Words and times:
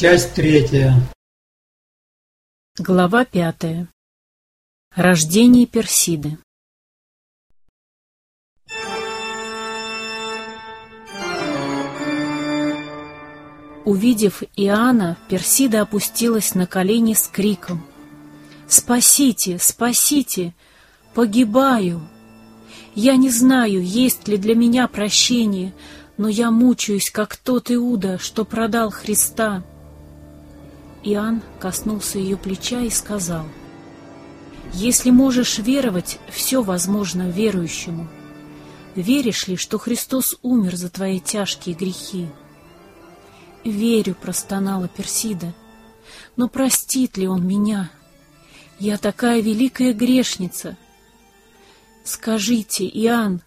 Часть 0.00 0.32
третья. 0.32 0.94
Глава 2.78 3.26
пятая. 3.26 3.86
Рождение 4.96 5.66
Персиды. 5.66 6.38
Увидев 13.84 14.42
Иоанна, 14.56 15.18
Персида 15.28 15.82
опустилась 15.82 16.54
на 16.54 16.66
колени 16.66 17.12
с 17.12 17.28
криком 17.28 17.84
«Спасите! 18.68 19.58
Спасите! 19.58 20.54
Погибаю! 21.12 22.00
Я 22.94 23.16
не 23.16 23.28
знаю, 23.28 23.84
есть 23.84 24.28
ли 24.28 24.38
для 24.38 24.54
меня 24.54 24.88
прощение, 24.88 25.74
но 26.16 26.26
я 26.26 26.50
мучаюсь, 26.50 27.10
как 27.10 27.36
тот 27.36 27.70
Иуда, 27.70 28.16
что 28.16 28.46
продал 28.46 28.90
Христа». 28.90 29.62
Иоанн 31.02 31.42
коснулся 31.58 32.18
ее 32.18 32.36
плеча 32.36 32.80
и 32.80 32.90
сказал, 32.90 33.46
«Если 34.72 35.10
можешь 35.10 35.58
веровать, 35.58 36.18
все 36.30 36.62
возможно 36.62 37.28
верующему. 37.30 38.08
Веришь 38.94 39.48
ли, 39.48 39.56
что 39.56 39.78
Христос 39.78 40.36
умер 40.42 40.76
за 40.76 40.90
твои 40.90 41.20
тяжкие 41.20 41.74
грехи?» 41.74 42.28
«Верю»,— 43.64 44.14
простонала 44.20 44.88
Персида,— 44.88 45.54
«но 46.36 46.48
простит 46.48 47.16
ли 47.16 47.26
Он 47.26 47.46
меня? 47.46 47.90
Я 48.78 48.98
такая 48.98 49.40
великая 49.40 49.92
грешница». 49.92 50.76
«Скажите, 52.04 52.86
Иоанн, 52.86 53.42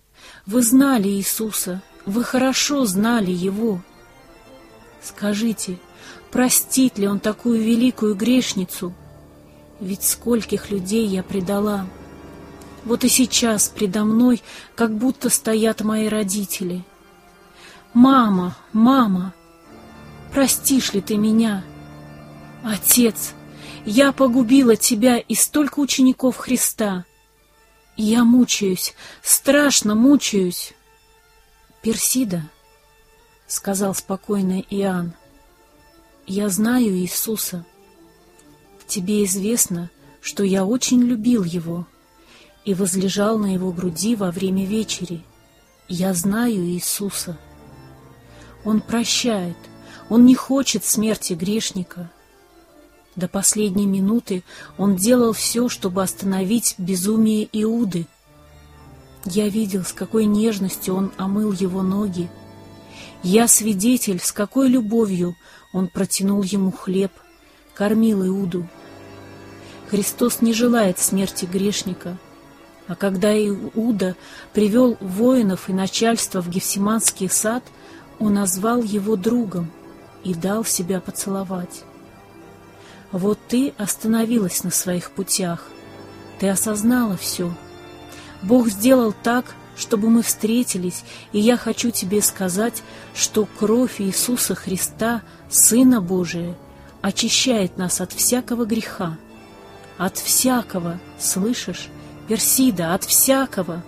вы 0.45 0.63
знали 0.63 1.07
Иисуса, 1.07 1.81
вы 2.05 2.23
хорошо 2.23 2.85
знали 2.85 3.31
Его. 3.31 3.81
Скажите,— 5.01 5.79
Простит 6.33 6.97
ли 6.97 7.07
он 7.07 7.19
такую 7.19 7.61
великую 7.61 8.15
грешницу? 8.15 8.91
Ведь 9.79 10.01
скольких 10.01 10.71
людей 10.71 11.05
я 11.05 11.21
предала. 11.21 11.85
Вот 12.85 13.03
и 13.03 13.07
сейчас 13.07 13.69
предо 13.69 14.03
мной 14.03 14.41
как 14.73 14.97
будто 14.97 15.29
стоят 15.29 15.81
мои 15.81 16.07
родители. 16.07 16.83
«Мама, 17.93 18.57
мама, 18.71 19.35
простишь 20.33 20.93
ли 20.93 21.01
ты 21.01 21.17
меня? 21.17 21.63
Отец, 22.63 23.33
я 23.85 24.11
погубила 24.11 24.75
тебя 24.75 25.19
и 25.19 25.35
столько 25.35 25.79
учеников 25.79 26.37
Христа. 26.37 27.05
я 27.95 28.23
мучаюсь, 28.23 28.95
страшно 29.21 29.93
мучаюсь». 29.93 30.73
«Персида»,— 31.83 32.41
сказал 33.47 33.93
спокойно 33.93 34.63
Иоанн,— 34.71 35.13
я 36.25 36.49
знаю 36.49 36.97
Иисуса. 36.97 37.65
Тебе 38.87 39.25
известно, 39.25 39.89
что 40.21 40.43
я 40.43 40.65
очень 40.65 41.01
любил 41.01 41.43
Его 41.43 41.85
и 42.63 42.73
возлежал 42.73 43.37
на 43.37 43.53
Его 43.53 43.71
груди 43.71 44.15
во 44.15 44.31
время 44.31 44.65
вечери. 44.65 45.23
Я 45.89 46.13
знаю 46.13 46.65
Иисуса. 46.65 47.37
Он 48.63 48.79
прощает, 48.79 49.57
Он 50.09 50.25
не 50.25 50.35
хочет 50.35 50.85
смерти 50.85 51.33
грешника. 51.33 52.09
До 53.17 53.27
последней 53.27 53.85
минуты 53.85 54.43
Он 54.77 54.95
делал 54.95 55.33
все, 55.33 55.67
чтобы 55.67 56.01
остановить 56.01 56.75
безумие 56.77 57.49
Иуды. 57.51 58.07
Я 59.25 59.49
видел, 59.49 59.83
с 59.83 59.91
какой 59.91 60.25
нежностью 60.25 60.95
Он 60.95 61.11
омыл 61.17 61.51
его 61.51 61.81
ноги. 61.81 62.29
Я 63.23 63.47
свидетель, 63.47 64.19
с 64.19 64.31
какой 64.31 64.69
любовью 64.69 65.35
он 65.73 65.87
протянул 65.87 66.43
ему 66.43 66.71
хлеб, 66.71 67.11
кормил 67.73 68.25
Иуду. 68.25 68.67
Христос 69.89 70.41
не 70.41 70.53
желает 70.53 70.99
смерти 70.99 71.45
грешника, 71.45 72.17
а 72.87 72.95
когда 72.95 73.35
Иуда 73.35 74.15
привел 74.53 74.97
воинов 74.99 75.69
и 75.69 75.73
начальство 75.73 76.41
в 76.41 76.49
Гефсиманский 76.49 77.29
сад, 77.29 77.63
он 78.19 78.35
назвал 78.35 78.81
его 78.81 79.15
другом 79.15 79.71
и 80.23 80.33
дал 80.33 80.63
себя 80.63 81.01
поцеловать. 81.01 81.83
Вот 83.11 83.39
ты 83.47 83.73
остановилась 83.77 84.63
на 84.63 84.71
своих 84.71 85.11
путях, 85.11 85.67
ты 86.39 86.49
осознала 86.49 87.17
все. 87.17 87.53
Бог 88.41 88.69
сделал 88.69 89.13
так, 89.23 89.55
чтобы 89.75 90.09
мы 90.09 90.21
встретились, 90.21 91.03
и 91.31 91.39
я 91.39 91.57
хочу 91.57 91.91
тебе 91.91 92.21
сказать, 92.21 92.83
что 93.15 93.47
кровь 93.59 93.99
Иисуса 93.99 94.55
Христа, 94.55 95.21
Сына 95.49 96.01
Божия, 96.01 96.55
очищает 97.01 97.77
нас 97.77 98.01
от 98.01 98.13
всякого 98.13 98.65
греха. 98.65 99.17
От 99.97 100.17
всякого, 100.17 100.99
слышишь, 101.19 101.89
Персида, 102.27 102.93
от 102.93 103.03
всякого. 103.03 103.83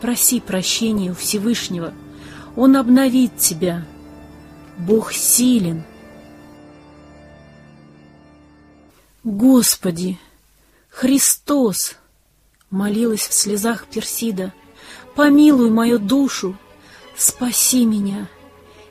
Проси 0.00 0.40
прощения 0.40 1.12
у 1.12 1.14
Всевышнего, 1.14 1.94
Он 2.56 2.76
обновит 2.76 3.36
тебя. 3.38 3.86
Бог 4.76 5.12
силен. 5.12 5.84
Господи, 9.22 10.18
Христос! 10.90 11.96
Молилась 12.74 13.28
в 13.28 13.32
слезах 13.32 13.86
Персида. 13.86 14.52
«Помилуй 15.14 15.70
мою 15.70 16.00
душу! 16.00 16.58
Спаси 17.16 17.86
меня! 17.86 18.28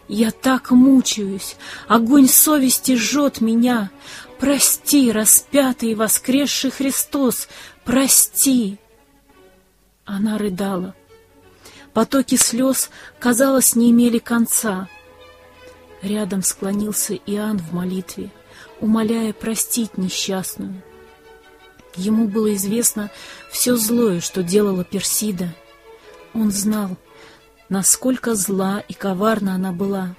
Я 0.08 0.32
так 0.32 0.72
мучаюсь! 0.72 1.58
Огонь 1.90 2.30
совести 2.30 2.96
жжет 2.96 3.42
меня! 3.42 3.92
Прости, 4.40 5.12
распятый 5.12 5.92
и 5.92 5.96
воскресший 5.96 6.72
Христос! 6.72 7.50
Прости!» 7.84 8.80
Она 10.06 10.38
рыдала. 10.38 10.96
Потоки 11.92 12.36
слез, 12.36 12.90
казалось, 13.20 13.76
не 13.76 13.92
имели 13.92 14.20
конца. 14.20 14.88
Рядом 16.02 16.42
склонился 16.42 17.16
Иоанн 17.16 17.58
в 17.58 17.74
молитве, 17.74 18.30
умоляя 18.80 19.34
простить 19.34 19.98
несчастную. 19.98 20.82
Ему 21.96 22.28
было 22.28 22.54
известно 22.56 23.12
все 23.52 23.76
злое, 23.76 24.20
что 24.20 24.42
делала 24.42 24.84
Персида. 24.84 25.54
Он 26.34 26.52
знал, 26.52 26.98
насколько 27.70 28.36
зла 28.36 28.84
и 28.88 28.94
коварна 28.94 29.56
она 29.56 29.72
была, 29.72 30.16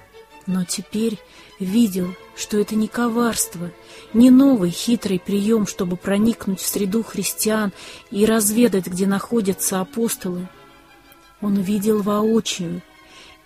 но 0.47 0.63
теперь 0.63 1.19
видел, 1.59 2.13
что 2.35 2.57
это 2.57 2.75
не 2.75 2.87
коварство, 2.87 3.71
не 4.13 4.29
новый 4.29 4.69
хитрый 4.69 5.19
прием, 5.19 5.67
чтобы 5.67 5.97
проникнуть 5.97 6.61
в 6.61 6.67
среду 6.67 7.03
христиан 7.03 7.73
и 8.11 8.25
разведать, 8.25 8.87
где 8.87 9.07
находятся 9.07 9.81
апостолы. 9.81 10.47
Он 11.41 11.55
видел 11.55 12.01
воочию 12.01 12.81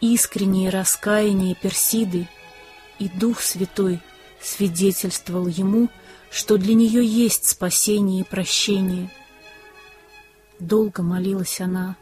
искреннее 0.02 0.70
раскаяние 0.70 1.56
Персиды, 1.56 2.28
и 3.00 3.10
Дух 3.10 3.42
Святой 3.42 4.00
свидетельствовал 4.42 5.48
ему, 5.48 5.90
что 6.30 6.58
для 6.58 6.74
нее 6.74 7.06
есть 7.06 7.50
спасение 7.50 8.22
и 8.22 8.24
прощение. 8.24 9.10
Долго 10.60 11.02
молилась 11.02 11.60
она. 11.60 11.96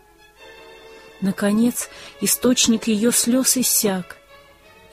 Наконец, 1.22 1.90
источник 2.22 2.88
ее 2.88 3.12
слез 3.12 3.58
иссяк, 3.58 4.18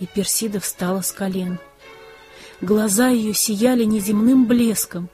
и 0.01 0.07
Персида 0.07 0.61
встала 0.61 1.01
с 1.03 1.13
колен. 1.13 1.59
Глаза 2.61 3.09
ее 3.09 3.35
сияли 3.35 3.85
неземным 3.85 4.47
блеском. 4.47 5.09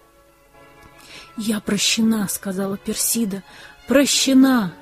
«Я 1.37 1.61
прощена»,— 1.61 2.29
сказала 2.31 2.77
Персида,— 2.77 3.43
«прощена!» 3.89 4.75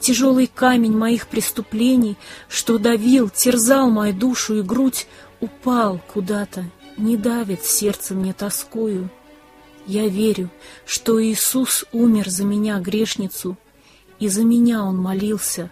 Тяжелый 0.00 0.46
камень 0.46 0.96
моих 0.96 1.28
преступлений, 1.28 2.16
что 2.48 2.78
давил, 2.78 3.28
терзал 3.28 3.90
мою 3.90 4.14
душу 4.14 4.58
и 4.58 4.62
грудь, 4.62 5.06
упал 5.40 6.00
куда-то 6.12 6.64
не 6.96 7.16
давит 7.16 7.64
сердце 7.64 8.14
мне 8.14 8.32
тоскою. 8.32 9.10
Я 9.86 10.08
верю, 10.08 10.50
что 10.86 11.22
Иисус 11.22 11.84
умер 11.92 12.28
за 12.28 12.44
меня, 12.44 12.78
грешницу, 12.78 13.56
и 14.18 14.28
за 14.28 14.44
меня 14.44 14.84
Он 14.84 14.96
молился. 14.96 15.70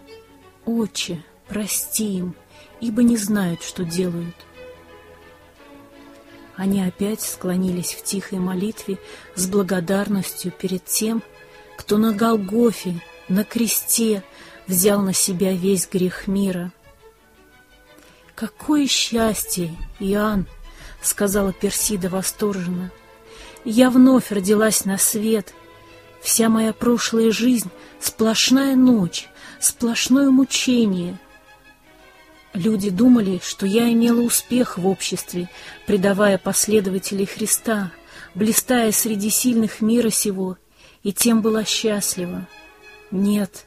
Отче, 0.65 1.25
прости 1.49 2.19
им, 2.19 2.35
ибо 2.81 3.03
не 3.03 3.17
знают, 3.17 3.63
что 3.63 3.85
делают. 3.85 4.35
Они 6.57 6.83
опять 6.83 7.23
склонились 7.23 7.95
в 7.95 8.05
тихой 8.05 8.39
молитве 8.39 8.99
с 9.35 9.47
благодарностью 9.47 10.53
перед 10.53 10.85
тем, 10.85 11.23
кто 11.79 11.97
на 11.97 12.13
Голгофе, 12.13 13.01
на 13.29 13.45
кресте 13.45 14.23
взял 14.67 15.01
на 15.01 15.15
себя 15.15 15.53
весь 15.53 15.89
грех 15.89 16.27
мира. 16.27 16.71
Какое 18.35 18.87
счастье, 18.87 19.75
Иоанн,— 19.99 20.47
сказала 21.03 21.53
Персида 21.53 22.09
восторженно. 22.09 22.91
«Я 23.65 23.91
вновь 23.91 24.31
родилась 24.31 24.85
на 24.85 24.99
свет. 24.99 25.53
Вся 26.21 26.49
моя 26.49 26.73
прошлая 26.73 27.31
жизнь— 27.31 27.71
сплошная 28.01 28.77
ночь, 28.77 29.29
сплошное 29.61 30.31
мучение». 30.31 31.19
Люди 32.55 32.91
думали, 32.91 33.41
что 33.43 33.65
я 33.65 33.91
имела 33.91 34.21
успех 34.21 34.77
в 34.77 34.87
обществе, 34.87 35.49
предавая 35.87 36.37
последователей 36.37 37.25
Христа, 37.25 37.91
блистая 38.35 38.93
среди 38.93 39.31
сильных 39.31 39.81
мира 39.81 40.11
сего, 40.11 40.59
и 41.03 41.13
тем 41.13 41.41
была 41.41 41.65
счастлива. 41.65 42.47
Нет, 43.11 43.67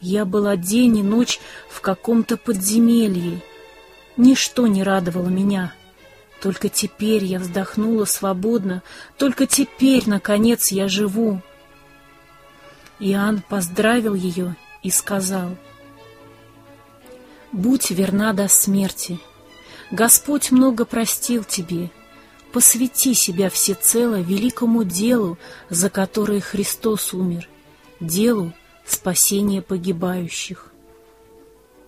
я 0.00 0.24
была 0.24 0.56
день 0.56 0.98
и 0.98 1.02
ночь 1.02 1.38
в 1.68 1.80
каком-то 1.80 2.36
подземелье. 2.36 3.42
Ничто 4.16 4.66
не 4.66 4.82
радовало 4.82 5.28
меня. 5.28 5.74
Только 6.40 6.68
теперь 6.68 7.24
я 7.24 7.38
вздохнула 7.38 8.04
свободно, 8.04 8.82
только 9.16 9.46
теперь, 9.46 10.04
наконец, 10.06 10.70
я 10.70 10.88
живу. 10.88 11.40
Иоанн 13.00 13.42
поздравил 13.48 14.14
ее 14.14 14.56
и 14.82 14.90
сказал— 14.90 15.56
Будь 17.52 17.90
верна 17.90 18.32
до 18.34 18.46
смерти. 18.46 19.18
Господь 19.90 20.50
много 20.50 20.84
простил 20.84 21.44
тебе. 21.44 21.90
Посвяти 22.52 23.14
себя 23.14 23.48
всецело 23.48 24.20
великому 24.20 24.84
делу, 24.84 25.38
за 25.70 25.88
которое 25.88 26.40
Христос 26.40 27.14
умер, 27.14 27.48
делу 28.00 28.52
спасения 28.86 29.62
погибающих. 29.62 30.72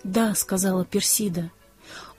«Да»,— 0.03 0.35
сказала 0.37 0.85
Персида,— 0.85 1.51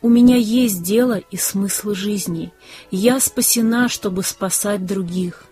«у 0.01 0.09
меня 0.09 0.35
есть 0.35 0.83
дело 0.83 1.17
и 1.17 1.37
смысл 1.37 1.93
жизни. 1.93 2.51
Я 2.89 3.19
спасена, 3.19 3.87
чтобы 3.87 4.23
спасать 4.23 4.85
других. 4.85 5.45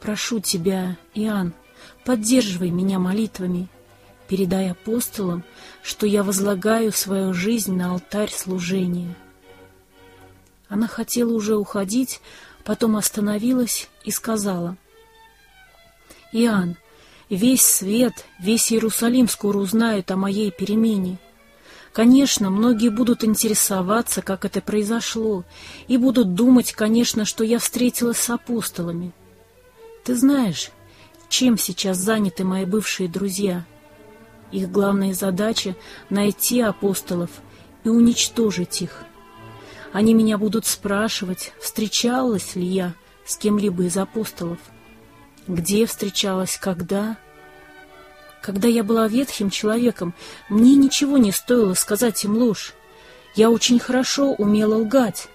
Прошу 0.00 0.40
тебя, 0.40 0.96
Иоанн, 1.14 1.52
поддерживай 2.04 2.70
меня 2.70 2.98
молитвами, 2.98 3.68
передай 4.28 4.70
апостолам, 4.70 5.44
что 5.82 6.06
я 6.06 6.22
возлагаю 6.22 6.92
свою 6.92 7.32
жизнь 7.32 7.74
на 7.74 7.92
алтарь 7.92 8.30
служения. 8.30 9.14
Она 10.68 10.88
хотела 10.88 11.32
уже 11.32 11.56
уходить, 11.56 12.20
потом 12.64 12.96
остановилась 12.96 13.88
и 14.04 14.10
сказала, 14.10 14.76
«Иоанн, 16.32 16.76
весь 17.30 17.64
свет, 17.64 18.24
весь 18.40 18.72
Иерусалим 18.72 19.28
скоро 19.28 19.58
узнают 19.58 20.10
о 20.10 20.16
моей 20.16 20.50
перемене. 20.50 21.18
Конечно, 21.96 22.50
многие 22.50 22.90
будут 22.90 23.24
интересоваться, 23.24 24.20
как 24.20 24.44
это 24.44 24.60
произошло, 24.60 25.44
и 25.88 25.96
будут 25.96 26.34
думать, 26.34 26.72
конечно, 26.72 27.24
что 27.24 27.42
я 27.42 27.58
встретилась 27.58 28.18
с 28.18 28.28
апостолами. 28.28 29.14
Ты 30.04 30.14
знаешь, 30.14 30.72
чем 31.30 31.56
сейчас 31.56 31.96
заняты 31.96 32.44
мои 32.44 32.66
бывшие 32.66 33.08
друзья?» 33.08 33.64
Их 34.52 34.70
главная 34.70 35.14
задача— 35.14 35.74
найти 36.10 36.60
апостолов 36.60 37.30
и 37.82 37.88
уничтожить 37.88 38.82
их. 38.82 39.04
Они 39.94 40.12
меня 40.12 40.36
будут 40.36 40.66
спрашивать, 40.66 41.54
встречалась 41.62 42.56
ли 42.56 42.66
я 42.66 42.92
с 43.24 43.38
кем-либо 43.38 43.84
из 43.84 43.96
апостолов, 43.96 44.58
где 45.48 45.86
встречалась, 45.86 46.58
когда. 46.58 47.16
Когда 48.46 48.68
я 48.68 48.84
была 48.84 49.08
ветхим 49.08 49.50
человеком, 49.50 50.14
мне 50.48 50.76
ничего 50.76 51.18
не 51.18 51.32
стоило 51.32 51.74
сказать 51.74 52.22
им 52.22 52.36
ложь. 52.36 52.74
Я 53.34 53.50
очень 53.50 53.80
хорошо 53.80 54.34
умела 54.34 54.76
лгать, 54.76 55.26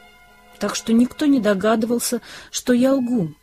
так 0.60 0.78
что 0.78 0.94
никто 0.94 1.26
не 1.26 1.42
догадывался, 1.42 2.22
что 2.52 2.72
я 2.72 2.94
лгу. 2.94 3.34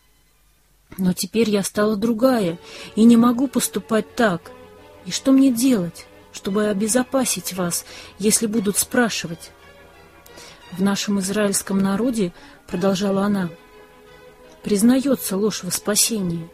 Но 0.97 1.13
теперь 1.13 1.51
я 1.51 1.63
стала 1.63 1.97
другая 1.97 2.57
и 2.97 3.05
не 3.05 3.19
могу 3.19 3.47
поступать 3.47 4.15
так— 4.15 4.51
и 5.05 5.11
что 5.11 5.33
мне 5.33 5.51
делать, 5.51 6.07
чтобы 6.33 6.67
обезопасить 6.67 7.55
вас, 7.55 7.87
если 8.19 8.47
будут 8.47 8.77
спрашивать? 8.77 9.53
В 10.73 10.83
нашем 10.83 11.21
израильском 11.21 11.79
народе, 11.79 12.35
продолжала 12.67 13.23
она, 13.23 13.49
признается 14.63 15.37
ложь 15.39 15.63
во 15.63 15.71
спасении. 15.71 16.51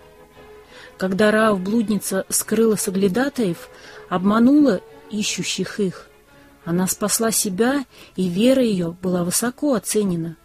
Когда 0.99 1.31
Раав 1.31 1.61
блудница 1.61 2.25
скрыла 2.29 2.77
соглядатаев, 2.77 3.69
обманула 4.09 4.81
ищущих 5.11 5.81
их, 5.81 6.09
она 6.65 6.87
спасла 6.87 7.31
себя, 7.31 7.85
и 8.17 8.29
вера 8.29 8.63
ее 8.63 8.97
была 9.03 9.25
высоко 9.25 9.75
оценена. 9.75 10.37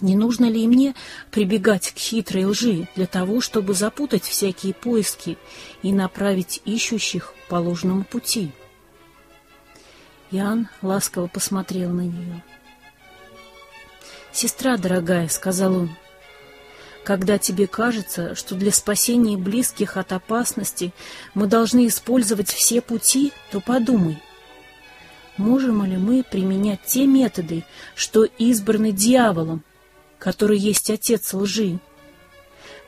Не 0.00 0.14
нужно 0.14 0.48
ли 0.48 0.68
мне 0.68 0.94
прибегать 1.32 1.90
к 1.90 1.98
хитрой 1.98 2.44
лжи 2.44 2.86
для 2.94 3.06
того, 3.06 3.40
чтобы 3.40 3.74
запутать 3.74 4.22
всякие 4.22 4.72
поиски 4.72 5.36
и 5.82 5.92
направить 5.92 6.62
ищущих 6.64 7.34
по 7.48 7.56
ложному 7.56 8.04
пути? 8.04 8.52
Иоанн 10.30 10.68
ласково 10.80 11.26
посмотрел 11.26 11.90
на 11.90 12.02
нее. 12.02 12.44
«Сестра 14.32 14.76
дорогая»,— 14.76 15.26
сказал 15.28 15.74
он,— 15.74 15.90
«когда 17.10 17.38
тебе 17.38 17.66
кажется, 17.66 18.36
что 18.36 18.54
для 18.54 18.70
спасения 18.70 19.36
близких 19.36 19.96
от 19.96 20.12
опасности 20.12 20.94
мы 21.34 21.48
должны 21.48 21.88
использовать 21.88 22.48
все 22.48 22.80
пути, 22.80 23.32
то 23.50 23.60
подумай, 23.60 24.22
можем 25.36 25.84
ли 25.84 25.96
мы 25.96 26.22
применять 26.22 26.84
те 26.86 27.08
методы, 27.08 27.64
что 27.96 28.22
избраны 28.22 28.92
дьяволом, 28.92 29.64
который 30.20 30.56
есть 30.56 30.88
отец 30.88 31.34
лжи. 31.34 31.80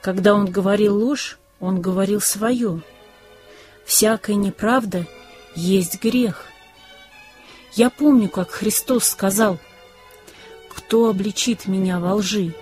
Когда 0.01 0.35
он 0.35 0.49
говорил 0.49 0.97
ложь, 1.05 1.41
он 1.59 1.81
говорил 1.81 2.21
свое. 2.21 2.81
Всякая 3.85 4.37
неправда 4.37 5.05
есть 5.57 6.01
грех. 6.01 6.47
Я 7.73 7.91
помню, 7.91 8.29
как 8.29 8.53
Христос 8.53 9.03
сказал, 9.03 9.59
«Кто 10.69 11.11
обличит 11.11 11.67
меня 11.67 11.99
во 11.99 12.15
лжи?» 12.15 12.55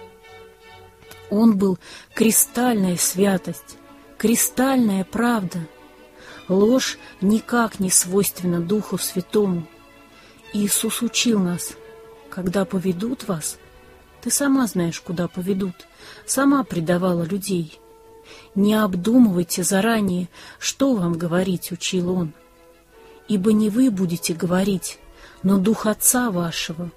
Он 1.31 1.57
был 1.57 1.79
кристальная 2.15 2.97
святость, 2.97 3.77
кристальная 4.19 5.05
правда. 5.05 5.67
Ложь 6.49 6.99
никак 7.21 7.81
не 7.81 7.91
свойственна 7.91 8.61
Духу 8.61 8.99
Святому. 8.99 9.67
Иисус 10.53 11.01
учил 11.03 11.39
нас, 11.39 11.75
когда 12.31 12.65
поведут 12.65 13.27
вас– 13.29 13.59
ты 14.21 14.31
сама 14.31 14.67
знаешь, 14.67 15.01
куда 15.01 15.29
поведут, 15.29 15.75
сама 16.27 16.63
предавала 16.63 17.23
людей. 17.23 17.79
Не 18.55 18.75
обдумывайте 18.75 19.63
заранее, 19.63 20.29
что 20.59 20.95
вам 20.95 21.15
говорить, 21.15 21.73
учил 21.73 22.13
он. 22.13 22.33
Ибо 23.29 23.53
не 23.53 23.71
вы 23.71 23.91
будете 23.91 24.35
говорить, 24.35 24.99
но 25.43 25.59
Дух 25.59 25.87
Отца 25.87 26.31
вашего. 26.31 26.91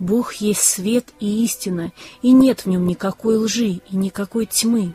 Бог 0.00 0.32
есть 0.34 0.62
свет 0.62 1.10
и 1.20 1.44
истина, 1.44 1.92
и 2.22 2.32
нет 2.32 2.60
в 2.60 2.66
нем 2.66 2.86
никакой 2.86 3.36
лжи 3.36 3.80
и 3.90 3.96
никакой 3.96 4.46
тьмы. 4.46 4.94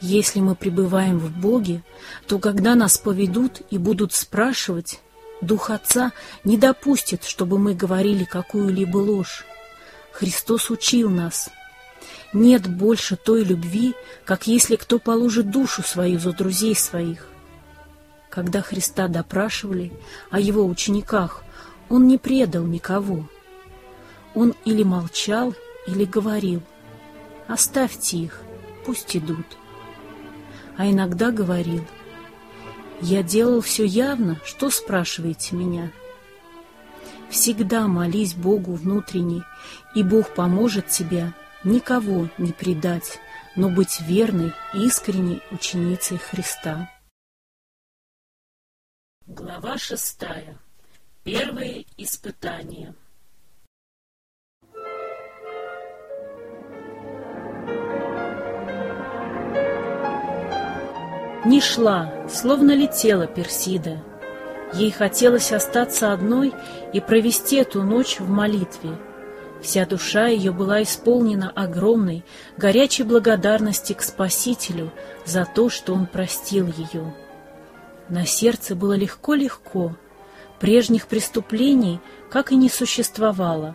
Если 0.00 0.40
мы 0.40 0.56
пребываем 0.56 1.20
в 1.20 1.30
Боге, 1.30 1.84
то 2.26 2.40
когда 2.40 2.74
нас 2.74 2.98
поведут 2.98 3.62
и 3.70 3.78
будут 3.78 4.12
спрашивать, 4.12 5.00
Дух 5.40 5.70
Отца 5.70 6.12
не 6.42 6.56
допустит, 6.56 7.24
чтобы 7.24 7.58
мы 7.58 7.74
говорили 7.74 8.24
какую-либо 8.24 8.96
ложь. 8.96 9.44
Христос 10.12 10.70
учил 10.70 11.08
нас. 11.08 11.48
Нет 12.32 12.66
больше 12.66 13.16
той 13.16 13.44
любви, 13.44 13.94
как 14.24 14.48
если 14.48 14.74
кто 14.74 14.98
положит 14.98 15.50
душу 15.50 15.82
свою 15.82 16.18
за 16.18 16.32
друзей 16.32 16.74
своих. 16.74 17.28
Когда 18.30 18.62
Христа 18.62 19.06
допрашивали 19.06 19.92
о 20.30 20.40
его 20.40 20.64
учениках, 20.64 21.44
он 21.92 22.06
не 22.06 22.16
предал 22.16 22.64
никого. 22.64 23.28
Он 24.34 24.54
или 24.64 24.82
молчал, 24.82 25.54
или 25.86 26.06
говорил, 26.06 26.62
«Оставьте 27.48 28.16
их, 28.16 28.40
пусть 28.86 29.14
идут». 29.14 29.46
А 30.78 30.90
иногда 30.90 31.30
говорил,— 31.30 31.84
я 33.02 33.22
делал 33.22 33.60
все 33.60 33.84
явно, 33.84 34.40
что 34.42 34.70
спрашиваете 34.70 35.54
меня? 35.54 35.92
Всегда 37.28 37.86
молись 37.86 38.32
Богу 38.32 38.72
внутренне, 38.72 39.44
и 39.94 40.02
Бог 40.02 40.34
поможет 40.34 40.88
тебе 40.88 41.34
никого 41.62 42.30
не 42.38 42.52
предать, 42.52 43.18
но 43.54 43.68
быть 43.68 44.00
верной, 44.00 44.54
искренней 44.72 45.42
ученицей 45.50 46.16
Христа. 46.16 46.88
Глава 49.26 49.76
шестая. 49.76 50.58
Первые 51.24 51.86
испытания. 51.98 52.96
Не 61.44 61.60
шла, 61.60 62.12
словно 62.28 62.72
летела 62.72 63.28
Персида. 63.28 64.02
Ей 64.74 64.90
хотелось 64.90 65.52
остаться 65.52 66.12
одной 66.12 66.52
и 66.92 67.00
провести 67.00 67.54
эту 67.54 67.84
ночь 67.84 68.18
в 68.18 68.28
молитве. 68.28 68.98
Вся 69.62 69.86
душа 69.86 70.26
ее 70.26 70.50
была 70.50 70.82
исполнена 70.82 71.50
огромной, 71.50 72.24
горячей 72.56 73.04
благодарности 73.04 73.92
к 73.92 74.02
Спасителю 74.02 74.90
за 75.24 75.44
то, 75.44 75.70
что 75.70 75.94
Он 75.94 76.06
простил 76.06 76.66
ее. 76.66 77.14
На 78.08 78.26
сердце 78.26 78.74
было 78.74 78.94
легко-легко, 78.94 79.94
Прежних 80.62 81.08
преступлений 81.08 81.98
как 82.30 82.52
и 82.52 82.56
не 82.56 82.68
существовало. 82.68 83.74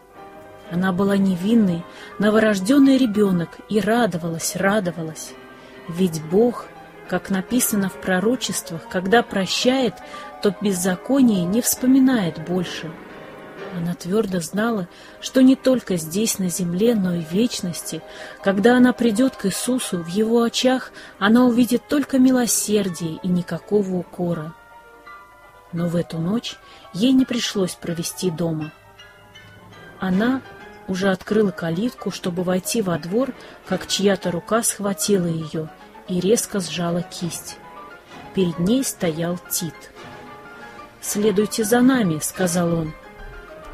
Она 0.72 0.94
была 0.94 1.17
невинной, 1.17 1.84
новорожденный 2.17 2.98
ребенок 2.98 3.50
и 3.67 3.82
радовалась, 3.82 4.56
радовалась. 4.56 5.34
Ведь 5.89 6.24
Бог, 6.24 6.67
как 7.10 7.29
написано 7.29 7.89
в 7.89 8.00
пророчествах, 8.00 8.88
когда 8.89 9.22
прощает, 9.22 9.96
то 10.41 10.56
беззаконие 10.62 11.44
не 11.44 11.62
вспоминает 11.62 12.39
больше. 12.48 12.89
Она 13.75 13.94
твердо 13.94 14.39
знала, 14.39 14.88
что 15.20 15.41
не 15.41 15.58
только 15.58 15.98
здесь, 15.98 16.39
на 16.39 16.50
земле, 16.50 16.96
но 16.96 17.15
и 17.15 17.22
в 17.22 17.34
вечности, 17.34 18.01
когда 18.41 18.77
она 18.77 18.94
придет 18.94 19.36
к 19.36 19.46
Иисусу, 19.46 19.98
в 19.98 20.08
Его 20.08 20.41
очах 20.41 20.94
она 21.20 21.44
увидит 21.44 21.86
только 21.89 22.17
милосердие 22.17 23.20
и 23.24 23.27
никакого 23.27 23.94
укора. 23.98 24.56
Но 25.77 25.88
в 25.88 25.96
эту 25.96 26.17
ночь 26.17 26.55
ей 26.91 27.12
не 27.12 27.24
пришлось 27.24 27.75
провести 27.75 28.31
дома. 28.31 28.72
Она 30.00 30.41
уже 30.88 31.12
открыла 31.12 31.51
калитку, 31.51 32.10
чтобы 32.10 32.41
войти 32.41 32.81
во 32.81 32.98
двор, 32.98 33.31
как 33.67 33.86
чья-то 33.86 34.31
рука 34.31 34.63
схватила 34.63 35.27
ее 35.27 35.69
и 36.07 36.19
резко 36.19 36.62
сжала 36.62 37.03
кисть. 37.03 37.57
Перед 38.34 38.57
ней 38.57 38.84
стоял 38.84 39.38
Тит. 39.51 39.75
«Следуйте 41.00 41.63
за 41.63 41.81
нами»,— 41.81 42.17
сказал 42.24 42.74
он. 42.74 42.93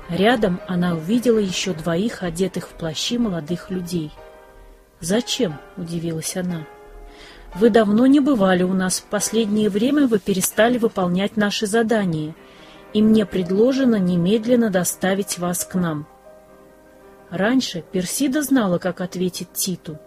Рядом 0.09 0.59
она 0.67 0.95
увидела 0.95 1.39
еще 1.39 1.73
двоих, 1.73 2.21
одетых 2.21 2.67
в 2.67 2.71
плащи 2.71 3.17
молодых 3.17 3.69
людей. 3.69 4.11
«Зачем?»— 4.99 5.57
удивилась 5.77 6.35
она. 6.35 6.65
«Вы 7.55 7.69
давно 7.69 8.05
не 8.07 8.19
бывали 8.19 8.63
у 8.63 8.73
нас. 8.73 8.99
В 8.99 9.05
последнее 9.05 9.69
время 9.69 10.07
вы 10.07 10.19
перестали 10.19 10.77
выполнять 10.77 11.37
наши 11.37 11.67
задания, 11.67 12.35
и 12.93 13.01
мне 13.01 13.25
предложено 13.25 13.97
немедленно 13.97 14.69
доставить 14.69 15.37
вас 15.37 15.63
к 15.65 15.75
нам». 15.75 16.07
Раньше 17.29 17.83
Персида 17.91 18.43
знала, 18.43 18.77
как 18.77 19.01
ответить 19.01 19.53
Титу. 19.53 19.97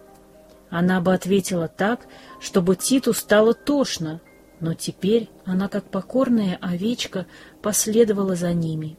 Она 0.70 1.00
бы 1.00 1.12
ответила 1.12 1.68
так, 1.68 2.06
чтобы 2.40 2.76
Титу 2.76 3.12
стало 3.14 3.54
тошно, 3.54 4.20
но 4.60 4.74
теперь 4.74 5.28
она, 5.44 5.68
как 5.68 5.90
покорная 5.90 6.58
овечка, 6.60 7.26
последовала 7.62 8.36
за 8.36 8.52
ними. 8.52 8.96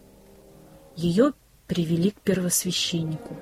Ее 0.95 1.33
привели 1.67 2.11
к 2.11 2.19
первосвященнику. 2.21 3.35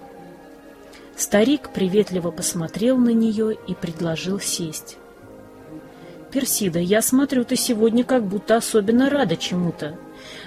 Старик 1.16 1.70
приветливо 1.70 2.32
посмотрел 2.32 2.98
на 2.98 3.10
нее 3.10 3.58
и 3.68 3.74
предложил 3.74 4.40
сесть. 4.40 4.98
«Персида, 6.32 6.80
я 6.80 7.02
смотрю, 7.02 7.46
ты 7.46 7.56
сегодня 7.56 8.04
как 8.04 8.26
будто 8.26 8.58
особенно 8.58 9.10
рада 9.10 9.38
чему-то. 9.38 9.98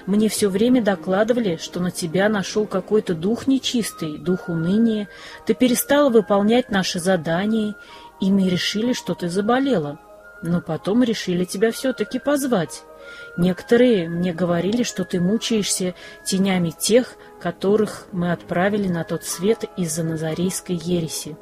Мне 0.05 0.29
все 0.29 0.49
время 0.49 0.83
докладывали, 0.83 1.57
что 1.57 1.81
на 1.81 1.91
тебя 1.91 2.29
нашел 2.29 2.67
какой-то 2.67 3.15
дух 3.15 3.47
нечистый, 3.47 4.19
дух 4.19 4.51
уныния. 4.51 5.09
Ты 5.47 5.55
перестала 5.55 6.11
выполнять 6.11 6.71
наши 6.71 6.99
задания, 6.99 7.75
и 8.21 8.31
мы 8.31 8.51
решили, 8.51 8.93
что 8.93 9.15
ты 9.15 9.31
заболела. 9.31 9.99
Но 10.43 10.61
потом 10.61 11.03
решили 11.03 11.45
тебя 11.45 11.73
все-таки 11.73 12.19
позвать. 12.19 12.83
Некоторые 13.39 14.09
мне 14.09 14.35
говорили, 14.35 14.83
что 14.83 15.05
ты 15.05 15.21
мучаешься 15.21 15.95
тенями 16.25 16.71
тех, 16.71 17.15
которых 17.41 18.09
мы 18.13 18.33
отправили 18.33 18.89
на 18.89 19.05
тот 19.05 19.25
свет 19.25 19.65
из-за 19.77 20.03
назарейской 20.03 20.77
ереси. 20.77 21.37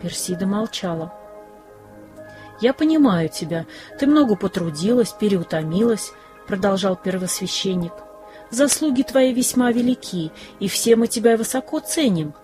Персида 0.00 0.46
молчала. 0.46 1.14
«Я 2.60 2.72
понимаю 2.72 3.28
тебя. 3.28 3.66
Ты 3.98 4.06
много 4.06 4.36
потрудилась, 4.36 5.12
переутомилась»,— 5.12 6.12
продолжал 6.46 6.96
первосвященник. 6.96 7.92
«Заслуги 8.50 9.02
твои 9.02 9.32
весьма 9.32 9.72
велики, 9.72 10.30
и 10.60 10.68
все 10.68 10.96
мы 10.96 11.06
тебя 11.06 11.36
высоко 11.36 11.80
ценим. 11.80 12.34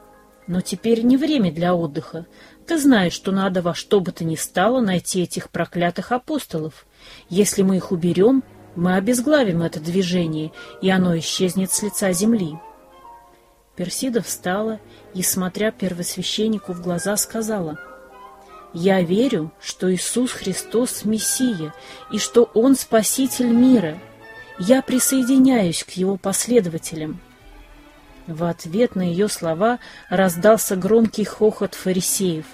Но 0.47 0.61
теперь 0.61 1.03
не 1.03 1.17
время 1.17 1.53
для 1.53 1.75
отдыха. 1.75 2.27
Ты 2.67 2.79
знаешь, 2.79 3.13
что 3.13 3.33
надо 3.33 3.63
во 3.63 3.75
что 3.75 4.01
бы 4.01 4.13
то 4.13 4.25
ни 4.25 4.35
стало 4.35 4.81
найти 4.81 5.23
этих 5.23 5.51
проклятых 5.51 6.13
апостолов. 6.13 6.87
Если 7.29 7.63
мы 7.63 7.77
их 7.77 7.93
уберем, 7.93 8.43
мы 8.75 8.97
обезглавим 8.97 9.63
это 9.63 9.81
движение, 9.81 10.53
и 10.81 10.91
оно 10.91 11.19
исчезнет 11.19 11.73
с 11.73 11.83
лица 11.83 12.13
земли. 12.13 12.59
Персида 13.77 14.23
встала 14.23 14.81
и, 15.15 15.23
смотря 15.23 15.71
первосвященнику 15.71 16.73
в 16.73 16.83
глаза, 16.83 17.17
сказала, 17.17 17.79
«Я 18.73 19.03
верю, 19.03 19.53
что 19.61 19.93
Иисус 19.93 20.33
Христос— 20.33 21.05
Мессия, 21.05 21.75
и 22.11 22.19
что 22.19 22.51
Он— 22.55 22.75
Спаситель 22.77 23.51
мира. 23.51 23.99
Я 24.59 24.83
присоединяюсь 24.83 25.85
к 25.85 25.91
Его 25.91 26.17
последователям». 26.17 27.21
В 28.27 28.45
ответ 28.45 28.95
на 28.95 29.03
ее 29.03 29.29
слова 29.29 29.81
раздался 30.09 30.77
громкий 30.77 31.25
хохот 31.25 31.75
фарисеев. 31.75 32.47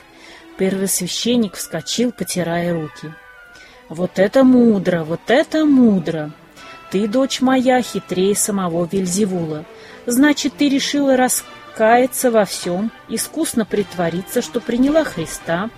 Первосвященник 0.57 1.55
вскочил, 1.55 2.11
потирая 2.11 2.73
руки. 2.73 3.15
Вот 3.89 4.19
это 4.19 4.45
мудро, 4.45 5.03
вот 5.05 5.21
это 5.29 5.65
мудро. 5.65 6.31
Ты, 6.91 7.07
дочь 7.07 7.41
моя, 7.41 7.81
хитрее 7.81 8.35
самого 8.35 8.89
Вельзевула. 8.91 9.65
Значит, 10.07 10.55
ты 10.59 10.69
решила 10.69 11.17
раскаяться 11.17 12.31
во 12.31 12.45
всем, 12.45 12.91
искусно 13.09 13.65
притвориться, 13.65 14.43
что 14.43 14.61
приняла 14.61 15.05
Христа, 15.05 15.71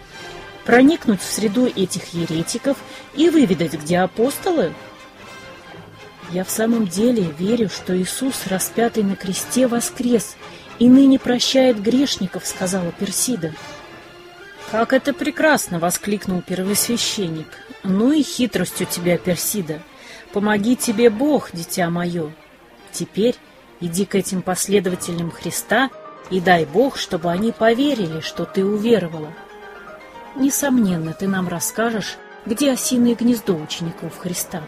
проникнуть 0.65 1.21
в 1.21 1.33
среду 1.33 1.67
этих 1.67 2.13
еретиков 2.15 2.77
и 3.15 3.29
выведать, 3.29 3.75
где 3.75 3.99
апостолы? 3.99 4.75
Я 6.33 6.45
в 6.45 6.51
самом 6.51 6.87
деле 6.87 7.23
верю, 7.39 7.69
что 7.69 7.97
Иисус, 7.97 8.47
распятый 8.47 9.03
на 9.03 9.17
кресте, 9.17 9.67
воскрес 9.67 10.37
и 10.79 10.89
ныне 10.89 11.19
прощает 11.19 11.83
грешников, 11.83 12.47
сказала 12.47 12.93
Персида. 12.93 13.53
«Как 14.71 14.93
это 14.93 15.13
прекрасно!»— 15.13 15.79
воскликнул 15.81 16.43
первосвященник. 16.43 17.49
«Ну 17.83 18.13
и 18.13 18.23
хитрость 18.23 18.81
у 18.81 18.85
тебя, 18.85 19.19
Персида! 19.19 19.83
Помоги 20.33 20.77
тебе 20.77 21.11
Бог, 21.11 21.51
дитя 21.53 21.91
мое! 21.91 22.33
Теперь 22.93 23.35
иди 23.81 24.05
к 24.05 24.15
этим 24.15 24.43
последователям 24.43 25.33
Христа 25.33 25.91
и 26.31 26.41
дай 26.41 26.67
Бог, 26.67 26.99
чтобы 26.99 27.33
они 27.33 27.51
поверили, 27.51 28.21
что 28.21 28.45
ты 28.45 28.65
уверовала. 28.65 29.33
Несомненно, 30.37 31.15
ты 31.15 31.27
нам 31.27 31.49
расскажешь, 31.49 32.17
где 32.47 32.71
осиное 32.71 33.17
гнездо 33.17 33.57
учеников 33.57 34.19
Христа». 34.19 34.63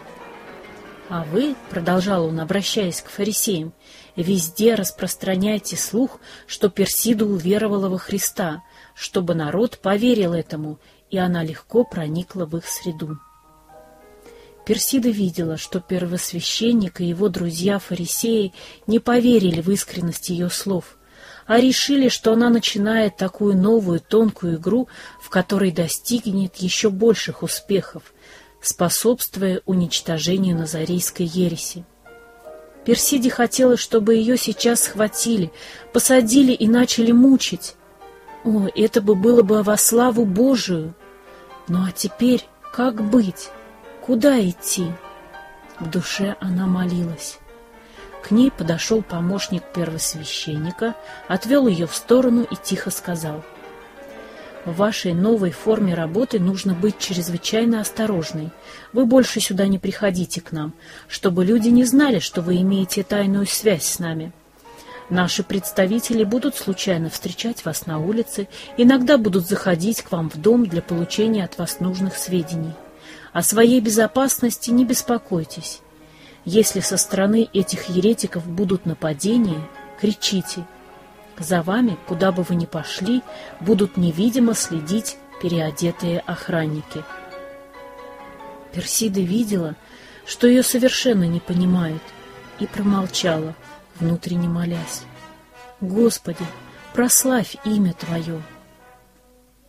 А 1.09 1.25
вы,— 1.25 1.55
продолжал 1.69 2.25
он, 2.25 2.39
обращаясь 2.39 3.01
к 3.01 3.09
фарисеям,— 3.09 3.73
везде 4.15 4.75
распространяйте 4.75 5.77
слух, 5.77 6.19
что 6.47 6.69
Персида 6.69 7.25
уверовала 7.25 7.87
во 7.87 7.97
Христа, 7.97 8.63
чтобы 8.95 9.35
народ 9.35 9.79
поверил 9.79 10.33
этому, 10.33 10.79
и 11.09 11.17
она 11.17 11.43
легко 11.43 11.83
проникла 11.83 12.45
в 12.45 12.57
их 12.57 12.67
среду. 12.67 13.17
Персида 14.65 15.09
видела, 15.09 15.57
что 15.57 15.81
первосвященник 15.81 17.01
и 17.01 17.05
его 17.05 17.27
друзья-фарисеи 17.27 18.53
не 18.87 18.99
поверили 18.99 19.61
в 19.61 19.69
искренность 19.69 20.29
ее 20.29 20.49
слов, 20.49 20.97
а 21.45 21.59
решили, 21.59 22.07
что 22.07 22.31
она 22.31 22.49
начинает 22.49 23.17
такую 23.17 23.57
новую 23.57 23.99
тонкую 23.99 24.55
игру, 24.55 24.87
в 25.21 25.29
которой 25.29 25.71
достигнет 25.71 26.55
еще 26.57 26.89
больших 26.89 27.43
успехов, 27.43 28.13
способствуя 28.61 29.61
уничтожению 29.65 30.57
назарейской 30.57 31.25
ереси. 31.25 31.85
Персиде 32.85 33.29
хотелось, 33.29 33.79
чтобы 33.79 34.15
ее 34.15 34.37
сейчас 34.37 34.83
схватили, 34.83 35.51
посадили 35.91 36.53
и 36.53 36.67
начали 36.67 37.11
мучить, 37.11 37.75
о, 38.43 38.67
это 38.75 39.01
бы 39.01 39.15
было 39.15 39.41
бы 39.41 39.63
во 39.63 39.77
славу 39.77 40.25
Божию! 40.25 40.93
Ну 41.67 41.85
а 41.85 41.91
теперь 41.91 42.45
как 42.73 43.01
быть? 43.01 43.49
Куда 44.01 44.39
идти? 44.39 44.91
В 45.79 45.89
душе 45.89 46.35
она 46.39 46.65
молилась. 46.65 47.39
К 48.23 48.31
ней 48.31 48.51
подошел 48.51 49.01
помощник 49.01 49.63
первосвященника, 49.73 50.95
отвел 51.27 51.67
ее 51.67 51.87
в 51.87 51.95
сторону 51.95 52.43
и 52.49 52.55
тихо 52.55 52.89
сказал. 52.89 53.43
В 54.65 54.77
вашей 54.77 55.13
новой 55.13 55.51
форме 55.51 55.93
работы 55.93 56.39
нужно 56.39 56.73
быть 56.73 56.97
чрезвычайно 56.97 57.81
осторожной. 57.81 58.49
Вы 58.93 59.05
больше 59.05 59.41
сюда 59.41 59.67
не 59.67 59.77
приходите 59.77 60.39
к 60.39 60.53
нам, 60.53 60.73
чтобы 61.09 61.43
люди 61.43 61.67
не 61.67 61.83
знали, 61.83 62.19
что 62.19 62.41
вы 62.41 62.57
имеете 62.57 63.03
тайную 63.03 63.45
связь 63.45 63.83
с 63.83 63.99
нами. 63.99 64.31
Наши 65.09 65.43
представители 65.43 66.23
будут 66.23 66.55
случайно 66.55 67.09
встречать 67.09 67.65
вас 67.65 67.85
на 67.85 67.99
улице, 67.99 68.47
иногда 68.77 69.17
будут 69.17 69.47
заходить 69.47 70.01
к 70.01 70.11
вам 70.11 70.29
в 70.29 70.37
дом 70.37 70.65
для 70.65 70.81
получения 70.81 71.43
от 71.43 71.57
вас 71.57 71.79
нужных 71.79 72.17
сведений. 72.17 72.73
О 73.33 73.41
своей 73.41 73.81
безопасности 73.81 74.71
не 74.71 74.85
беспокойтесь. 74.85 75.81
Если 76.45 76.79
со 76.79 76.97
стороны 76.97 77.49
этих 77.53 77.89
еретиков 77.89 78.47
будут 78.47 78.85
нападения, 78.85 79.61
кричите. 79.99 80.65
За 81.37 81.61
вами, 81.63 81.97
куда 82.07 82.31
бы 82.31 82.43
вы 82.43 82.55
ни 82.55 82.65
пошли, 82.65 83.21
будут 83.59 83.97
невидимо 83.97 84.53
следить 84.53 85.17
переодетые 85.41 86.19
охранники. 86.19 87.03
Персида 88.71 89.19
видела, 89.19 89.75
что 90.25 90.47
ее 90.47 90.63
совершенно 90.63 91.25
не 91.25 91.39
понимают— 91.39 92.01
и 92.59 92.67
промолчала, 92.67 93.55
внутренне 94.03 94.47
молясь. 94.49 95.03
«Господи, 95.79 96.45
прославь 96.93 97.55
имя 97.65 97.93
Твое!» 97.93 98.41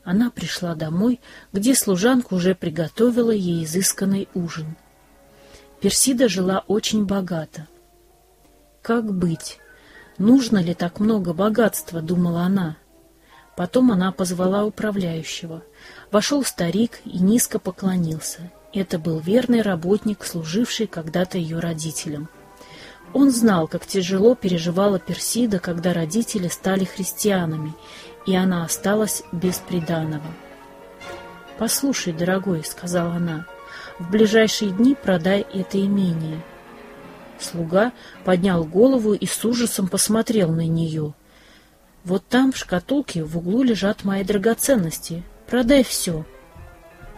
Она 0.05 0.31
пришла 0.31 0.75
домой, 0.75 1.21
где 1.53 1.75
служанка 1.75 2.35
уже 2.35 2.55
приготовила 2.55 3.31
ей 3.31 3.65
изысканный 3.65 4.29
ужин. 4.35 4.77
Персида 5.81 6.29
жила 6.29 6.65
очень 6.67 7.07
богато. 7.07 7.69
Как 8.83 9.13
быть? 9.13 9.59
Нужно 10.19 10.59
ли 10.59 10.75
так 10.75 11.01
много 11.01 11.33
богатства, 11.33 12.03
думала 12.03 12.43
она. 12.43 12.77
Потом 13.57 13.93
она 13.93 14.13
позвала 14.13 14.65
управляющего. 14.65 15.63
Вошел 16.11 16.45
старик 16.45 17.01
и 17.05 17.19
низко 17.19 17.59
поклонился. 17.59 18.53
Это 18.75 18.99
был 18.99 19.21
верный 19.21 19.63
работник, 19.63 20.25
служивший 20.25 20.87
когда-то 20.87 21.39
ее 21.39 21.61
родителям. 21.61 22.29
Он 23.15 23.31
знал, 23.31 23.69
как 23.69 23.87
тяжело 23.87 24.35
переживала 24.35 24.99
Персида, 24.99 25.61
когда 25.61 25.93
родители 25.93 26.49
стали 26.49 26.85
христианами, 26.85 27.73
и 28.27 28.35
она 28.35 28.65
осталась 28.65 29.23
без 29.31 29.59
приданого. 29.59 30.27
«Послушай, 31.57 32.13
дорогой»,— 32.13 32.65
сказала 32.65 33.15
она,— 33.15 33.47
«в 34.01 34.11
ближайшие 34.11 34.73
дни 34.73 34.97
продай 35.01 35.47
это 35.53 35.81
имение». 35.81 36.43
Слуга 37.39 37.93
поднял 38.25 38.65
голову 38.65 39.15
и 39.15 39.27
с 39.27 39.45
ужасом 39.45 39.87
посмотрел 39.87 40.51
на 40.51 40.67
нее. 40.67 41.15
«Вот 42.05 42.27
там, 42.27 42.51
в 42.51 42.57
шкатулке, 42.57 43.23
в 43.23 43.39
углу 43.39 43.63
лежат 43.63 44.03
мои 44.03 44.25
драгоценности. 44.25 45.23
Продай 45.47 45.85
все». 45.85 46.25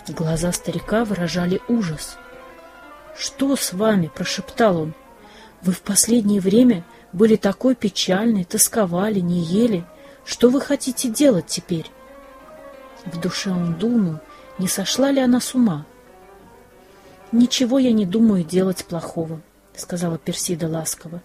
Глаза 0.08 0.52
старика 0.52 1.06
выражали 1.06 1.58
ужас. 1.68 2.18
«Что 3.16 3.56
с 3.56 3.72
вами?»— 3.72 4.10
прошептал 4.14 4.82
он. 4.82 4.94
Вы 5.66 5.73
в 5.73 5.82
последнее 5.82 6.40
время 6.40 6.85
были 7.12 7.35
такой 7.35 7.75
печальной, 7.75 8.44
тосковали, 8.44 9.18
не 9.18 9.40
ели. 9.40 9.85
Что 10.25 10.49
вы 10.49 10.61
хотите 10.61 11.08
делать 11.08 11.49
теперь? 11.49 11.90
В 13.04 13.20
душе 13.20 13.50
он 13.50 13.75
думал, 13.75 14.20
не 14.61 14.68
сошла 14.68 15.11
ли 15.11 15.20
она 15.20 15.40
с 15.40 15.56
ума. 15.56 15.85
«Ничего 17.32 17.80
я 17.80 17.90
не 17.90 18.06
думаю 18.06 18.44
делать 18.44 18.85
плохого»,— 18.85 19.40
сказала 19.75 20.18
Персида 20.18 20.68
ласково. 20.68 21.20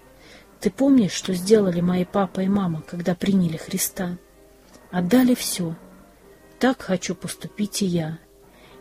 «Ты 0.60 0.72
помнишь, 0.72 1.12
что 1.12 1.36
сделали 1.36 1.80
мои 1.80 2.04
папа 2.04 2.40
и 2.40 2.48
мама, 2.48 2.82
когда 2.82 3.14
приняли 3.14 3.58
Христа? 3.58 4.18
Отдали 4.90 5.36
все. 5.36 5.76
Так 6.58 6.82
хочу 6.82 7.14
поступить 7.14 7.84
и 7.84 7.86
я. 7.86 8.18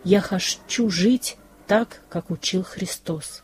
Я 0.05 0.23
хочу 0.23 0.89
жить 0.89 1.37
так, 1.67 2.01
как 2.09 2.31
учил 2.31 2.63
Христос». 2.63 3.43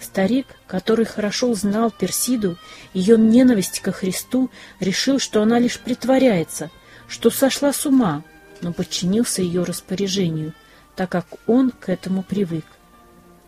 Старик, 0.00 0.46
который 0.66 1.04
хорошо 1.04 1.52
знал 1.54 1.90
Персиду, 1.90 2.56
ее 2.94 3.18
ненависть 3.18 3.80
ко 3.80 3.90
Христу, 3.90 4.50
решил, 4.78 5.18
что 5.18 5.42
она 5.42 5.58
лишь 5.58 5.80
притворяется, 5.80 6.70
что 7.08 7.30
сошла 7.30 7.72
с 7.72 7.84
ума, 7.84 8.22
но 8.60 8.72
подчинился 8.72 9.42
ее 9.42 9.64
распоряжению, 9.64 10.54
так 10.94 11.10
как 11.10 11.26
он 11.46 11.70
к 11.70 11.88
этому 11.88 12.22
привык. 12.22 12.64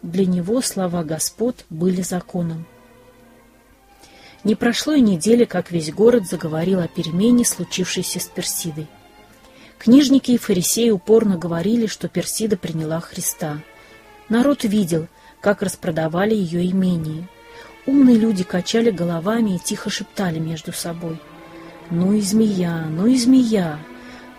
Для 0.02 0.26
него 0.26 0.61
слова 0.61 1.04
Господ 1.04 1.64
были 1.71 2.02
законом. 2.02 2.66
Не 4.42 4.54
прошло 4.54 4.95
и 4.95 5.00
недели, 5.00 5.45
как 5.45 5.71
весь 5.71 5.92
город 5.92 6.26
заговорил 6.26 6.80
о 6.80 6.88
перемене, 6.88 7.45
случившейся 7.45 8.19
с 8.19 8.25
Персидой. 8.25 8.88
Книжники 9.78 10.33
и 10.33 10.38
фарисеи 10.38 10.90
упорно 10.90 11.37
говорили, 11.37 11.87
что 11.87 12.09
Персида 12.09 12.57
приняла 12.57 13.00
Христа. 13.00 13.61
Народ 14.28 14.64
видел— 14.64 15.07
как 15.40 15.62
распродавали 15.62 16.35
ее 16.35 16.70
имение. 16.70 17.28
Умные 17.87 18.16
люди 18.16 18.44
качали 18.44 18.90
головами 18.90 19.56
и 19.56 19.59
тихо 19.59 19.90
шептали 19.90 20.38
между 20.38 20.72
собой. 20.72 21.20
«Ну 21.90 22.12
и 22.12 22.20
змея, 22.20 22.87
ну 22.88 23.07
и 23.07 23.16
змея! 23.16 23.79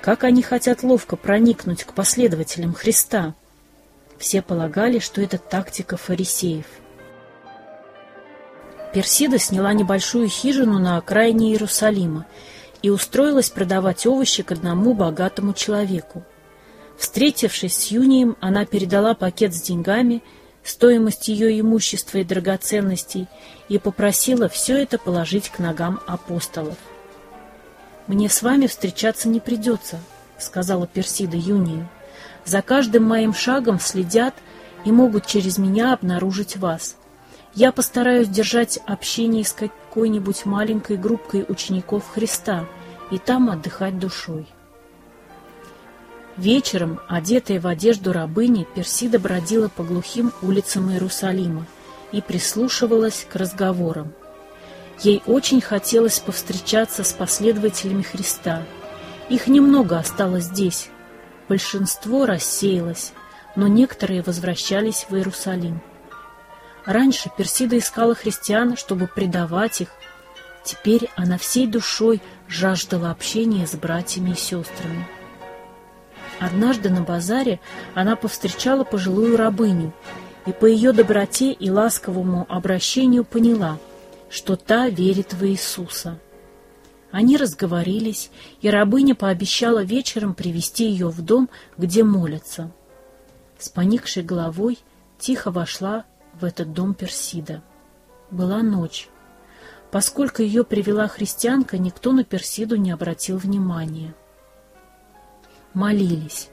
Как 0.01 0.23
они 0.23 0.41
хотят 0.41 0.83
ловко 0.83 1.15
проникнуть 1.15 1.83
к 1.83 1.93
последователям 1.93 2.73
Христа!» 2.73 3.33
Все 4.17 4.41
полагали, 4.41 4.99
что 4.99 5.21
это 5.21 5.37
тактика 5.37 5.97
фарисеев. 5.97 6.65
Персида 8.93 9.39
сняла 9.39 9.73
небольшую 9.73 10.29
хижину 10.29 10.77
на 10.77 10.97
окраине 10.97 11.51
Иерусалима 11.51 12.25
и 12.83 12.89
устроилась 12.89 13.49
продавать 13.49 14.05
овощи 14.05 14.43
к 14.43 14.51
одному 14.51 14.93
богатому 14.93 15.53
человеку. 15.53 16.23
Встретившись 16.97 17.75
с 17.75 17.87
Юнием, 17.87 18.37
она 18.41 18.65
передала 18.65 19.15
пакет 19.15 19.55
с 19.55 19.61
деньгами– 19.61 20.21
стоимость 20.63 21.28
ее 21.28 21.60
имущества 21.60 22.19
и 22.19 22.24
драгоценностей 22.24 23.28
и 23.69 23.78
попросила 23.78 24.50
все 24.50 24.82
это 24.82 24.97
положить 24.97 25.50
к 25.50 25.60
ногам 25.60 26.00
апостолов. 26.08 26.78
«Мне 28.08 28.30
с 28.30 28.41
вами 28.41 28.67
встречаться 28.67 29.30
не 29.30 29.39
придется»,— 29.39 30.00
сказала 30.38 30.88
Персида 30.88 31.38
Юнию. 31.38 31.88
«За 32.45 32.62
каждым 32.62 33.04
моим 33.04 33.34
шагом 33.34 33.80
следят 33.80 34.34
и 34.86 34.91
могут 34.91 35.26
через 35.26 35.58
меня 35.58 35.93
обнаружить 35.93 36.58
вас. 36.58 36.95
Я 37.54 37.71
постараюсь 37.71 38.28
держать 38.28 38.80
общение 38.86 39.43
с 39.43 39.54
какой-нибудь 39.54 40.45
маленькой 40.45 40.97
группкой 40.97 41.45
учеников 41.47 42.10
Христа 42.13 42.65
и 43.12 43.17
там 43.17 43.50
отдыхать 43.50 44.00
душой». 44.00 44.47
Вечером, 46.41 46.99
одетая 47.08 47.62
в 47.62 47.67
одежду 47.67 48.13
рабыни, 48.13 48.65
Персида 48.73 49.19
бродила 49.19 49.67
по 49.67 49.84
глухим 49.84 50.34
улицам 50.41 50.89
Иерусалима 50.89 51.67
и 52.12 52.19
прислушивалась 52.19 53.27
к 53.32 53.36
разговорам. 53.36 54.12
Ей 55.04 55.21
очень 55.27 55.62
хотелось 55.62 56.17
повстречаться 56.17 57.04
с 57.04 57.13
последователями 57.13 58.01
Христа. 58.01 58.63
Их 59.30 59.45
немного 59.45 59.99
осталось 59.99 60.45
здесь. 60.45 60.89
Большинство 61.47 62.25
рассеялось, 62.25 63.13
но 63.56 63.67
некоторые 63.67 64.23
возвращались 64.23 65.06
в 65.08 65.15
Иерусалим. 65.15 65.80
Раньше 66.88 67.30
Персида 67.38 67.77
искала 67.77 68.15
христиан, 68.15 68.77
чтобы 68.77 69.06
предавать 69.06 69.82
их. 69.82 69.89
Теперь 70.63 71.08
она 71.15 71.38
всей 71.38 71.67
душой 71.67 72.19
жаждала 72.47 73.12
общения 73.12 73.67
с 73.67 73.75
братьями 73.75 74.32
и 74.32 74.36
сестрами. 74.36 75.08
Однажды 76.41 76.89
на 76.89 77.04
базаре 77.04 77.60
она 77.93 78.15
повстречала 78.15 78.84
пожилую 78.84 79.38
рабыню 79.38 79.93
и 80.47 80.51
по 80.51 80.65
ее 80.65 80.91
доброте 80.91 81.51
и 81.51 81.69
ласковому 81.69 82.47
обращению 82.49 83.23
поняла, 83.25 83.77
что 84.27 84.56
та 84.56 84.89
верит 84.89 85.36
в 85.36 85.45
Иисуса. 85.45 86.17
Они 87.12 87.38
разговорились, 87.38 88.32
и 88.60 88.71
рабыня 88.71 89.13
пообещала 89.13 89.84
вечером 89.84 90.34
привести 90.34 90.86
ее 90.86 91.10
в 91.10 91.21
дом, 91.21 91.47
где 91.77 92.04
молятся. 92.04 92.71
С 93.60 93.69
поникшей 93.69 94.23
головой 94.23 94.80
тихо 95.19 95.51
вошла 95.51 96.06
в 96.34 96.43
этот 96.43 96.73
дом 96.73 96.95
Персида. 96.95 97.62
Была 98.32 98.63
ночь. 98.63 99.10
Поскольку 99.91 100.41
ее 100.41 100.63
привела 100.63 101.08
христианка, 101.08 101.77
никто 101.77 102.13
на 102.13 102.23
Персиду 102.23 102.77
не 102.77 102.89
обратил 102.89 103.38
внимания 103.38 104.15
молились. 105.73 106.49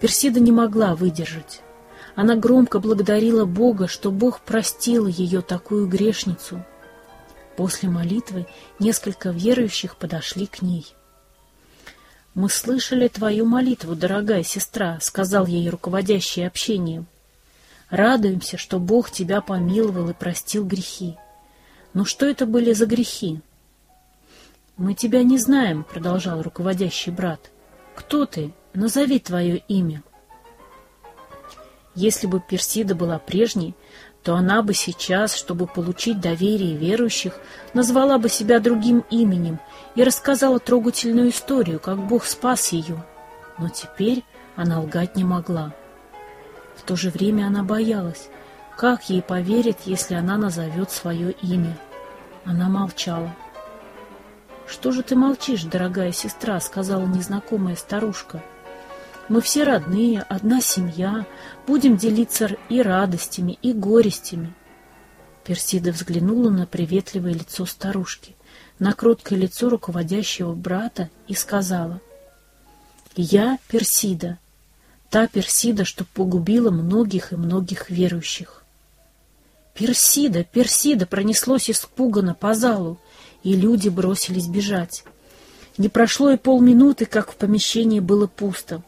Персида 0.00 0.40
не 0.40 0.52
могла 0.52 0.94
выдержать. 0.94 1.60
Она 2.14 2.36
громко 2.36 2.80
благодарила 2.80 3.44
Бога, 3.44 3.86
что 3.86 4.10
Бог 4.10 4.40
простил 4.40 5.06
ее 5.06 5.42
такую 5.42 5.86
грешницу. 5.86 6.64
После 7.56 7.88
молитвы 7.88 8.46
несколько 8.78 9.30
верующих 9.30 9.96
подошли 9.96 10.46
к 10.46 10.62
ней. 10.62 10.86
«Мы 12.34 12.48
слышали 12.48 13.08
твою 13.08 13.44
молитву, 13.44 13.94
дорогая 13.94 14.42
сестра»,— 14.42 14.98
сказал 15.00 15.46
ей 15.46 15.68
руководящий 15.68 16.46
общением. 16.46 17.06
«Радуемся, 17.90 18.56
что 18.56 18.78
Бог 18.78 19.10
тебя 19.10 19.40
помиловал 19.40 20.10
и 20.10 20.14
простил 20.14 20.64
грехи. 20.64 21.16
Но 21.92 22.04
что 22.04 22.26
это 22.26 22.46
были 22.46 22.72
за 22.72 22.86
грехи?» 22.86 23.40
«Мы 24.76 24.94
тебя 24.94 25.22
не 25.24 25.38
знаем»,— 25.38 25.84
продолжал 25.90 26.40
руководящий 26.40 27.12
брат. 27.12 27.50
Кто 28.00 28.24
ты? 28.24 28.54
Назови 28.72 29.18
твое 29.18 29.58
имя. 29.68 30.02
Если 31.94 32.26
бы 32.26 32.40
Персида 32.40 32.94
была 32.94 33.18
прежней, 33.18 33.74
то 34.22 34.34
она 34.36 34.62
бы 34.62 34.72
сейчас, 34.72 35.34
чтобы 35.34 35.66
получить 35.66 36.18
доверие 36.18 36.76
верующих, 36.76 37.38
назвала 37.74 38.16
бы 38.16 38.30
себя 38.30 38.58
другим 38.58 39.04
именем 39.10 39.58
и 39.96 40.02
рассказала 40.02 40.58
трогательную 40.58 41.28
историю, 41.28 41.78
как 41.78 41.98
Бог 41.98 42.24
спас 42.24 42.72
ее. 42.72 43.04
Но 43.58 43.68
теперь 43.68 44.24
она 44.56 44.80
лгать 44.80 45.14
не 45.14 45.24
могла. 45.24 45.74
В 46.76 46.82
то 46.82 46.96
же 46.96 47.10
время 47.10 47.48
она 47.48 47.62
боялась, 47.62 48.30
как 48.78 49.10
ей 49.10 49.20
поверят, 49.20 49.80
если 49.84 50.14
она 50.14 50.38
назовет 50.38 50.90
свое 50.90 51.32
имя. 51.42 51.76
Она 52.46 52.70
молчала. 52.70 53.34
«Что 54.70 54.92
же 54.92 55.02
ты 55.02 55.16
молчишь, 55.16 55.64
дорогая 55.64 56.12
сестра?»— 56.12 56.60
сказала 56.60 57.04
незнакомая 57.04 57.74
старушка. 57.74 58.40
«Мы 59.28 59.40
все 59.40 59.64
родные, 59.64 60.22
одна 60.22 60.60
семья, 60.60 61.26
будем 61.66 61.96
делиться 61.96 62.56
и 62.68 62.80
радостями, 62.80 63.58
и 63.62 63.72
горестями». 63.72 64.54
Персида 65.44 65.90
взглянула 65.90 66.50
на 66.50 66.66
приветливое 66.66 67.34
лицо 67.34 67.66
старушки, 67.66 68.36
на 68.78 68.92
кроткое 68.92 69.40
лицо 69.40 69.68
руководящего 69.68 70.54
брата 70.54 71.10
и 71.26 71.34
сказала, 71.34 72.00
«Я 73.16 73.58
Персида, 73.66 74.38
та 75.10 75.26
Персида, 75.26 75.84
что 75.84 76.04
погубила 76.04 76.70
многих 76.70 77.32
и 77.32 77.36
многих 77.36 77.90
верующих». 77.90 78.62
«Персида! 79.74 80.44
Персида!» 80.44 81.06
пронеслось 81.06 81.70
испуганно 81.70 82.34
по 82.34 82.54
залу, 82.54 83.00
и 83.42 83.54
люди 83.54 83.88
бросились 83.88 84.46
бежать. 84.46 85.04
Не 85.78 85.88
прошло 85.88 86.30
и 86.30 86.36
полминуты, 86.36 87.06
как 87.06 87.32
в 87.32 87.36
помещении 87.36 88.00
было 88.00 88.26
пусто. 88.26 88.82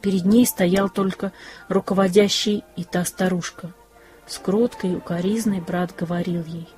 Перед 0.00 0.24
ней 0.24 0.46
стоял 0.46 0.88
только 0.88 1.32
руководящий 1.68 2.64
и 2.76 2.84
та 2.84 3.04
старушка. 3.04 3.72
С 4.26 4.38
кроткой 4.38 4.96
укоризной 4.96 5.60
брат 5.60 5.94
говорил 5.96 6.44
ей. 6.44 6.68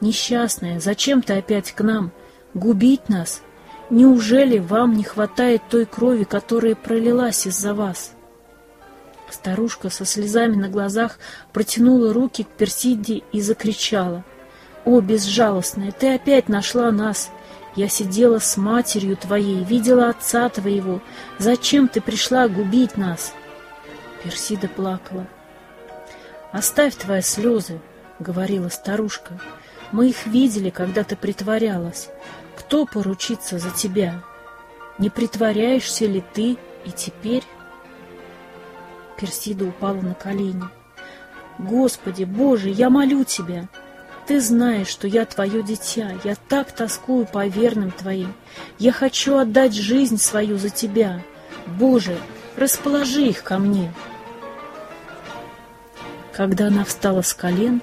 «Несчастная, 0.00 0.80
зачем 0.80 1.22
ты 1.22 1.34
опять 1.34 1.72
к 1.72 1.80
нам? 1.82 2.12
Губить 2.54 3.08
нас? 3.08 3.42
Неужели 3.90 4.58
вам 4.58 4.94
не 4.94 5.02
хватает 5.02 5.62
той 5.68 5.86
крови, 5.86 6.24
которая 6.24 6.74
пролилась 6.74 7.46
из-за 7.46 7.74
вас?» 7.74 8.12
Старушка 9.30 9.90
со 9.90 10.04
слезами 10.04 10.56
на 10.56 10.68
глазах 10.68 11.18
протянула 11.52 12.12
руки 12.12 12.44
к 12.44 12.48
Персиде 12.48 13.22
и 13.32 13.40
закричала. 13.40 14.24
«О, 14.88 15.02
безжалостная, 15.02 15.92
ты 15.92 16.14
опять 16.14 16.48
нашла 16.48 16.90
нас! 16.90 17.30
Я 17.76 17.90
сидела 17.90 18.38
с 18.38 18.56
матерью 18.56 19.18
твоей, 19.18 19.62
видела 19.62 20.08
отца 20.08 20.48
твоего. 20.48 21.02
Зачем 21.36 21.88
ты 21.88 22.00
пришла 22.00 22.48
губить 22.48 22.96
нас?» 22.96 23.34
Персида 24.24 24.66
плакала. 24.66 25.26
«Оставь 26.52 26.94
твои 26.96 27.20
слезы»,— 27.20 27.82
говорила 28.18 28.70
старушка. 28.70 29.38
«Мы 29.92 30.08
их 30.08 30.26
видели, 30.26 30.70
когда 30.70 31.04
ты 31.04 31.16
притворялась. 31.16 32.08
Кто 32.56 32.86
поручится 32.86 33.58
за 33.58 33.70
тебя? 33.70 34.22
Не 34.96 35.10
притворяешься 35.10 36.06
ли 36.06 36.24
ты 36.32 36.56
и 36.86 36.90
теперь?» 36.96 37.44
Персида 39.20 39.66
упала 39.66 40.00
на 40.00 40.14
колени. 40.14 40.64
«Господи, 41.58 42.24
Боже, 42.24 42.70
я 42.70 42.88
молю 42.88 43.24
Тебя! 43.24 43.68
Ты 44.28 44.42
знаешь, 44.42 44.88
что 44.88 45.08
я 45.08 45.24
Твое 45.24 45.62
дитя, 45.62 46.12
я 46.22 46.36
так 46.36 46.70
тоскую 46.72 47.24
по 47.24 47.46
верным 47.46 47.90
Твоим. 47.90 48.34
Я 48.78 48.92
хочу 48.92 49.38
отдать 49.38 49.72
жизнь 49.72 50.18
свою 50.18 50.58
за 50.58 50.68
Тебя. 50.68 51.22
Боже, 51.78 52.18
расположи 52.54 53.22
их 53.22 53.42
ко 53.42 53.58
мне!» 53.58 53.90
Когда 56.34 56.66
она 56.66 56.84
встала 56.84 57.22
с 57.22 57.32
колен, 57.32 57.80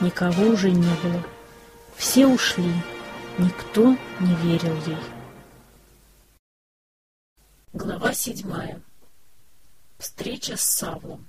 никого 0.00 0.44
уже 0.44 0.70
не 0.70 0.94
было. 1.02 1.22
Все 1.96 2.28
ушли, 2.28 2.72
никто 3.38 3.96
не 4.20 4.34
верил 4.36 4.76
ей. 4.86 4.96
Глава 7.72 8.14
седьмая. 8.14 8.80
Встреча 9.98 10.56
с 10.56 10.62
Савлом. 10.62 11.26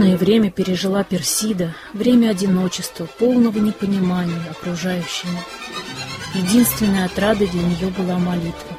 Трудное 0.00 0.16
время 0.16 0.50
пережила 0.50 1.04
Персида, 1.04 1.74
время 1.92 2.30
одиночества, 2.30 3.04
полного 3.18 3.58
непонимания 3.58 4.42
окружающими. 4.50 5.38
Единственной 6.34 7.04
отрадой 7.04 7.48
для 7.48 7.60
нее 7.60 7.88
была 7.88 8.18
молитва. 8.18 8.78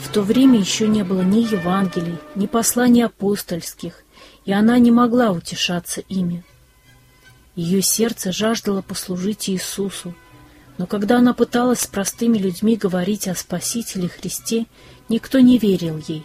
В 0.00 0.08
то 0.12 0.22
время 0.22 0.60
еще 0.60 0.86
не 0.86 1.02
было 1.02 1.22
ни 1.22 1.40
Евангелий, 1.40 2.16
ни 2.36 2.46
посланий 2.46 3.04
апостольских, 3.04 4.04
и 4.44 4.52
она 4.52 4.78
не 4.78 4.92
могла 4.92 5.32
утешаться 5.32 6.00
ими. 6.02 6.44
Ее 7.56 7.82
сердце 7.82 8.30
жаждало 8.30 8.82
послужить 8.82 9.50
Иисусу, 9.50 10.14
но 10.78 10.86
когда 10.86 11.18
она 11.18 11.34
пыталась 11.34 11.80
с 11.80 11.86
простыми 11.88 12.38
людьми 12.38 12.76
говорить 12.76 13.26
о 13.26 13.34
Спасителе 13.34 14.06
Христе, 14.06 14.66
никто 15.08 15.40
не 15.40 15.58
верил 15.58 16.00
ей. 16.06 16.24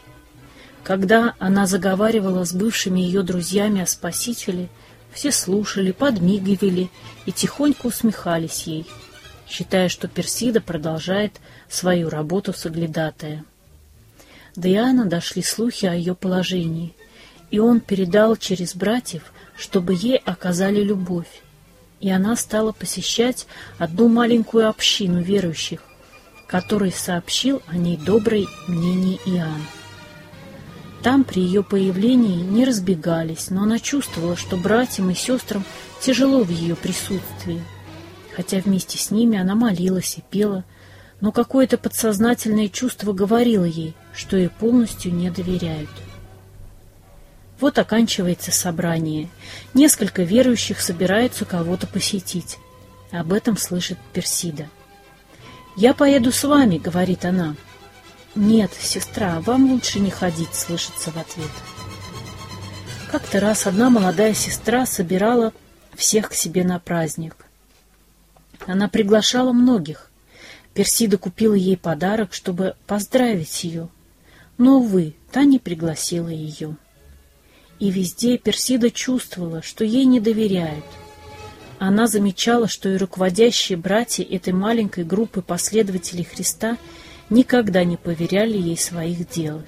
Когда 0.86 1.34
она 1.40 1.68
заговаривала 1.68 2.46
с 2.46 2.54
бывшими 2.54 3.02
ее 3.02 3.24
друзьями 3.24 3.82
о 3.82 3.86
Спасителе, 3.86 4.70
все 5.12 5.34
слушали, 5.34 5.92
подмигивали 5.92 6.90
и 7.26 7.34
тихонько 7.34 7.88
усмехались 7.88 8.64
ей, 8.68 8.86
считая, 9.50 9.90
что 9.90 10.08
Персида 10.08 10.62
продолжает 10.62 11.42
свою 11.68 12.10
работу 12.10 12.54
соглядатая. 12.54 13.44
До 14.56 14.72
Иоанна 14.72 15.06
дошли 15.06 15.44
слухи 15.44 15.86
о 15.86 15.94
ее 15.94 16.16
положении— 16.16 16.94
и 17.52 17.60
он 17.60 17.80
передал 17.80 18.36
через 18.36 18.76
братьев, 18.76 19.32
чтобы 19.56 19.94
ей 19.94 20.18
оказали 20.18 20.82
любовь. 20.82 21.42
И 22.02 22.10
она 22.10 22.36
стала 22.36 22.72
посещать 22.72 23.48
одну 23.78 24.10
маленькую 24.10 24.68
общину 24.68 25.22
верующих, 25.22 25.82
который 26.48 26.92
сообщил 26.92 27.62
о 27.68 27.78
ней 27.78 27.98
доброе 27.98 28.46
мнение 28.68 29.18
Иоанн. 29.26 29.62
Там 31.06 31.24
при 31.24 31.40
ее 31.40 31.62
появлении 31.62 32.42
не 32.42 32.66
разбегались, 32.66 33.52
но 33.52 33.62
она 33.62 33.78
чувствовала, 33.78 34.36
что 34.36 34.58
братьям 34.58 35.12
и 35.12 35.14
сестрам 35.14 35.64
тяжело 36.02 36.42
в 36.44 36.50
ее 36.50 36.76
присутствии. 36.76 37.62
Хотя 38.36 38.58
вместе 38.58 38.98
с 38.98 39.12
ними 39.12 39.38
она 39.38 39.54
молилась 39.54 40.18
и 40.18 40.24
пела, 40.28 40.64
но 41.22 41.32
какое-то 41.32 41.78
подсознательное 41.78 42.70
чувство 42.70 43.14
говорило 43.14 43.66
ей, 43.66 43.94
что 44.16 44.36
ей 44.36 44.50
полностью 44.50 45.14
не 45.14 45.30
доверяют. 45.30 45.92
Вот 47.60 47.78
оканчивается 47.78 48.52
собрание. 48.52 49.30
Несколько 49.76 50.24
верующих 50.24 50.82
собираются 50.82 51.46
кого-то 51.46 51.86
посетить. 51.86 52.58
Об 53.12 53.32
этом 53.32 53.58
слышит 53.58 54.00
Персида. 54.12 54.70
«Я 55.78 55.94
поеду 55.94 56.32
с 56.32 56.44
вами»,— 56.44 56.78
говорит 56.84 57.26
она. 57.26 57.56
«Нет, 58.36 58.72
сестра, 58.78 59.40
вам 59.40 59.72
лучше 59.72 60.00
не 60.00 60.12
ходить»,— 60.12 60.50
слышится 60.54 61.10
в 61.12 61.18
ответ. 61.18 61.50
Как-то 63.10 63.40
раз 63.40 63.66
одна 63.66 63.90
молодая 63.90 64.34
сестра 64.34 64.86
собирала 64.86 65.54
всех 65.96 66.30
к 66.30 66.34
себе 66.34 66.66
на 66.66 66.80
праздник. 66.80 67.38
Она 68.68 68.90
приглашала 68.90 69.54
многих. 69.54 70.12
Персида 70.74 71.18
купила 71.18 71.54
ей 71.54 71.78
подарок, 71.78 72.34
чтобы 72.34 72.76
поздравить 72.88 73.64
ее. 73.64 73.88
Но, 74.58 74.80
увы, 74.80 75.16
та 75.32 75.46
не 75.46 75.60
пригласила 75.60 76.28
ее. 76.28 76.76
И 77.80 77.90
везде 77.90 78.38
Персида 78.38 78.92
чувствовала, 78.92 79.62
что 79.62 79.86
ей 79.86 80.04
не 80.04 80.20
доверяют. 80.20 80.84
Она 81.80 82.08
замечала, 82.08 82.68
что 82.68 82.90
и 82.90 82.98
руководящие 82.98 83.78
братья 83.78 84.24
этой 84.24 84.52
маленькой 84.52 85.06
группы 85.06 85.42
последователей 85.42 86.26
Христа 86.26 86.78
никогда 87.30 87.84
не 87.84 87.98
поверяли 87.98 88.58
ей 88.58 88.78
своих 88.78 89.30
дел. 89.30 89.64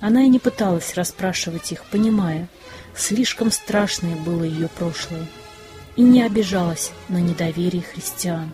Она 0.00 0.24
и 0.24 0.28
не 0.28 0.38
пыталась 0.38 0.94
расспрашивать 0.94 1.72
их, 1.72 1.84
понимая, 1.84 2.48
слишком 2.94 3.50
страшное 3.50 4.16
было 4.16 4.44
ее 4.44 4.68
прошлое, 4.68 5.26
и 5.96 6.02
не 6.02 6.22
обижалась 6.22 6.92
на 7.08 7.18
недоверие 7.18 7.82
христиан. 7.82 8.52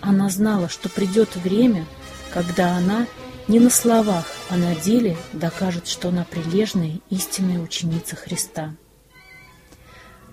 Она 0.00 0.28
знала, 0.28 0.68
что 0.68 0.88
придет 0.88 1.36
время, 1.36 1.86
когда 2.32 2.76
она 2.76 3.06
не 3.48 3.60
на 3.60 3.70
словах, 3.70 4.26
а 4.48 4.56
на 4.56 4.74
деле 4.74 5.16
докажет, 5.32 5.88
что 5.88 6.08
она 6.08 6.24
прилежная, 6.24 7.00
истинная 7.10 7.58
ученица 7.58 8.16
Христа. 8.16 8.74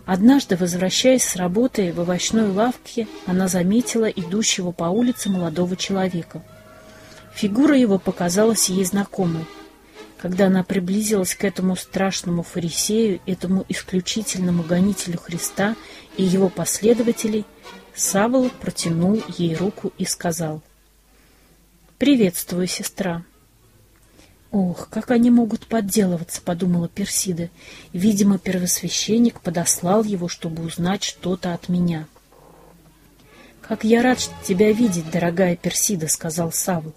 Однажды, 0.06 0.56
возвращаясь 0.56 1.24
с 1.24 1.36
работы 1.36 1.92
в 1.92 2.00
овощной 2.00 2.50
лавке, 2.50 3.08
она 3.26 3.50
заметила 3.50 4.06
идущего 4.06 4.72
по 4.72 4.86
улице 4.86 5.30
молодого 5.30 5.76
человека. 5.76 6.44
Фигура 7.38 7.78
его 7.78 8.00
показалась 8.00 8.70
ей 8.70 8.84
знакомой. 8.84 9.46
Когда 10.18 10.48
она 10.48 10.64
приблизилась 10.64 11.36
к 11.36 11.44
этому 11.44 11.76
страшному 11.76 12.44
фарисею, 12.44 13.22
этому 13.26 13.66
исключительному 13.70 14.64
гонителю 14.64 15.20
Христа 15.20 15.76
и 16.18 16.24
его 16.24 16.50
последователей, 16.50 17.46
Савол 17.96 18.50
протянул 18.50 19.24
ей 19.38 19.56
руку 19.56 19.94
и 19.98 20.06
сказал— 20.06 20.62
«Приветствую, 21.98 22.68
сестра». 22.68 23.24
«Ох, 24.52 24.88
как 24.90 25.10
они 25.10 25.32
могут 25.32 25.66
подделываться»,— 25.66 26.42
подумала 26.46 26.88
Персида. 26.88 27.50
«Видимо, 27.92 28.38
первосвященник 28.38 29.42
подослал 29.42 30.04
его, 30.04 30.28
чтобы 30.28 30.62
узнать 30.64 31.04
что-то 31.04 31.56
от 31.56 31.70
меня». 31.70 32.08
«Как 33.62 33.84
я 33.84 34.04
рад 34.04 34.20
тебя 34.44 34.72
видеть, 34.72 35.10
дорогая 35.10 35.56
Персида»,— 35.56 36.08
сказал 36.08 36.52
Савл. 36.52 36.94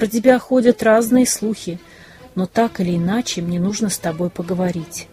«Про 0.00 0.06
тебя 0.06 0.38
ходят 0.38 0.82
разные 0.82 1.26
слухи, 1.26 1.78
но 2.34 2.46
так 2.46 2.80
или 2.80 2.96
иначе 2.96 3.42
мне 3.42 3.60
нужно 3.60 3.90
с 3.90 3.98
тобой 3.98 4.30
поговорить». 4.30 5.08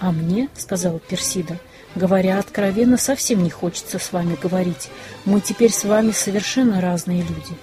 «А 0.00 0.10
мне,— 0.10 0.48
сказала 0.56 0.98
Персида,— 0.98 1.60
Говоря 1.94 2.40
откровенно, 2.40 2.96
совсем 2.96 3.44
не 3.44 3.50
хочется 3.50 4.00
с 4.00 4.12
вами 4.12 4.36
говорить. 4.40 4.90
Мы 5.24 5.40
теперь 5.40 5.70
с 5.70 5.84
вами 5.84 6.10
совершенно 6.10 6.80
разные 6.80 7.22
люди. 7.22 7.54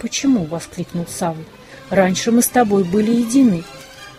«Почему?»— 0.00 0.44
воскликнул 0.46 1.06
Савл. 1.08 1.42
«Раньше 1.90 2.30
мы 2.30 2.42
с 2.42 2.48
тобой 2.48 2.84
были 2.84 3.10
едины. 3.10 3.64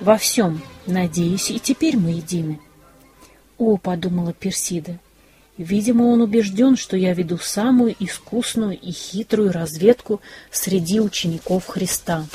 Во 0.02 0.18
всем, 0.18 0.62
надеюсь, 0.86 1.50
и 1.50 1.62
теперь 1.62 1.96
мы 1.96 2.10
едины». 2.10 2.60
«О!»— 3.58 3.78
подумала 3.82 4.34
Персида. 4.34 5.00
«Видимо, 5.58 6.04
он 6.04 6.22
убежден, 6.22 6.78
что 6.78 6.96
я 6.96 7.14
веду 7.14 7.38
самую 7.38 7.96
искусную 8.00 8.78
и 8.78 8.92
хитрую 8.92 9.52
разведку 9.52 10.22
среди 10.52 11.00
учеников 11.00 11.66
Христа». 11.68 12.26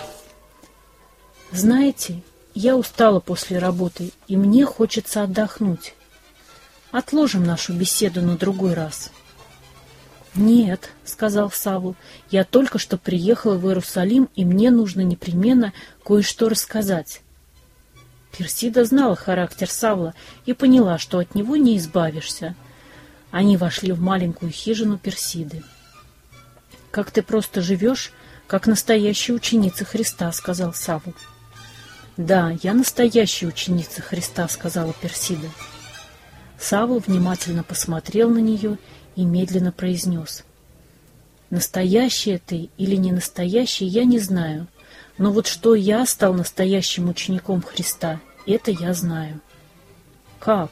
«Знаете, 1.53 2.23
я 2.55 2.77
устала 2.77 3.21
после 3.21 3.59
работы, 3.59 4.13
и 4.29 4.37
мне 4.37 4.65
хочется 4.65 5.23
отдохнуть. 5.23 5.95
Отложим 6.91 7.45
нашу 7.45 7.73
беседу 7.73 8.21
на 8.21 8.37
другой 8.37 8.75
раз. 8.75 9.11
«Нет»,— 10.35 10.91
сказал 11.05 11.51
Савл,— 11.51 11.95
«я 12.31 12.45
только 12.45 12.79
что 12.79 12.97
приехал 12.97 13.59
в 13.59 13.67
Иерусалим, 13.67 14.29
и 14.35 14.45
мне 14.45 14.71
нужно 14.71 15.03
непременно 15.03 15.73
кое-что 16.05 16.49
рассказать». 16.49 17.21
Персида 18.37 18.85
знала 18.87 19.15
характер 19.15 19.69
Савла 19.69 20.15
и 20.47 20.55
поняла, 20.55 20.99
что 20.99 21.19
от 21.19 21.35
него 21.35 21.57
не 21.57 21.77
избавишься. 21.77 22.55
Они 23.33 23.57
вошли 23.57 23.93
в 23.93 24.01
маленькую 24.01 24.53
хижину 24.53 24.99
Персиды. 24.99 25.63
«Как 26.91 27.11
ты 27.11 27.23
просто 27.23 27.63
живешь, 27.63 28.13
как 28.47 28.67
настоящая 28.67 29.33
ученица 29.33 29.87
Христа»,— 29.87 30.31
сказал 30.33 30.75
Савл. 30.75 31.15
«Да, 32.19 32.55
я 32.63 32.75
настоящая 32.75 33.47
ученица 33.47 34.03
Христа»,— 34.03 34.47
сказала 34.51 34.93
Персида. 34.93 35.49
Савл 36.59 36.99
внимательно 36.99 37.63
посмотрел 37.63 38.29
на 38.29 38.39
нее 38.39 38.79
и 39.17 39.25
медленно 39.25 39.73
произнес. 39.73 40.45
«Настоящая 41.49 42.39
ты 42.39 42.69
или 42.77 42.97
не 42.97 43.13
настоящая, 43.13 43.87
я 43.87 44.05
не 44.05 44.19
знаю, 44.19 44.67
но 45.17 45.33
вот 45.33 45.47
что 45.47 45.75
я 45.75 46.05
стал 46.05 46.35
настоящим 46.35 47.09
учеником 47.09 47.63
Христа, 47.63 48.21
это 48.47 48.71
я 48.71 48.93
знаю». 48.93 49.41
«Как? 50.39 50.71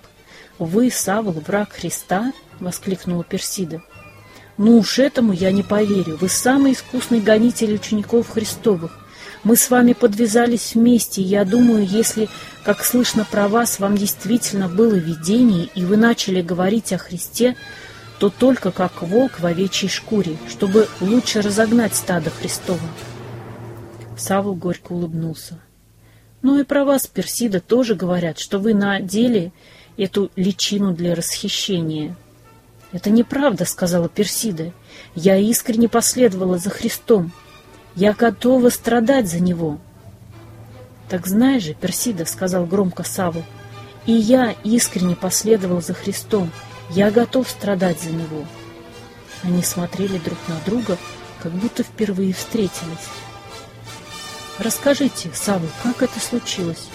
Вы, 0.59 0.91
Савл, 0.91 1.33
враг 1.33 1.73
Христа?»— 1.73 2.35
воскликнула 2.61 3.25
Персида. 3.25 3.83
«Ну 4.57 4.79
уж 4.79 4.99
этому 4.99 5.33
я 5.33 5.53
не 5.53 5.63
поверю. 5.63 6.19
Вы 6.21 6.29
самый 6.29 6.73
искусный 6.73 7.21
гонитель 7.21 7.75
учеников 7.75 8.31
Христовых. 8.31 8.99
Мы 9.43 9.57
с 9.57 9.71
вами 9.71 9.95
подвязались 9.95 10.75
вместе, 10.75 11.23
и 11.23 11.25
я 11.25 11.45
думаю, 11.45 11.87
если, 11.87 12.29
как 12.63 12.85
слышно 12.85 13.25
про 13.25 13.49
вас, 13.49 13.79
вам 13.79 13.97
действительно 13.97 14.69
было 14.69 14.95
видение, 14.95 15.69
и 15.75 15.85
вы 15.85 15.97
начали 15.97 16.43
говорить 16.43 16.93
о 16.93 16.99
Христе, 16.99 17.57
то 18.19 18.29
только 18.29 18.71
как 18.71 19.01
волк 19.01 19.41
в 19.41 19.47
овечьей 19.47 19.89
шкуре, 19.89 20.37
чтобы 20.49 20.89
лучше 21.01 21.41
разогнать 21.41 21.95
стадо 21.95 22.29
Христово. 22.29 22.79
Савл 24.19 24.55
горько 24.55 24.93
улыбнулся. 24.93 25.59
Ну 26.43 26.59
и 26.59 26.65
про 26.65 26.85
вас, 26.85 27.07
Персида, 27.07 27.61
тоже 27.61 27.95
говорят, 27.95 28.39
что 28.39 28.59
вы 28.59 28.75
на 28.75 29.01
деле 29.01 29.53
эту 29.97 30.31
личину 30.37 30.93
для 30.95 31.15
расхищения. 31.15 32.17
Это 32.93 33.11
неправда, 33.11 33.65
сказала 33.65 34.09
Персида. 34.09 34.73
Я 35.15 35.37
искренне 35.37 35.89
последовала 35.89 36.59
за 36.59 36.71
Христом. 36.71 37.33
Я 37.95 38.13
готова 38.13 38.69
страдать 38.71 39.29
за 39.29 39.41
него. 39.41 39.79
Так 41.09 41.27
знаешь 41.27 41.65
же, 41.65 41.75
Персида, 41.75 42.25
сказал 42.25 42.67
громко 42.67 43.03
Саву, 43.03 43.45
и 44.07 44.13
я 44.13 44.55
искренне 44.65 45.17
последовал 45.17 45.83
за 45.83 45.95
Христом. 45.95 46.51
Я 46.91 47.11
готов 47.11 47.49
страдать 47.49 48.01
за 48.01 48.11
него. 48.11 48.45
Они 49.43 49.63
смотрели 49.63 50.19
друг 50.19 50.39
на 50.49 50.57
друга, 50.67 50.99
как 51.43 51.53
будто 51.53 51.83
впервые 51.83 52.33
встретились. 52.33 53.09
Расскажите, 54.59 55.31
Саву, 55.33 55.67
как 55.83 56.03
это 56.03 56.21
случилось? 56.21 56.89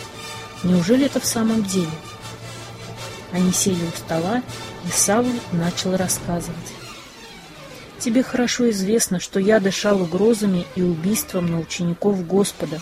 Неужели 0.64 1.06
это 1.06 1.20
в 1.20 1.26
самом 1.26 1.64
деле? 1.64 1.90
Они 3.32 3.52
сели 3.52 3.84
у 3.84 3.98
стола, 3.98 4.44
и 4.86 4.92
Савл 4.92 5.32
начал 5.52 5.96
рассказывать. 5.96 6.56
Тебе 8.00 8.24
хорошо 8.24 8.70
известно, 8.70 9.20
что 9.20 9.40
я 9.40 9.60
дышал 9.60 10.02
угрозами 10.02 10.66
и 10.76 10.82
убийством 10.82 11.48
на 11.48 11.60
учеников 11.60 12.28
Господа. 12.28 12.82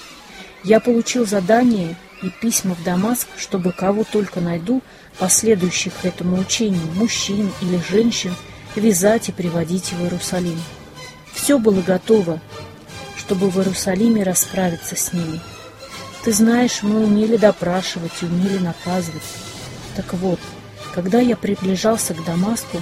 Я 0.63 0.79
получил 0.79 1.25
задание 1.25 1.95
и 2.21 2.29
письма 2.29 2.75
в 2.75 2.83
Дамаск, 2.83 3.27
чтобы 3.37 3.71
кого 3.71 4.03
только 4.03 4.41
найду, 4.41 4.81
последующих 5.19 5.93
этому 6.03 6.39
учению, 6.39 6.85
мужчин 6.95 7.51
или 7.61 7.79
женщин, 7.89 8.35
вязать 8.75 9.29
и 9.29 9.31
приводить 9.31 9.93
в 9.93 10.01
Иерусалим. 10.01 10.59
Все 11.33 11.59
было 11.59 11.81
готово, 11.81 12.41
чтобы 13.17 13.49
в 13.49 13.57
Иерусалиме 13.57 14.23
расправиться 14.23 14.95
с 14.95 15.13
ними. 15.13 15.39
Ты 16.23 16.31
знаешь, 16.31 16.81
мы 16.81 17.03
умели 17.03 17.37
допрашивать 17.37 18.13
и 18.21 18.25
умели 18.25 18.57
наказывать. 18.57 19.21
Так 19.95 20.13
вот, 20.13 20.39
когда 20.93 21.19
я 21.19 21.35
приближался 21.35 22.13
к 22.13 22.23
Дамаску, 22.23 22.81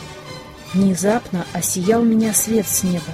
внезапно 0.74 1.46
осиял 1.54 2.04
меня 2.04 2.34
свет 2.34 2.68
с 2.68 2.84
неба. 2.84 3.14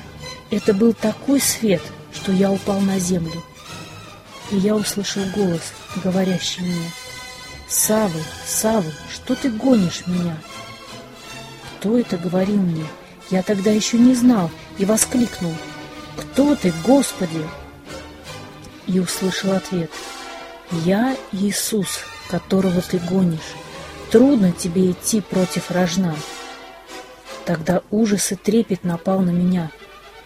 Это 0.49 0.73
был 0.73 0.93
такой 0.93 1.39
свет, 1.39 1.81
что 2.13 2.31
я 2.31 2.51
упал 2.51 2.79
на 2.81 2.99
землю. 2.99 3.43
И 4.51 4.57
я 4.57 4.75
услышал 4.75 5.23
голос, 5.35 5.73
говорящий 6.03 6.63
мне— 6.63 6.91
Савы, 7.67 8.23
Савы, 8.45 8.93
что 9.13 9.35
ты 9.35 9.49
гонишь 9.49 10.07
меня? 10.07 10.37
Кто 11.79 11.97
это 11.97 12.17
говорил 12.17 12.61
мне? 12.61 12.85
Я 13.29 13.43
тогда 13.43 13.71
еще 13.71 13.97
не 13.97 14.15
знал 14.15 14.49
и 14.77 14.85
воскликнул. 14.85 15.53
Кто 16.15 16.55
ты, 16.55 16.71
Господи? 16.85 17.43
И 18.87 18.99
услышал 18.99 19.51
ответ. 19.51 19.91
Я 20.71 21.17
Иисус, 21.33 21.99
которого 22.29 22.81
ты 22.81 22.99
гонишь. 22.99 23.53
Трудно 24.11 24.53
тебе 24.53 24.91
идти 24.91 25.21
против 25.21 25.69
рожна. 25.71 26.15
Тогда 27.45 27.81
ужас 27.91 28.31
и 28.31 28.35
трепет 28.35 28.83
напал 28.83 29.19
на 29.19 29.31
меня. 29.31 29.71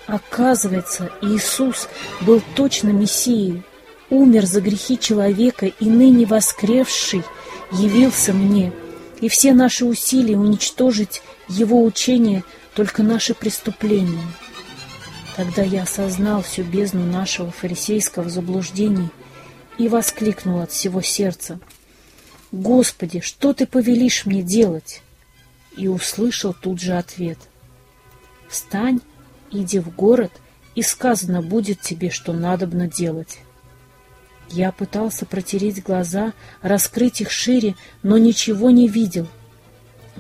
Оказывается, 0.08 1.12
Иисус 1.22 1.88
был 2.22 2.42
точно 2.56 2.90
Мессией, 2.90 3.64
умер 4.10 4.46
за 4.46 4.62
грехи 4.62 5.00
человека 5.00 5.66
и 5.66 5.86
ныне 5.86 6.26
воскресший 6.26 7.24
явился 7.72 8.34
мне, 8.34 8.74
и 9.20 9.30
все 9.30 9.54
наши 9.54 9.86
усилия 9.86 10.36
уничтожить 10.36 11.22
его 11.48 11.84
учение 11.84 12.44
только 12.76 13.04
наши 13.04 13.34
преступления. 13.34 14.26
Тогда 15.36 15.62
я 15.62 15.84
осознал 15.84 16.44
всю 16.44 16.64
бездну 16.64 17.06
нашего 17.06 17.52
фарисейского 17.52 18.30
заблуждения 18.30 19.10
и 19.78 19.88
воскликнул 19.88 20.60
от 20.60 20.72
всего 20.72 21.02
сердца, 21.02 21.60
«Господи, 22.52 23.22
что 23.22 23.54
ты 23.54 23.66
повелишь 23.66 24.26
мне 24.26 24.42
делать?» 24.42 25.02
И 25.78 25.88
услышал 25.88 26.54
тут 26.54 26.82
же 26.82 26.98
ответ, 26.98 27.38
«Встань, 28.50 29.00
иди 29.52 29.80
в 29.80 29.96
город, 29.96 30.32
и 30.76 30.82
сказано 30.82 31.42
будет 31.42 31.80
тебе, 31.82 32.10
что 32.10 32.34
надобно 32.34 32.88
делать». 32.88 33.40
Я 34.50 34.74
пытался 34.74 35.26
протереть 35.26 35.82
глаза, 35.82 36.34
раскрыть 36.62 37.22
их 37.22 37.32
шире, 37.32 37.76
но 38.04 38.18
ничего 38.18 38.70
не 38.70 38.90
видел. 38.90 39.28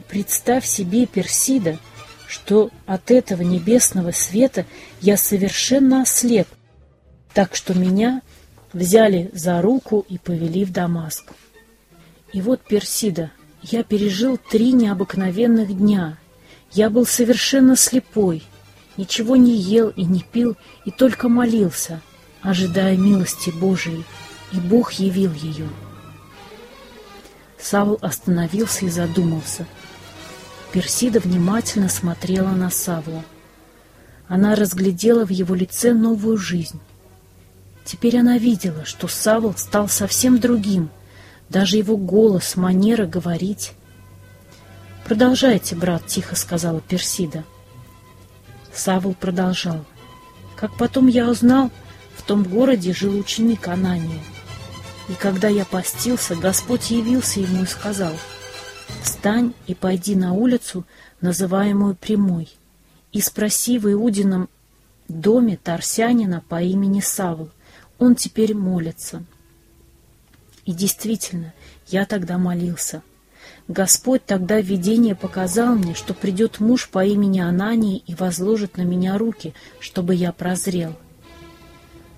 Представь 0.08 0.65
себе, 0.65 1.06
Персида, 1.06 1.78
что 2.28 2.72
от 2.86 3.12
этого 3.12 3.41
небесного 3.41 4.12
света 4.12 4.65
я 5.02 5.17
совершенно 5.17 6.04
ослеп, 6.04 6.48
так 7.34 7.58
что 7.58 7.74
меня 7.74 8.22
взяли 8.72 9.30
за 9.34 9.62
руку 9.62 10.06
и 10.08 10.17
повели 10.17 10.63
в 10.63 10.72
Дамаск. 10.72 11.34
И 12.34 12.41
вот, 12.41 12.62
Персида, 12.62 13.32
я 13.62 13.84
пережил 13.84 14.38
три 14.38 14.72
необыкновенных 14.74 15.76
дня. 15.78 16.17
Я 16.72 16.89
был 16.89 17.06
совершенно 17.06 17.76
слепой, 17.76 18.44
ничего 18.98 19.36
не 19.36 19.56
ел 19.56 19.89
и 19.89 20.04
не 20.04 20.22
пил, 20.22 20.56
и 20.86 20.91
только 20.91 21.30
молился, 21.30 22.02
ожидая 22.41 22.98
милости 22.98 23.50
Божией 23.50 24.06
и 24.52 24.60
Бог 24.60 24.94
явил 24.94 25.32
ее. 25.34 25.67
Савл 27.58 27.98
остановился 28.02 28.86
и 28.86 28.89
задумался. 28.89 29.65
Персида 30.72 31.20
внимательно 31.20 31.89
смотрела 31.89 32.50
на 32.50 32.70
Савла. 32.70 33.24
Она 34.28 34.56
разглядела 34.56 35.26
в 35.26 35.30
его 35.30 35.54
лице 35.54 35.94
новую 35.94 36.38
жизнь. 36.38 36.80
Теперь 37.84 38.17
она 38.17 38.38
видела, 38.38 38.86
что 38.86 39.08
Савл 39.08 39.54
стал 39.58 39.89
совсем 39.89 40.39
другим, 40.39 40.89
даже 41.52 41.76
его 41.76 41.98
голос, 41.98 42.56
манера 42.56 43.06
говорить. 43.06 43.74
«Продолжайте, 45.04 45.76
брат»,— 45.76 46.06
тихо 46.08 46.38
сказала 46.38 46.80
Персида. 46.80 47.44
Савл 48.74 49.14
продолжал. 49.14 49.84
«Как 50.56 50.74
потом 50.78 51.08
я 51.08 51.30
узнал, 51.30 51.70
в 52.16 52.22
том 52.22 52.44
городе 52.44 52.94
жил 52.94 53.20
ученик 53.20 53.68
Анания. 53.68 54.22
И 55.10 55.14
когда 55.14 55.50
я 55.50 55.66
постился, 55.66 56.36
Господь 56.36 56.90
явился 56.90 57.42
ему 57.42 57.64
и 57.64 57.68
сказал, 57.68 58.14
«Встань 59.04 59.54
и 59.68 59.76
пойди 59.76 60.16
на 60.16 60.32
улицу, 60.32 60.86
называемую 61.20 61.96
Прямой, 61.96 62.48
и 63.12 63.20
спроси 63.20 63.78
в 63.78 63.92
Иудином 63.92 64.48
доме 65.10 65.60
Тарсянина 65.62 66.42
по 66.48 66.62
имени 66.62 67.02
Савл. 67.02 67.50
Он 68.00 68.16
теперь 68.16 68.56
молится». 68.56 69.26
И 70.72 70.74
действительно, 70.74 71.54
я 71.88 72.06
тогда 72.06 72.38
молился. 72.38 73.02
Господь 73.68 74.26
тогда 74.26 74.62
в 74.62 74.66
видении 74.66 75.12
показал 75.12 75.76
мне, 75.76 75.96
что 75.96 76.14
придет 76.14 76.62
муж 76.62 76.88
по 76.88 77.04
имени 77.04 77.42
Анании 77.42 78.02
и 78.08 78.16
возложит 78.16 78.78
на 78.78 78.84
меня 78.84 79.18
руки, 79.18 79.54
чтобы 79.82 80.16
я 80.16 80.32
прозрел. 80.32 80.96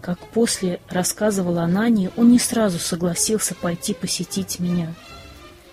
Как 0.02 0.20
после 0.20 0.80
рассказывал 0.88 1.58
Анании, 1.58 2.12
он 2.16 2.32
не 2.32 2.38
сразу 2.38 2.78
согласился 2.78 3.56
пойти 3.56 3.96
посетить 3.96 4.60
меня. 4.60 4.94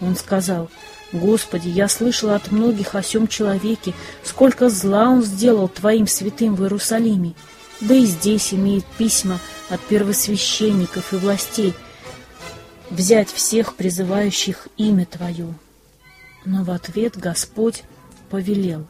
Он 0.01 0.17
сказал, 0.17 0.71
«Господи, 1.13 1.69
я 1.69 1.87
слышал 1.87 2.31
от 2.31 2.51
многих 2.51 2.95
о 2.95 3.03
сем 3.03 3.29
человеке, 3.29 3.93
сколько 4.25 4.71
зла 4.71 5.11
он 5.11 5.23
сделал 5.23 5.69
Твоим 5.69 6.07
святым 6.07 6.55
в 6.55 6.63
Иерусалиме, 6.63 7.35
да 7.83 7.93
и 7.95 8.07
здесь 8.07 8.55
имеет 8.55 8.87
письма 8.97 9.39
от 9.69 9.81
первосвященников 9.83 11.13
и 11.13 11.17
властей, 11.17 11.75
взять 12.91 13.31
всех 13.31 13.77
призывающих 13.77 14.69
имя 14.77 15.07
Твое». 15.07 15.55
Но 16.45 16.65
в 16.65 16.71
ответ 16.71 17.17
Господь 17.17 17.83
повелел, 18.31 18.87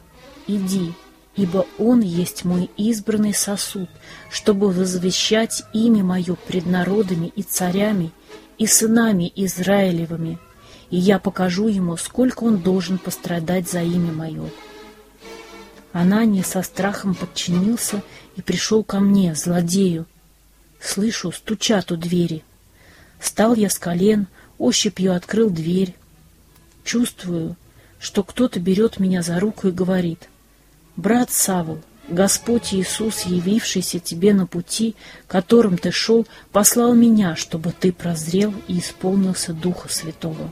«Иди, 0.47 0.93
ибо 1.35 1.65
Он 1.77 2.01
есть 2.01 2.45
мой 2.45 2.69
избранный 2.77 3.33
сосуд, 3.33 3.89
чтобы 4.29 4.71
возвещать 4.71 5.63
имя 5.73 6.03
Мое 6.03 6.35
пред 6.35 6.65
народами 6.65 7.31
и 7.35 7.43
царями 7.43 8.11
и 8.57 8.67
сынами 8.67 9.31
Израилевыми, 9.35 10.39
и 10.89 10.97
я 10.97 11.19
покажу 11.19 11.67
ему, 11.67 11.97
сколько 11.97 12.43
он 12.43 12.57
должен 12.59 12.97
пострадать 12.97 13.69
за 13.69 13.81
имя 13.81 14.11
Мое». 14.11 14.49
Анания 15.93 16.43
со 16.43 16.61
страхом 16.61 17.15
подчинился 17.15 18.01
и 18.35 18.41
пришел 18.41 18.83
ко 18.83 18.99
мне, 18.99 19.35
злодею. 19.35 20.05
Слышу, 20.79 21.31
стучат 21.31 21.91
у 21.91 21.97
двери. 21.97 22.43
Встал 23.21 23.53
я 23.53 23.69
с 23.69 23.77
колен, 23.77 24.25
ощупью 24.57 25.15
открыл 25.15 25.51
дверь. 25.51 25.95
Чувствую, 26.83 27.55
что 27.99 28.23
кто-то 28.23 28.59
берет 28.59 28.99
меня 28.99 29.21
за 29.21 29.39
руку 29.39 29.67
и 29.67 29.71
говорит, 29.71 30.27
«Брат 30.95 31.31
Савл, 31.31 31.79
Господь 32.09 32.73
Иисус, 32.73 33.21
явившийся 33.21 33.99
тебе 33.99 34.33
на 34.33 34.47
пути, 34.47 34.95
которым 35.27 35.77
ты 35.77 35.91
шел, 35.91 36.25
послал 36.51 36.95
меня, 36.95 37.35
чтобы 37.35 37.71
ты 37.71 37.93
прозрел 37.93 38.55
и 38.67 38.79
исполнился 38.79 39.53
Духа 39.53 39.87
Святого». 39.87 40.51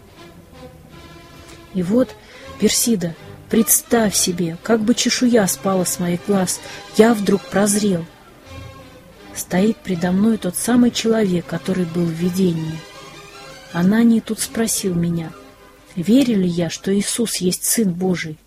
И 1.74 1.82
вот, 1.82 2.16
Персида, 2.60 3.16
представь 3.50 4.14
себе, 4.14 4.58
как 4.62 4.82
бы 4.82 4.94
чешуя 4.94 5.48
спала 5.48 5.86
с 5.86 6.00
моих 6.00 6.20
глаз, 6.28 6.60
я 6.98 7.16
вдруг 7.16 7.42
прозрел. 7.42 8.06
Стоит 9.40 9.78
предо 9.78 10.12
мной 10.12 10.38
тот 10.38 10.58
самый 10.58 10.92
человек, 10.92 11.46
который 11.46 11.86
был 11.86 12.04
в 12.04 12.10
видении. 12.10 12.78
Анания 13.72 14.20
тут 14.20 14.42
спросил 14.42 14.94
меня, 14.94 15.32
верю 15.96 16.40
ли 16.40 16.48
я, 16.48 16.70
что 16.70 16.94
Иисус 16.94 17.38
есть 17.38 17.64
Сын 17.64 17.94
Божий. 17.94 18.38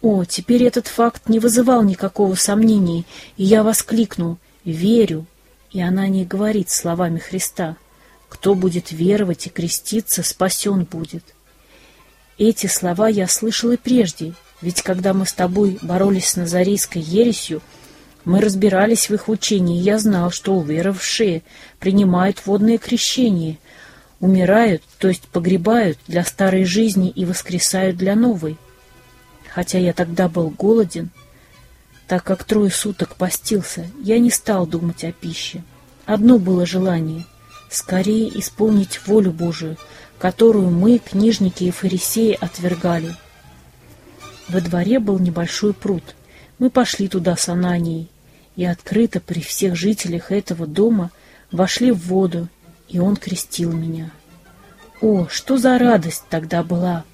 О, 0.00 0.24
теперь 0.24 0.64
этот 0.64 0.86
факт 0.86 1.28
не 1.28 1.40
вызывал 1.40 1.82
никакого 1.82 2.36
сомнения, 2.36 3.04
и 3.36 3.44
я 3.44 3.62
воскликнул 3.62 4.38
«Верю!» 4.64 5.26
И 5.72 5.82
она 5.82 6.08
не 6.08 6.24
говорит 6.24 6.70
словами 6.70 7.18
Христа 7.18 7.76
«Кто 8.30 8.54
будет 8.54 8.92
веровать 8.92 9.46
и 9.46 9.50
креститься, 9.50 10.22
спасен 10.22 10.84
будет». 10.84 11.34
Эти 12.38 12.66
слова 12.66 13.08
я 13.08 13.28
слышал 13.28 13.72
и 13.72 13.76
прежде, 13.76 14.32
ведь 14.62 14.80
когда 14.80 15.12
мы 15.12 15.26
с 15.26 15.34
тобой 15.34 15.78
боролись 15.82 16.30
с 16.30 16.36
назарейской 16.36 17.02
ересью, 17.02 17.60
мы 18.24 18.40
разбирались 18.40 19.08
в 19.08 19.14
их 19.14 19.28
учении, 19.28 19.80
я 19.80 19.98
знал, 19.98 20.30
что 20.30 20.54
уверовавшие 20.54 21.42
принимают 21.78 22.46
водное 22.46 22.78
крещение, 22.78 23.58
умирают, 24.20 24.82
то 24.98 25.08
есть 25.08 25.28
погребают 25.28 25.98
для 26.06 26.24
старой 26.24 26.64
жизни 26.64 27.10
и 27.10 27.24
воскресают 27.24 27.96
для 27.96 28.14
новой. 28.14 28.56
Хотя 29.52 29.78
я 29.78 29.92
тогда 29.92 30.28
был 30.28 30.50
голоден, 30.50 31.10
так 32.08 32.24
как 32.24 32.44
трое 32.44 32.70
суток 32.70 33.16
постился, 33.16 33.86
я 34.02 34.18
не 34.18 34.30
стал 34.30 34.66
думать 34.66 35.04
о 35.04 35.12
пище. 35.12 35.62
Одно 36.06 36.38
было 36.38 36.66
желание— 36.66 37.24
скорее 37.70 38.28
исполнить 38.38 39.06
волю 39.06 39.32
Божию, 39.32 39.76
которую 40.18 40.70
мы, 40.70 40.98
книжники 40.98 41.64
и 41.64 41.70
фарисеи, 41.70 42.36
отвергали. 42.40 43.14
Во 44.48 44.60
дворе 44.60 44.98
был 44.98 45.18
небольшой 45.18 45.74
пруд. 45.74 46.14
Мы 46.58 46.70
пошли 46.70 47.08
туда 47.08 47.36
с 47.36 47.48
Ананией, 47.48 48.08
и 48.56 48.64
открыто 48.64 49.20
при 49.20 49.40
всех 49.40 49.76
жителях 49.76 50.30
этого 50.30 50.66
дома 50.66 51.10
вошли 51.50 51.90
в 51.90 52.06
воду, 52.08 52.48
и 52.88 52.98
он 52.98 53.16
крестил 53.16 53.72
меня. 53.72 54.10
О, 55.00 55.26
что 55.28 55.56
за 55.56 55.78
радость 55.78 56.24
тогда 56.30 56.62
была! 56.62 57.04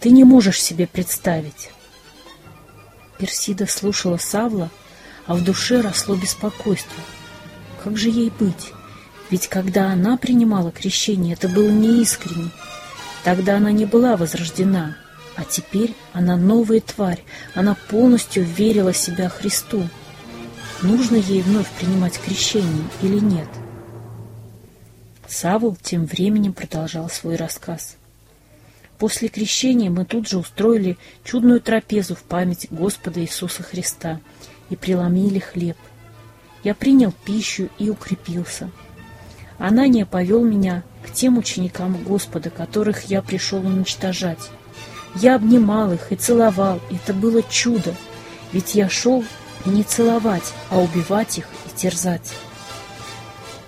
Ты 0.00 0.10
не 0.10 0.24
можешь 0.24 0.60
себе 0.60 0.86
представить. 0.86 1.70
Персида 3.18 3.66
слушала 3.66 4.16
Савла, 4.16 4.70
а 5.26 5.34
в 5.34 5.44
душе 5.44 5.80
росло 5.80 6.16
беспокойство. 6.16 7.02
Как 7.82 7.96
же 7.96 8.08
ей 8.08 8.30
быть? 8.30 8.72
Ведь 9.30 9.48
когда 9.48 9.90
она 9.90 10.16
принимала 10.16 10.70
крещение, 10.70 11.34
это 11.34 11.48
было 11.48 11.68
неискренне. 11.68 12.50
Тогда 13.22 13.56
она 13.56 13.72
не 13.72 13.86
была 13.86 14.16
возрождена, 14.16 14.96
а 15.36 15.44
теперь 15.44 15.94
она 16.12 16.36
новая 16.36 16.80
тварь, 16.80 17.24
она 17.54 17.74
полностью 17.88 18.44
верила 18.44 18.92
себя 18.92 19.28
Христу. 19.28 19.88
Нужно 20.84 21.16
ей 21.16 21.40
вновь 21.40 21.70
принимать 21.70 22.20
крещение 22.20 22.84
или 23.00 23.18
нет? 23.18 23.48
Савл 25.26 25.78
тем 25.80 26.04
временем 26.04 26.52
продолжал 26.52 27.08
свой 27.08 27.36
рассказ. 27.36 27.96
После 28.98 29.28
крещения 29.28 29.88
мы 29.88 30.04
тут 30.04 30.28
же 30.28 30.36
устроили 30.36 30.98
чудную 31.24 31.62
трапезу 31.62 32.14
в 32.14 32.22
память 32.22 32.66
Господа 32.70 33.22
Иисуса 33.22 33.62
Христа 33.62 34.20
и 34.68 34.76
преломили 34.76 35.38
хлеб. 35.38 35.78
Я 36.64 36.74
принял 36.74 37.12
пищу 37.24 37.70
и 37.78 37.88
укрепился. 37.88 38.70
Анания 39.56 40.04
повел 40.04 40.44
меня 40.44 40.82
к 41.02 41.10
тем 41.10 41.38
ученикам 41.38 41.96
Господа, 42.04 42.50
которых 42.50 43.04
я 43.04 43.22
пришел 43.22 43.66
уничтожать. 43.66 44.50
Я 45.14 45.36
обнимал 45.36 45.94
их 45.94 46.12
и 46.12 46.16
целовал, 46.16 46.78
это 46.90 47.14
было 47.14 47.42
чудо, 47.42 47.94
ведь 48.52 48.74
я 48.74 48.90
шел 48.90 49.24
не 49.64 49.82
целовать, 49.82 50.52
а 50.70 50.78
убивать 50.78 51.38
их 51.38 51.46
и 51.66 51.76
терзать. 51.76 52.32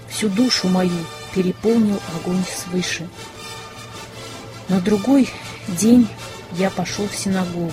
Всю 0.08 0.28
душу 0.28 0.68
мою 0.68 1.04
переполнил 1.34 2.00
огонь 2.16 2.44
свыше. 2.44 3.08
На 4.68 4.80
другой 4.80 5.28
день 5.68 6.08
я 6.52 6.70
пошел 6.70 7.06
в 7.06 7.14
синагогу. 7.14 7.72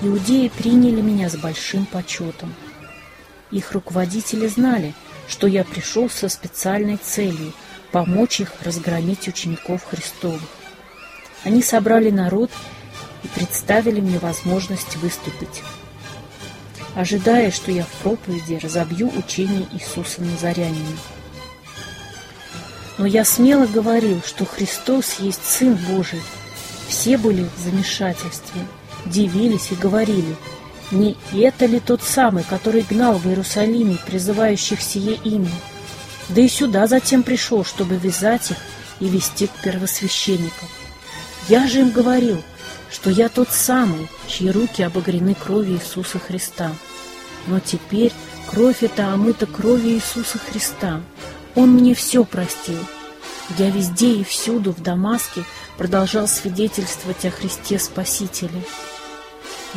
Иудеи 0.00 0.48
приняли 0.48 1.00
меня 1.00 1.28
с 1.28 1.36
большим 1.36 1.86
почетом. 1.86 2.54
Их 3.50 3.72
руководители 3.72 4.46
знали, 4.46 4.94
что 5.26 5.46
я 5.46 5.64
пришел 5.64 6.10
со 6.10 6.28
специальной 6.28 6.98
целью 6.98 7.52
помочь 7.92 8.40
их 8.40 8.52
разгромить 8.62 9.26
учеников 9.28 9.84
Христовых. 9.84 10.48
Они 11.44 11.62
собрали 11.62 12.10
народ 12.10 12.50
и 13.22 13.28
представили 13.28 14.00
мне 14.00 14.18
возможность 14.18 14.96
выступить, 14.96 15.62
ожидая, 16.94 17.50
что 17.50 17.70
я 17.70 17.84
в 17.84 17.90
проповеди 18.02 18.60
разобью 18.62 19.10
учение 19.16 19.66
Иисуса 19.72 20.22
Назарянина. 20.22 20.98
Но 22.98 23.06
я 23.06 23.24
смело 23.24 23.66
говорил, 23.66 24.20
что 24.26 24.44
Христос 24.44 25.20
есть 25.20 25.44
Сын 25.44 25.74
Божий. 25.88 26.22
Все 26.88 27.16
были 27.16 27.46
в 27.56 27.60
замешательстве, 27.60 28.62
дивились 29.06 29.70
и 29.70 29.74
говорили– 29.74 30.36
не 30.90 31.16
это 31.34 31.66
ли 31.66 31.80
тот 31.80 32.02
самый, 32.02 32.44
который 32.44 32.80
гнал 32.80 33.18
в 33.18 33.26
Иерусалиме 33.26 33.98
призывающих 34.06 34.80
сие 34.80 35.16
имя? 35.16 35.50
Да 36.30 36.40
и 36.40 36.48
сюда 36.48 36.86
затем 36.86 37.22
пришел, 37.22 37.64
чтобы 37.64 37.96
вязать 37.96 38.50
их 38.50 38.56
и 39.00 39.08
вести 39.08 39.48
к 39.48 39.62
первосвященникам. 39.62 40.68
Я 41.48 41.66
же 41.66 41.80
им 41.80 41.90
говорил, 41.90 42.42
что 42.90 43.10
я 43.10 43.28
тот 43.28 43.50
самый, 43.50 44.08
чьи 44.26 44.50
руки 44.50 44.82
обогрены 44.82 45.34
кровью 45.34 45.76
Иисуса 45.76 46.18
Христа. 46.18 46.72
Но 47.46 47.60
теперь 47.60 48.12
кровь 48.50 48.82
эта 48.82 49.12
омыта 49.12 49.46
кровью 49.46 49.96
Иисуса 49.96 50.38
Христа. 50.38 51.00
Он 51.54 51.70
мне 51.70 51.94
все 51.94 52.24
простил. 52.24 52.78
Я 53.56 53.70
везде 53.70 54.12
и 54.12 54.24
всюду 54.24 54.72
в 54.72 54.82
Дамаске 54.82 55.44
продолжал 55.76 56.28
свидетельствовать 56.28 57.24
о 57.24 57.30
Христе 57.30 57.78
Спасителе. 57.78 58.62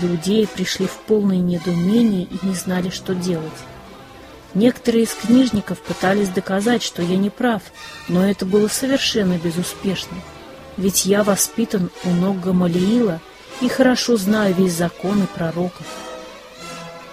Иудеи 0.02 0.46
пришли 0.46 0.88
в 0.88 0.96
полное 1.08 1.38
недоумение 1.38 2.24
и 2.24 2.46
не 2.46 2.54
знали, 2.54 2.90
что 2.90 3.14
делать. 3.14 3.52
Некоторые 4.54 5.04
из 5.04 5.14
книжников 5.14 5.80
пытались 5.80 6.30
доказать, 6.30 6.84
что 6.84 7.02
я 7.02 7.16
не 7.18 7.30
прав, 7.30 7.62
но 8.10 8.30
это 8.30 8.46
было 8.46 8.68
совершенно 8.68 9.38
безуспешно. 9.38 10.18
Ведь 10.78 11.06
я 11.06 11.24
воспитан 11.24 11.90
у 12.04 12.10
ног 12.10 12.40
Гамалиила 12.40 13.20
и 13.62 13.68
хорошо 13.68 14.18
знаю 14.18 14.56
весь 14.56 14.74
закон 14.74 15.24
и 15.24 15.28
пророков. 15.28 15.86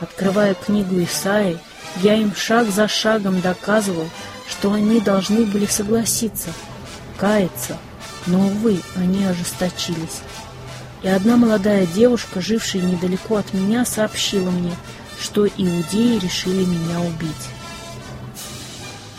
Открывая 0.00 0.54
книгу 0.54 1.02
Исаи, 1.02 1.58
я 2.02 2.14
им 2.14 2.34
шаг 2.34 2.70
за 2.70 2.88
шагом 2.88 3.40
доказывал, 3.40 4.08
что 4.48 4.72
они 4.72 5.00
должны 5.00 5.44
были 5.44 5.66
согласиться, 5.66 6.50
каяться, 7.18 7.76
но, 8.26 8.46
увы, 8.46 8.80
они 8.96 9.24
ожесточились. 9.24 10.20
И 11.02 11.08
одна 11.08 11.36
молодая 11.36 11.86
девушка, 11.86 12.40
жившая 12.40 12.82
недалеко 12.82 13.36
от 13.36 13.52
меня, 13.52 13.84
сообщила 13.84 14.50
мне, 14.50 14.74
что 15.20 15.46
иудеи 15.46 16.18
решили 16.18 16.64
меня 16.64 17.00
убить. 17.00 17.34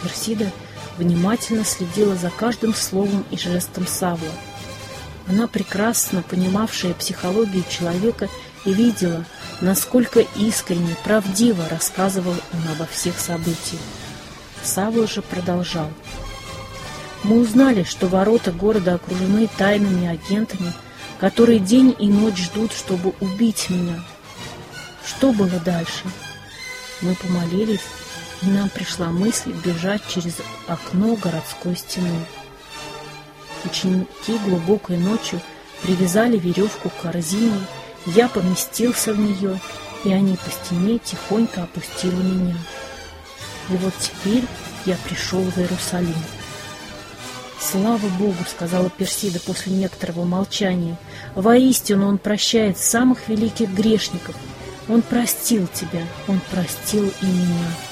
Персида 0.02 0.52
внимательно 1.00 1.64
следила 1.66 2.16
за 2.16 2.30
каждым 2.30 2.76
словом 2.76 3.26
и 3.32 3.38
жестом 3.38 3.88
Савла. 3.88 4.32
Она 5.28 5.48
прекрасно 5.48 6.22
понимавшая 6.22 6.94
психологию 6.94 7.64
человека 7.70 8.30
и 8.66 8.74
видела, 8.74 9.26
насколько 9.62 10.20
искренне, 10.36 10.96
правдиво 11.04 11.68
рассказывал 11.70 12.34
он 12.54 12.76
обо 12.76 12.86
всех 12.86 13.18
событиях. 13.20 13.82
Савл 14.62 15.08
же 15.08 15.22
продолжал. 15.22 15.90
Мы 17.24 17.40
узнали, 17.40 17.84
что 17.84 18.08
ворота 18.08 18.52
города 18.52 18.96
окружены 18.96 19.50
тайными 19.58 20.08
агентами, 20.08 20.74
которые 21.20 21.60
день 21.60 21.96
и 21.98 22.08
ночь 22.08 22.38
ждут, 22.38 22.72
чтобы 22.74 23.14
убить 23.20 23.70
меня. 23.70 24.04
Что 25.06 25.32
было 25.32 25.60
дальше? 25.60 26.04
Мы 27.02 27.16
помолились, 27.16 27.82
и 28.42 28.48
нам 28.48 28.70
пришла 28.70 29.08
мысль 29.08 29.52
бежать 29.66 30.02
через 30.08 30.38
окно 30.68 31.16
городской 31.16 31.76
стены. 31.76 32.26
Ученики 33.66 34.38
глубокой 34.46 34.98
ночью 34.98 35.42
привязали 35.82 36.38
веревку 36.38 36.90
к 36.90 37.02
корзине, 37.02 37.60
я 38.06 38.30
поместился 38.30 39.14
в 39.14 39.20
нее, 39.20 39.60
и 40.04 40.14
они 40.14 40.38
по 40.38 40.50
стене 40.50 41.00
тихонько 41.00 41.64
опустили 41.64 42.16
меня. 42.16 42.56
И 43.70 43.74
вот 43.74 43.94
теперь 44.00 44.46
я 44.86 44.96
пришел 45.06 45.42
в 45.42 45.58
Иерусалим. 45.58 46.16
«Слава 47.60 48.08
Богу!»— 48.18 48.38
сказала 48.50 48.90
Персида 48.90 49.40
после 49.42 49.74
некоторого 49.74 50.24
молчания. 50.24 50.96
«Воистину 51.36 52.08
Он 52.08 52.18
прощает 52.18 52.78
самых 52.78 53.28
великих 53.28 53.70
грешников. 53.70 54.36
Он 54.88 55.02
простил 55.02 55.68
тебя, 55.68 56.02
Он 56.28 56.40
простил 56.52 57.12
и 57.22 57.26
меня». 57.26 57.89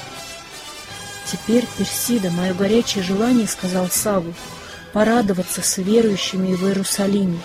«Теперь, 1.32 1.66
Персида, 1.78 2.32
мое 2.32 2.54
горячее 2.54 3.04
желание,— 3.04 3.48
сказал 3.50 3.90
Саву,— 3.90 4.34
порадоваться 4.94 5.62
с 5.62 5.78
верующими 5.78 6.56
в 6.56 6.64
Иерусалиме, 6.64 7.40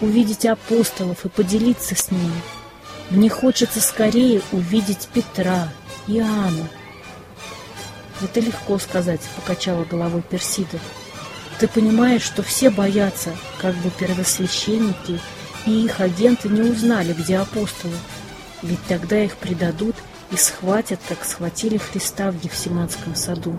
увидеть 0.00 0.46
апостолов 0.46 1.24
и 1.24 1.28
поделиться 1.28 1.96
с 1.96 2.10
ними. 2.10 2.40
Мне 3.10 3.28
хочется 3.28 3.80
скорее 3.80 4.40
увидеть 4.52 5.08
Петра, 5.12 5.68
Иоанна, 6.06 6.68
«Это 8.22 8.40
легко 8.40 8.78
сказать»,— 8.78 9.20
покачала 9.36 9.84
головой 9.84 10.22
Персида. 10.22 10.78
«Ты 11.58 11.66
понимаешь, 11.66 12.22
что 12.22 12.42
все 12.42 12.70
боятся, 12.70 13.36
как 13.60 13.74
бы 13.76 13.90
первосвященники 13.90 15.20
и 15.66 15.84
их 15.84 16.00
агенты 16.00 16.48
не 16.48 16.62
узнали, 16.62 17.12
где 17.12 17.38
апостолы, 17.38 17.96
ведь 18.62 18.84
тогда 18.86 19.22
их 19.22 19.36
предадут 19.36 19.96
и 20.32 20.36
схватят, 20.36 21.00
как 21.08 21.24
схватили 21.24 21.76
Христа 21.76 22.30
в 22.30 22.40
Гефсиманском 22.40 23.14
саду. 23.14 23.56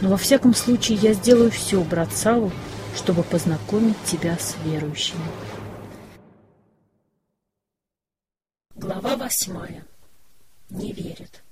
Но 0.00 0.08
во 0.08 0.16
всяком 0.16 0.54
случае 0.54 0.98
я 0.98 1.12
сделаю 1.12 1.50
все, 1.50 1.82
брат 1.84 2.12
Саву, 2.12 2.50
чтобы 2.96 3.22
познакомить 3.22 4.02
тебя 4.04 4.36
с 4.38 4.56
верующими». 4.64 5.26
Глава 8.74 9.16
восьмая. 9.16 9.84
Не 10.68 10.92
верит. 10.92 11.42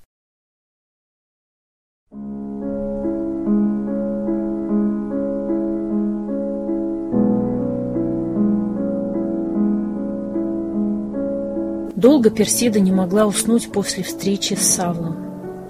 Долго 12.05 12.28
Персида 12.28 12.80
не 12.80 12.92
могла 12.92 13.24
уснуть 13.24 13.72
после 13.72 14.02
встречи 14.02 14.52
с 14.52 14.74
Савлом. 14.74 15.16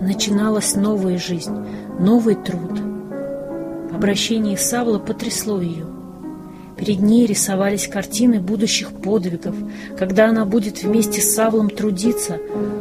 Начиналась 0.01 0.75
новая 0.75 1.17
жизнь, 1.17 1.57
новый 2.01 2.35
труд. 2.35 2.73
Обращение 3.93 4.59
Савла 4.59 4.99
потрясло 4.99 5.61
ее. 5.61 5.87
Перед 6.77 6.99
ней 6.99 7.25
рисовались 7.27 7.87
картины 7.87 8.41
будущих 8.41 8.91
подвигов, 8.91 9.55
когда 9.97 10.29
она 10.29 10.45
будет 10.45 10.83
вместе 10.83 11.21
с 11.21 11.37
Савлом 11.37 11.71
трудиться, 11.71 12.41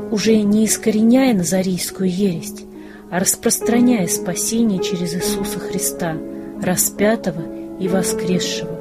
уже 0.10 0.36
не 0.38 0.66
искореняя 0.66 1.36
назарийскую 1.36 2.10
ересть, 2.10 2.64
а 3.12 3.20
распространяя 3.20 4.08
спасение 4.08 4.82
через 4.82 5.14
Иисуса 5.14 5.60
Христа, 5.60 6.18
распятого 6.60 7.43
и 7.80 7.88
воскресшего. 7.88 8.80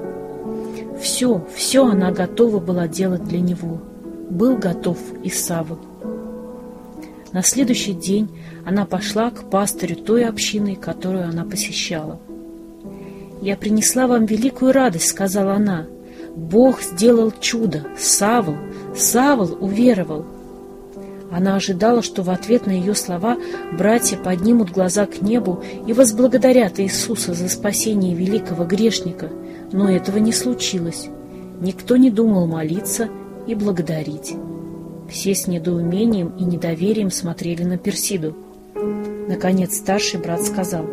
Все, 0.98 1.46
все 1.54 1.84
она 1.84 2.10
готова 2.10 2.58
была 2.58 2.88
делать 2.88 3.24
для 3.24 3.40
Него– 3.40 3.82
был 4.32 4.56
готов 4.56 4.98
и 5.22 5.30
Савл. 5.30 5.78
На 7.32 7.42
следующий 7.42 7.92
день 7.92 8.28
она 8.64 8.84
пошла 8.86 9.30
к 9.30 9.48
пастырю 9.50 9.96
той 9.96 10.24
общины, 10.24 10.74
которую 10.74 11.28
она 11.28 11.44
посещала. 11.44 12.18
«Я 13.40 13.56
принесла 13.56 14.06
вам 14.06 14.24
великую 14.26 14.72
радость»,— 14.72 15.08
сказала 15.08 15.54
она. 15.54 15.86
«Бог 16.34 16.80
сделал 16.80 17.32
чудо. 17.40 17.86
Савл, 17.98 18.56
Савл 18.96 19.56
уверовал». 19.60 20.24
Она 21.30 21.56
ожидала, 21.56 22.02
что 22.02 22.22
в 22.22 22.30
ответ 22.30 22.66
на 22.66 22.72
ее 22.72 22.94
слова 22.94 23.38
братья 23.76 24.18
поднимут 24.18 24.70
глаза 24.70 25.06
к 25.06 25.22
небу 25.22 25.62
и 25.86 25.92
возблагодарят 25.94 26.78
Иисуса 26.78 27.32
за 27.32 27.48
спасение 27.48 28.14
великого 28.14 28.64
грешника, 28.64 29.30
но 29.72 29.90
этого 29.90 30.18
не 30.18 30.32
случилось. 30.32 31.08
Никто 31.60 31.96
не 31.96 32.10
думал 32.10 32.46
молиться 32.46 33.08
и 33.46 33.54
благодарить. 33.54 34.34
Все 35.08 35.34
с 35.34 35.46
недоумением 35.46 36.32
и 36.38 36.44
недоверием 36.44 37.10
смотрели 37.10 37.64
на 37.64 37.76
Персиду. 37.76 38.34
Наконец 39.28 39.76
старший 39.76 40.20
брат 40.20 40.42
сказал, 40.42 40.86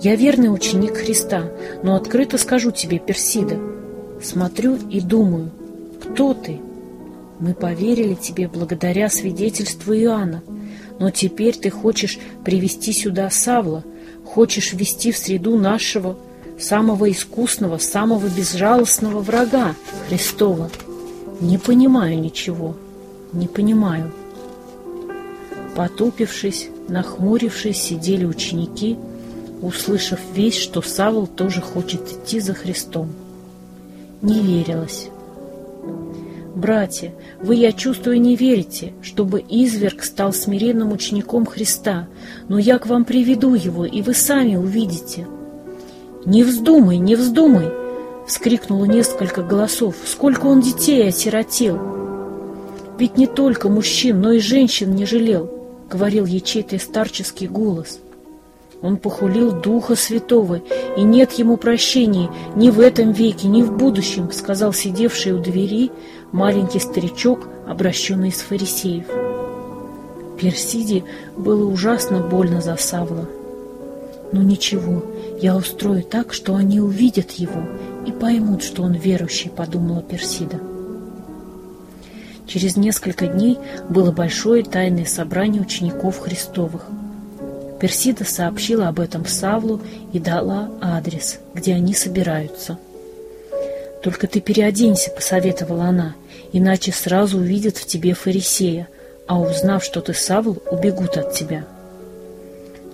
«Я 0.00 0.16
верный 0.16 0.52
ученик 0.52 0.96
Христа, 0.96 1.50
но 1.82 1.94
открыто 1.94 2.38
скажу 2.38 2.70
тебе, 2.70 2.98
Персида, 2.98 3.58
смотрю 4.22 4.76
и 4.90 5.00
думаю, 5.00 5.50
кто 6.02 6.34
ты? 6.34 6.60
Мы 7.38 7.54
поверили 7.54 8.14
тебе 8.14 8.48
благодаря 8.48 9.08
свидетельству 9.10 9.94
Иоанна, 9.94 10.42
но 10.98 11.10
теперь 11.10 11.56
ты 11.56 11.70
хочешь 11.70 12.18
привести 12.44 12.92
сюда 12.92 13.28
Савла, 13.30 13.84
хочешь 14.24 14.72
ввести 14.72 15.12
в 15.12 15.18
среду 15.18 15.58
нашего 15.58 16.16
самого 16.58 17.10
искусного, 17.10 17.78
самого 17.78 18.26
безжалостного 18.28 19.20
врага 19.20 19.74
Христова». 20.08 20.70
Не 21.42 21.58
понимаю 21.58 22.20
ничего, 22.20 22.76
не 23.32 23.48
понимаю. 23.48 24.12
Потупившись, 25.74 26.68
нахмурившись, 26.88 27.82
сидели 27.82 28.24
ученики, 28.24 28.96
услышав 29.60 30.20
весь, 30.36 30.56
что 30.56 30.82
Савол 30.82 31.26
тоже 31.26 31.60
хочет 31.60 32.02
идти 32.12 32.38
за 32.38 32.54
Христом. 32.54 33.08
Не 34.22 34.38
верилось. 34.38 35.08
«Братья, 36.54 37.12
вы, 37.40 37.56
я 37.56 37.72
чувствую, 37.72 38.20
не 38.20 38.36
верите, 38.36 38.92
чтобы 39.02 39.40
изверг 39.40 40.04
стал 40.04 40.32
смиренным 40.32 40.92
учеником 40.92 41.44
Христа, 41.44 42.06
но 42.46 42.56
я 42.58 42.78
к 42.78 42.86
вам 42.86 43.04
приведу 43.04 43.54
его, 43.54 43.84
и 43.84 44.00
вы 44.00 44.14
сами 44.14 44.54
увидите». 44.54 45.26
«Не 46.24 46.44
вздумай, 46.44 46.98
не 46.98 47.16
вздумай!»— 47.16 47.68
вскрикнуло 48.32 48.86
несколько 48.86 49.42
голосов. 49.42 49.94
«Сколько 50.06 50.46
он 50.46 50.62
детей 50.62 51.06
осиротел!» 51.06 51.78
«Ведь 52.98 53.18
не 53.18 53.26
только 53.26 53.68
мужчин, 53.68 54.22
но 54.22 54.32
и 54.32 54.38
женщин 54.38 54.94
не 54.94 55.04
жалел»,— 55.04 55.50
говорил 55.90 56.24
ячейтый 56.24 56.80
старческий 56.80 57.46
голос. 57.46 57.98
Он 58.80 58.96
похулил 58.96 59.52
Духа 59.52 59.96
Святого, 59.96 60.62
и 60.96 61.02
нет 61.02 61.32
ему 61.32 61.58
прощения 61.58 62.30
ни 62.56 62.70
в 62.70 62.80
этом 62.80 63.12
веке, 63.12 63.48
ни 63.48 63.62
в 63.62 63.76
будущем,— 63.76 64.30
сказал 64.32 64.72
сидевший 64.72 65.32
у 65.32 65.38
двери 65.38 65.90
маленький 66.32 66.80
старичок, 66.80 67.46
обращенный 67.68 68.30
из 68.30 68.40
фарисеев. 68.40 69.06
Персиде 70.40 71.04
было 71.36 71.70
ужасно 71.70 72.20
больно 72.20 72.60
за 72.62 72.76
Савла. 72.76 73.28
«Ну 74.32 74.40
ничего, 74.40 75.04
я 75.40 75.54
устрою 75.54 76.02
так, 76.02 76.32
что 76.32 76.56
они 76.56 76.80
увидят 76.80 77.32
его 77.32 77.62
и 78.06 78.12
поймут, 78.12 78.62
что 78.62 78.82
он 78.82 78.92
верующий»,— 78.92 79.50
подумала 79.56 80.02
Персида. 80.02 80.60
Через 82.46 82.76
несколько 82.76 83.26
дней 83.26 83.58
было 83.88 84.12
большое 84.12 84.62
тайное 84.62 85.04
собрание 85.04 85.62
учеников 85.62 86.18
Христовых. 86.18 86.86
Персида 87.80 88.24
сообщила 88.24 88.88
об 88.88 89.00
этом 89.00 89.26
Савлу 89.26 89.80
и 90.12 90.18
дала 90.18 90.70
адрес, 90.80 91.38
где 91.54 91.74
они 91.74 91.94
собираются. 91.94 92.78
«Только 94.02 94.26
ты 94.26 94.40
переоденься»,— 94.40 95.10
посоветовала 95.16 95.84
она,— 95.84 96.14
«иначе 96.52 96.92
сразу 96.92 97.38
увидят 97.38 97.76
в 97.76 97.86
тебе 97.86 98.14
фарисея, 98.14 98.88
а 99.26 99.40
узнав, 99.40 99.84
что 99.84 100.00
ты 100.00 100.12
Савл, 100.12 100.58
убегут 100.70 101.16
от 101.16 101.32
тебя». 101.32 101.64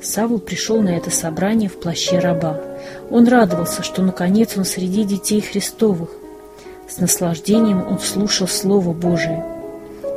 Савл 0.03 0.39
пришел 0.39 0.81
на 0.81 0.91
это 0.91 1.11
собрание 1.11 1.69
в 1.69 1.79
плаще 1.79 2.19
раба. 2.19 2.61
Он 3.11 3.27
радовался, 3.27 3.83
что 3.83 4.03
наконец 4.03 4.57
он 4.57 4.65
среди 4.65 5.05
детей 5.05 5.41
Христовых. 5.41 6.11
С 6.89 6.99
наслаждением 6.99 7.87
он 7.87 7.99
слушал 7.99 8.49
Слово 8.49 8.93
Божие. 8.93 9.45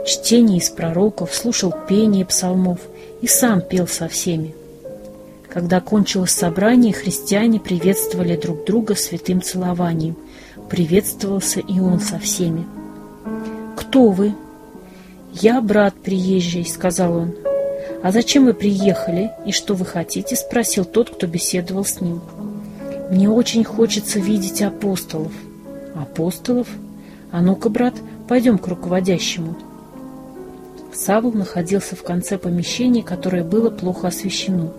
Чтение 0.05 0.57
из 0.57 0.69
пророков, 0.69 1.33
слушал 1.33 1.73
пение 1.87 2.25
псалмов 2.25 2.79
и 3.21 3.27
сам 3.27 3.61
пел 3.61 3.87
со 3.87 4.07
всеми. 4.07 4.55
Когда 5.49 5.81
кончилось 5.81 6.31
собрание, 6.31 6.93
христиане 6.93 7.59
приветствовали 7.59 8.37
друг 8.37 8.63
друга 8.65 8.95
святым 8.95 9.41
целованием. 9.41 10.15
Приветствовался 10.69 11.59
и 11.59 11.79
он 11.79 11.99
со 11.99 12.19
всеми. 12.19 12.65
«Кто 13.75 14.09
вы?» 14.09 14.33
«Я 15.33 15.61
брат 15.61 15.93
приезжий»,— 15.93 16.65
сказал 16.65 17.15
он. 17.15 17.50
«А 18.03 18.11
зачем 18.11 18.45
вы 18.45 18.53
приехали 18.53 19.31
и 19.45 19.51
что 19.51 19.75
вы 19.75 19.85
хотите?»— 19.85 20.35
спросил 20.37 20.85
тот, 20.85 21.11
кто 21.11 21.27
беседовал 21.27 21.85
с 21.85 22.01
ним. 22.01 22.21
«Мне 23.11 23.29
очень 23.29 23.63
хочется 23.63 24.19
видеть 24.19 24.61
апостолов». 24.63 25.31
«Апостолов? 25.93 26.67
А 27.31 27.41
ну-ка, 27.41 27.69
брат, 27.69 27.93
пойдем 28.27 28.57
к 28.57 28.67
руководящему». 28.67 29.55
Савл 30.93 31.31
находился 31.31 31.95
в 31.95 32.01
конце 32.01 32.37
помещения, 32.37 33.03
которое 33.03 33.43
было 33.43 33.69
плохо 33.69 34.07
освещено. 34.07 34.73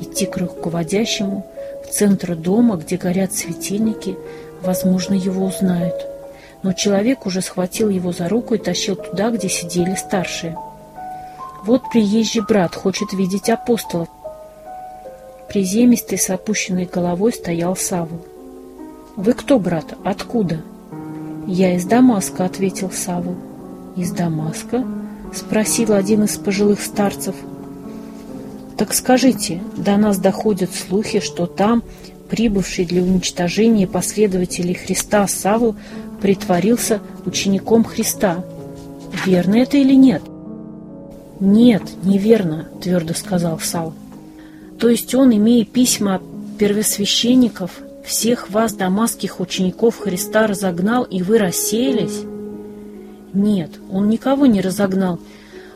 Идти 0.00 0.26
к 0.26 0.36
руководящему 0.36 1.46
в 1.84 1.90
центр 1.90 2.36
дома, 2.36 2.76
где 2.76 2.96
горят 2.96 3.32
светильники, 3.32 4.16
возможно, 4.62 5.14
его 5.14 5.46
узнают. 5.46 5.94
Но 6.62 6.74
человек 6.74 7.24
уже 7.24 7.40
схватил 7.40 7.88
его 7.88 8.12
за 8.12 8.28
руку 8.28 8.54
и 8.54 8.58
тащил 8.58 8.96
туда, 8.96 9.30
где 9.30 9.48
сидели 9.48 9.94
старшие. 9.94 10.56
Вот 11.64 11.82
приезжий 11.90 12.42
брат 12.42 12.74
хочет 12.74 13.12
видеть 13.12 13.48
апостолов. 13.48 14.08
Приземистый 15.48 16.18
с 16.18 16.28
опущенной 16.28 16.86
головой 16.86 17.32
стоял 17.32 17.76
Савл. 17.76 18.20
«Вы 19.16 19.32
кто, 19.34 19.60
брат? 19.60 19.94
Откуда?» 20.02 20.60
«Я 21.46 21.76
из 21.76 21.84
Дамаска»,— 21.84 22.44
ответил 22.46 22.90
Савл. 22.90 23.36
«Из 23.96 24.10
Дамаска?»— 24.10 24.84
спросил 25.34 25.92
один 25.92 26.24
из 26.24 26.36
пожилых 26.36 26.80
старцев. 26.80 27.36
«Так 28.76 28.92
скажите, 28.92 29.62
до 29.76 29.96
нас 29.98 30.18
доходят 30.18 30.70
слухи, 30.74 31.20
что 31.20 31.46
там, 31.46 31.84
прибывший 32.28 32.86
для 32.86 33.02
уничтожения 33.02 33.86
последователей 33.86 34.74
Христа 34.74 35.28
Савл, 35.28 35.76
притворился 36.20 37.00
учеником 37.24 37.84
Христа. 37.84 38.44
Верно 39.26 39.56
это 39.56 39.76
или 39.76 39.94
нет?» 39.94 40.22
«Нет, 41.40 41.82
неверно»,— 42.04 42.68
твердо 42.82 43.14
сказал 43.14 43.58
Сал. 43.58 43.94
«То 44.78 44.88
есть 44.88 45.14
он, 45.14 45.34
имея 45.34 45.64
письма 45.64 46.20
первосвященников, 46.58 47.80
всех 48.04 48.50
вас, 48.50 48.74
дамасских 48.74 49.40
учеников 49.40 49.98
Христа, 49.98 50.46
разогнал, 50.46 51.04
и 51.04 51.22
вы 51.22 51.38
рассеялись?» 51.38 52.22
«Нет, 53.32 53.70
он 53.90 54.08
никого 54.08 54.46
не 54.46 54.60
разогнал. 54.60 55.18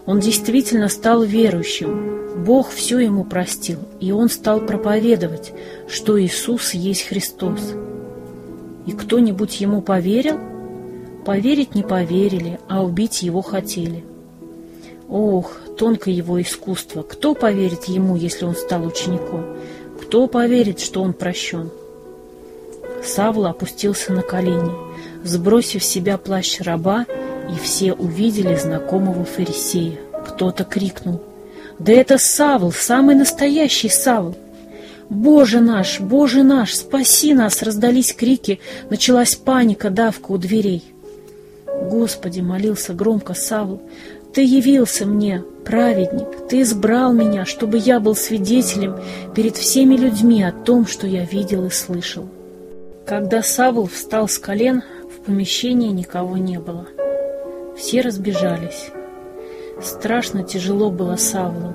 Он 0.04 0.20
действительно 0.20 0.88
стал 0.88 1.22
верующим. 1.22 2.44
Бог 2.44 2.70
все 2.70 2.98
ему 2.98 3.24
простил, 3.24 3.80
и 3.98 4.12
он 4.12 4.28
стал 4.28 4.60
проповедовать, 4.60 5.52
что 5.88 6.22
Иисус 6.22 6.74
есть 6.74 7.08
Христос. 7.08 7.60
И 8.86 8.92
кто-нибудь 8.92 9.60
ему 9.60 9.80
поверил?» 9.82 10.38
Поверить 11.26 11.74
не 11.74 11.82
поверили, 11.82 12.60
а 12.68 12.84
убить 12.84 13.24
его 13.24 13.42
хотели. 13.42 14.04
Ох, 15.08 15.52
тонко 15.78 16.10
его 16.10 16.40
искусство. 16.42 17.02
Кто 17.02 17.34
поверит 17.34 17.84
ему, 17.84 18.16
если 18.16 18.44
он 18.44 18.54
стал 18.54 18.84
учеником? 18.84 19.56
Кто 20.02 20.26
поверит, 20.26 20.80
что 20.80 21.02
он 21.02 21.12
прощен? 21.12 21.70
Савла 23.04 23.50
опустился 23.50 24.12
на 24.12 24.22
колени, 24.22 24.72
сбросив 25.22 25.84
с 25.84 25.88
себя 25.88 26.18
плащ 26.18 26.60
раба, 26.60 27.06
и 27.48 27.58
все 27.62 27.92
увидели 27.92 28.56
знакомого 28.56 29.24
фарисея. 29.24 29.98
Кто-то 30.26 30.64
крикнул. 30.64 31.22
«Да 31.78 31.92
это 31.92 32.18
Савл, 32.18 32.72
самый 32.72 33.14
настоящий 33.14 33.88
Савл!» 33.88 34.34
«Боже 35.08 35.60
наш, 35.60 36.00
Боже 36.00 36.42
наш, 36.42 36.74
спаси 36.74 37.32
нас!» 37.32 37.62
Раздались 37.62 38.12
крики, 38.12 38.58
началась 38.90 39.36
паника, 39.36 39.90
давка 39.90 40.32
у 40.32 40.38
дверей. 40.38 40.82
«Господи!»— 41.82 42.40
молился 42.42 42.92
громко 42.92 43.34
Савл. 43.34 43.80
Ты 44.36 44.44
явился 44.44 45.06
мне, 45.06 45.42
праведник, 45.64 46.28
Ты 46.50 46.60
избрал 46.60 47.14
меня, 47.14 47.46
чтобы 47.46 47.78
я 47.78 48.00
был 48.00 48.14
свидетелем 48.14 48.94
перед 49.34 49.56
всеми 49.56 49.96
людьми 49.96 50.42
о 50.42 50.52
том, 50.52 50.86
что 50.86 51.06
я 51.06 51.24
видел 51.24 51.64
и 51.64 51.70
слышал. 51.70 52.28
Когда 53.06 53.42
Савл 53.42 53.86
встал 53.86 54.28
с 54.28 54.38
колен, 54.38 54.82
в 55.04 55.24
помещении 55.24 55.88
никого 55.88 56.36
не 56.36 56.58
было. 56.58 56.86
Все 57.78 58.02
разбежались. 58.02 58.90
Страшно 59.80 60.42
тяжело 60.42 60.90
было 60.90 61.16
Савлу. 61.16 61.74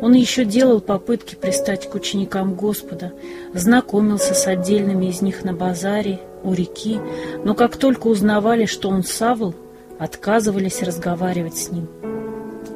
Он 0.00 0.12
еще 0.12 0.44
делал 0.44 0.80
попытки 0.80 1.34
пристать 1.34 1.90
к 1.90 1.96
ученикам 1.96 2.54
Господа, 2.54 3.14
знакомился 3.52 4.34
с 4.34 4.46
отдельными 4.46 5.06
из 5.06 5.22
них 5.22 5.42
на 5.42 5.52
базаре, 5.52 6.20
у 6.44 6.52
реки, 6.52 7.00
но 7.42 7.56
как 7.56 7.76
только 7.78 8.06
узнавали, 8.06 8.66
что 8.66 8.90
он 8.90 9.02
Савл, 9.02 9.56
отказывались 9.98 10.82
разговаривать 10.82 11.56
с 11.56 11.70
ним. 11.70 11.88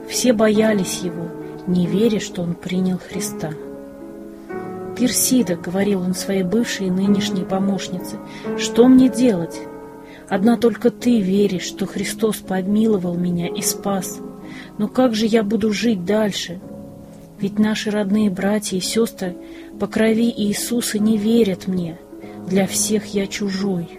Все 0.09 0.33
боялись 0.33 1.01
его, 1.03 1.29
не 1.67 1.87
веря, 1.87 2.21
что 2.21 2.43
он 2.43 2.55
принял 2.55 2.99
Христа. 2.99 3.51
«Персида»,— 4.99 5.55
говорил 5.63 6.01
он 6.01 6.15
своей 6.15 6.43
бывшей 6.43 6.89
и 6.89 6.91
нынешней 6.91 7.45
помощнице,— 7.45 8.17
«что 8.59 8.89
мне 8.89 9.09
делать? 9.09 9.57
Одна 10.29 10.57
только 10.57 10.91
ты 10.91 11.21
веришь, 11.21 11.63
что 11.63 11.87
Христос 11.87 12.37
помиловал 12.37 13.15
меня 13.15 13.49
и 13.49 13.63
спас. 13.63 14.19
Но 14.77 14.89
как 14.89 15.15
же 15.15 15.27
я 15.27 15.43
буду 15.43 15.73
жить 15.73 16.05
дальше? 16.05 16.61
Ведь 17.39 17.59
наши 17.59 17.91
родные 17.91 18.31
братья 18.31 18.77
и 18.77 18.81
сестры 18.81 19.37
по 19.79 19.87
крови 19.87 20.33
Иисуса 20.37 20.99
не 20.99 21.17
верят 21.17 21.69
мне. 21.69 21.99
Для 22.47 22.67
всех 22.67 23.07
я 23.07 23.27
чужой». 23.27 23.98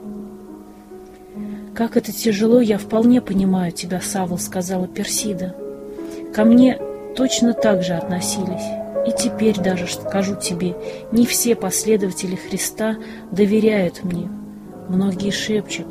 «Как 1.80 1.96
это 1.96 2.12
тяжело, 2.12 2.60
я 2.60 2.78
вполне 2.78 3.22
понимаю 3.22 3.72
тебя, 3.72 4.02
Савл»,— 4.02 4.38
сказала 4.38 4.86
Персида. 4.86 5.56
«Ко 6.36 6.44
мне 6.44 6.78
точно 7.16 7.54
так 7.54 7.84
же 7.84 7.94
относились. 7.94 8.68
И 9.08 9.18
теперь 9.18 9.58
даже 9.58 9.88
скажу 9.88 10.36
тебе, 10.36 10.76
не 11.14 11.26
все 11.26 11.56
последователи 11.56 12.36
Христа 12.36 12.98
доверяют 13.32 14.04
мне. 14.04 14.30
Многие 14.90 15.32
шепчут, 15.32 15.88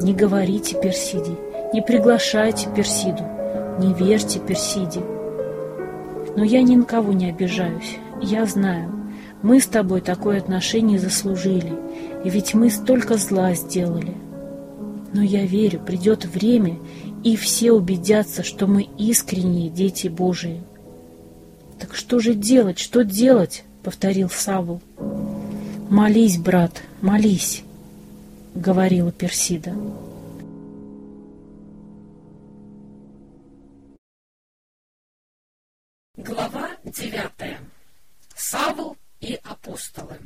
не 0.00 0.14
говорите 0.14 0.80
Персиде, 0.80 1.36
не 1.74 1.82
приглашайте 1.82 2.70
Персиду, 2.74 3.22
не 3.78 3.92
верьте 3.92 4.38
Персиде. 4.38 5.00
Но 6.34 6.44
я 6.44 6.62
ни 6.62 6.76
на 6.76 6.84
кого 6.84 7.12
не 7.12 7.28
обижаюсь, 7.28 7.98
я 8.22 8.46
знаю, 8.46 8.90
мы 9.42 9.60
с 9.60 9.66
тобой 9.66 10.00
такое 10.00 10.38
отношение 10.38 10.98
заслужили, 10.98 11.74
и 12.24 12.30
ведь 12.30 12.54
мы 12.54 12.70
столько 12.70 13.18
зла 13.18 13.52
сделали». 13.52 14.29
Но 15.12 15.22
я 15.22 15.44
верю, 15.44 15.80
придет 15.80 16.24
время, 16.24 16.78
и 17.24 17.36
все 17.36 17.72
убедятся, 17.72 18.42
что 18.42 18.66
мы 18.66 18.88
искренние 18.98 19.68
дети 19.68 20.08
Божии. 20.08 20.62
«Так 21.78 21.94
что 21.94 22.20
же 22.20 22.34
делать, 22.34 22.78
что 22.78 23.04
делать?»— 23.04 23.64
повторил 23.82 24.28
Савл. 24.28 24.80
«Молись, 25.88 26.38
брат, 26.38 26.82
молись»,— 27.00 27.64
говорила 28.54 29.10
Персида. 29.10 29.74
Глава 36.16 36.70
девятая. 36.84 37.58
Савл 38.36 38.96
и 39.20 39.40
апостолы. 39.42 40.18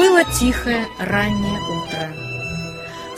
Было 0.00 0.24
тихое 0.24 0.88
раннее 0.98 1.60
утро. 1.60 2.08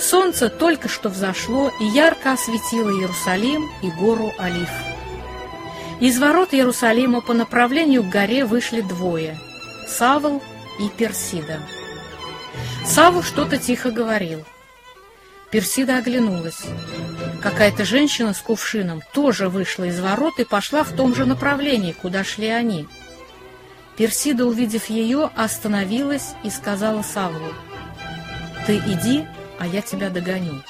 Солнце 0.00 0.48
только 0.48 0.88
что 0.88 1.10
взошло 1.10 1.70
и 1.78 1.84
ярко 1.84 2.32
осветило 2.32 2.90
Иерусалим 2.90 3.70
и 3.84 3.90
гору 3.92 4.32
Олив. 4.36 4.68
Из 6.00 6.18
ворот 6.18 6.52
Иерусалима 6.52 7.20
по 7.20 7.34
направлению 7.34 8.02
к 8.02 8.08
горе 8.08 8.44
вышли 8.44 8.80
двое– 8.80 9.38
Савл 9.88 10.42
и 10.80 10.88
Персида. 10.88 11.60
Савва 12.84 13.22
что-то 13.22 13.58
тихо 13.58 13.92
говорил. 13.92 14.44
Персида 15.52 15.98
оглянулась. 15.98 16.64
Какая-то 17.40 17.84
женщина 17.84 18.34
с 18.34 18.38
кувшином 18.38 19.02
тоже 19.14 19.48
вышла 19.48 19.84
из 19.84 20.00
ворот 20.00 20.40
и 20.40 20.44
пошла 20.44 20.82
в 20.82 20.90
том 20.90 21.14
же 21.14 21.26
направлении, 21.26 21.92
куда 21.92 22.24
шли 22.24 22.48
они. 22.48 22.88
Персида, 23.96 24.46
увидев 24.46 24.88
ее, 24.88 25.30
остановилась 25.36 26.34
и 26.42 26.50
сказала 26.50 27.02
Савлу, 27.02 27.52
«Ты 28.66 28.76
иди, 28.78 29.26
а 29.58 29.66
я 29.66 29.82
тебя 29.82 30.08
догоню». 30.08 30.62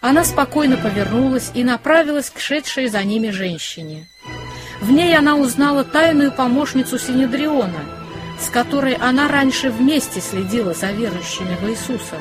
Она 0.00 0.24
спокойно 0.24 0.76
повернулась 0.76 1.50
и 1.54 1.64
направилась 1.64 2.30
к 2.30 2.38
шедшей 2.38 2.86
за 2.86 3.02
ними 3.02 3.30
женщине. 3.30 4.06
В 4.80 4.92
ней 4.92 5.16
она 5.16 5.36
узнала 5.36 5.82
тайную 5.82 6.30
помощницу 6.30 6.98
Синедриона, 6.98 7.80
с 8.38 8.50
которой 8.50 8.94
она 8.94 9.26
раньше 9.26 9.70
вместе 9.70 10.20
следила 10.20 10.74
за 10.74 10.92
верующими 10.92 11.56
в 11.60 11.68
Иисуса. 11.68 12.16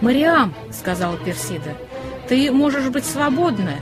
«Мариам»,— 0.00 0.54
сказала 0.72 1.16
Персида,— 1.18 1.76
«ты 2.28 2.50
можешь 2.50 2.88
быть 2.88 3.04
свободна. 3.04 3.74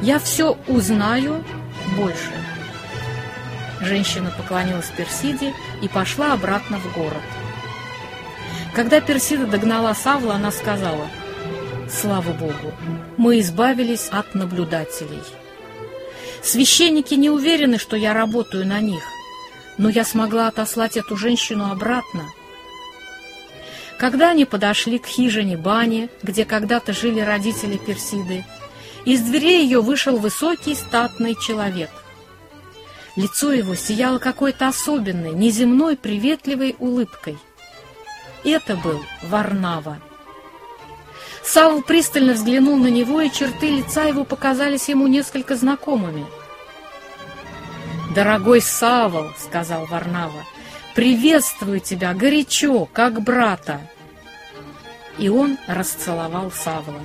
Я 0.00 0.18
все 0.18 0.56
узнаю 0.68 1.44
больше». 1.96 2.47
Женщина 3.80 4.32
поклонилась 4.36 4.90
Персиде 4.96 5.54
и 5.82 5.88
пошла 5.88 6.32
обратно 6.32 6.78
в 6.78 6.92
город. 6.94 7.22
Когда 8.74 9.00
Персида 9.00 9.46
догнала 9.46 9.94
Савла, 9.94 10.34
она 10.34 10.50
сказала, 10.50 11.08
«Слава 11.90 12.32
Богу, 12.32 12.72
мы 13.16 13.40
избавились 13.40 14.08
от 14.10 14.34
наблюдателей. 14.34 15.22
Священники 16.42 17.14
не 17.14 17.30
уверены, 17.30 17.78
что 17.78 17.96
я 17.96 18.14
работаю 18.14 18.66
на 18.66 18.80
них, 18.80 19.02
но 19.78 19.88
я 19.88 20.04
смогла 20.04 20.48
отослать 20.48 20.96
эту 20.96 21.16
женщину 21.16 21.70
обратно. 21.70 22.24
Когда 23.98 24.30
они 24.30 24.44
подошли 24.44 24.98
к 24.98 25.06
хижине 25.06 25.56
бани, 25.56 26.08
где 26.22 26.44
когда-то 26.44 26.92
жили 26.92 27.20
родители 27.20 27.76
Персиды, 27.76 28.44
из 29.04 29.22
дверей 29.22 29.64
ее 29.64 29.80
вышел 29.80 30.16
высокий 30.18 30.74
статный 30.74 31.34
человек. 31.34 31.90
Лицо 33.18 33.52
его 33.52 33.74
сияло 33.74 34.20
какой-то 34.20 34.68
особенной, 34.68 35.32
неземной, 35.32 35.96
приветливой 35.96 36.76
улыбкой. 36.78 37.36
Это 38.44 38.76
был 38.76 39.02
Варнава. 39.24 39.98
Савл 41.42 41.82
пристально 41.82 42.34
взглянул 42.34 42.76
на 42.76 42.86
него, 42.86 43.20
и 43.20 43.28
черты 43.28 43.70
лица 43.70 44.04
его 44.04 44.22
показались 44.22 44.88
ему 44.88 45.08
несколько 45.08 45.56
знакомыми. 45.56 46.26
«Дорогой 48.14 48.60
Савл»,— 48.60 49.32
сказал 49.36 49.86
Варнава,— 49.86 50.44
«приветствую 50.94 51.80
тебя 51.80 52.14
горячо, 52.14 52.86
как 52.86 53.20
брата». 53.20 53.80
И 55.18 55.28
он 55.28 55.58
расцеловал 55.66 56.52
Савла. 56.52 57.00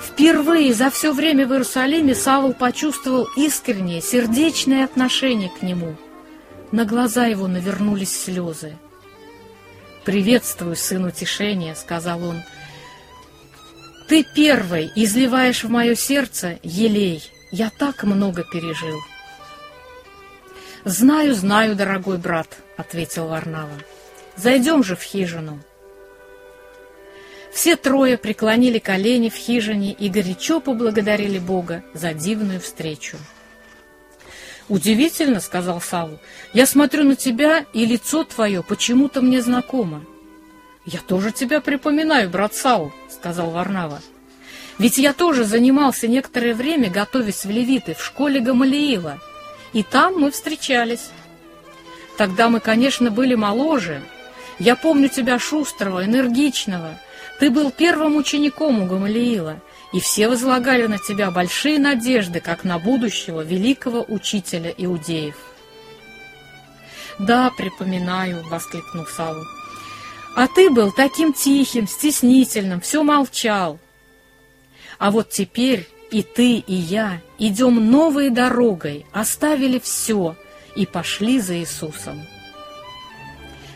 Впервые 0.00 0.74
за 0.74 0.90
все 0.90 1.12
время 1.12 1.46
в 1.46 1.52
Иерусалиме 1.52 2.14
Савл 2.14 2.52
почувствовал 2.52 3.28
искреннее, 3.36 4.00
сердечное 4.00 4.84
отношение 4.84 5.50
к 5.50 5.62
нему. 5.62 5.96
На 6.72 6.84
глаза 6.84 7.26
его 7.26 7.46
навернулись 7.46 8.16
слезы. 8.24 8.76
«Приветствую, 10.04 10.76
сын 10.76 11.04
утешения»,— 11.04 11.74
сказал 11.76 12.22
он,— 12.22 12.42
ты 14.10 14.24
первый 14.24 14.90
изливаешь 14.96 15.62
в 15.62 15.70
мое 15.70 15.94
сердце 15.94 16.58
елей. 16.64 17.30
Я 17.52 17.70
так 17.70 18.02
много 18.02 18.42
пережил. 18.42 18.98
«Знаю, 20.84 21.32
знаю, 21.32 21.76
дорогой 21.76 22.18
брат»,— 22.18 22.56
ответил 22.76 23.28
Варнава. 23.28 23.70
«Зайдем 24.34 24.82
же 24.82 24.96
в 24.96 25.02
хижину». 25.02 25.60
Все 27.52 27.76
трое 27.76 28.16
преклонили 28.16 28.78
колени 28.78 29.28
в 29.28 29.34
хижине 29.34 29.92
и 29.92 30.08
горячо 30.08 30.60
поблагодарили 30.60 31.38
Бога 31.38 31.82
за 31.94 32.14
дивную 32.14 32.60
встречу. 32.60 33.18
«Удивительно»,— 34.68 35.40
сказал 35.40 35.80
Савл,— 35.80 36.20
«я 36.52 36.64
смотрю 36.64 37.02
на 37.02 37.16
тебя, 37.16 37.66
и 37.72 37.84
лицо 37.84 38.22
твое 38.22 38.62
почему-то 38.62 39.20
мне 39.20 39.42
знакомо». 39.42 40.04
«Я 40.86 41.00
тоже 41.00 41.32
тебя 41.32 41.60
припоминаю, 41.60 42.30
брат 42.30 42.54
Саул»,— 42.54 42.92
сказал 43.10 43.50
Варнава. 43.50 44.00
«Ведь 44.78 44.96
я 44.96 45.12
тоже 45.12 45.44
занимался 45.44 46.06
некоторое 46.06 46.54
время, 46.54 46.88
готовясь 46.88 47.44
в 47.44 47.50
Левиты, 47.50 47.94
в 47.94 48.02
школе 48.02 48.40
Гамалиила, 48.40 49.18
и 49.72 49.82
там 49.82 50.14
мы 50.14 50.30
встречались. 50.30 51.10
Тогда 52.16 52.48
мы, 52.48 52.60
конечно, 52.60 53.10
были 53.10 53.34
моложе. 53.34 54.02
Я 54.58 54.76
помню 54.76 55.08
тебя 55.08 55.38
шустрого, 55.38 56.04
энергичного. 56.04 56.98
Ты 57.40 57.50
был 57.50 57.72
первым 57.72 58.16
учеником 58.16 58.82
у 58.82 58.86
Гамалиила, 58.86 59.60
и 59.92 59.98
все 59.98 60.28
возлагали 60.28 60.86
на 60.86 60.98
тебя 60.98 61.32
большие 61.32 61.80
надежды, 61.80 62.38
как 62.40 62.62
на 62.62 62.78
будущего 62.78 63.40
великого 63.40 64.04
учителя 64.06 64.72
иудеев». 64.76 65.36
«Да, 67.18 67.50
припоминаю»,— 67.56 68.44
воскликнул 68.50 69.06
Савл. 69.06 69.42
А 70.34 70.46
ты 70.46 70.70
был 70.70 70.92
таким 70.92 71.32
тихим, 71.32 71.88
стеснительным, 71.88 72.80
все 72.80 73.02
молчал. 73.02 73.78
А 74.98 75.10
вот 75.10 75.30
теперь 75.30 75.88
и 76.10 76.22
ты, 76.22 76.56
и 76.56 76.74
я 76.74 77.20
идем 77.38 77.90
новой 77.90 78.30
дорогой, 78.30 79.06
оставили 79.12 79.78
все 79.78 80.36
и 80.76 80.86
пошли 80.86 81.40
за 81.40 81.58
Иисусом. 81.58 82.22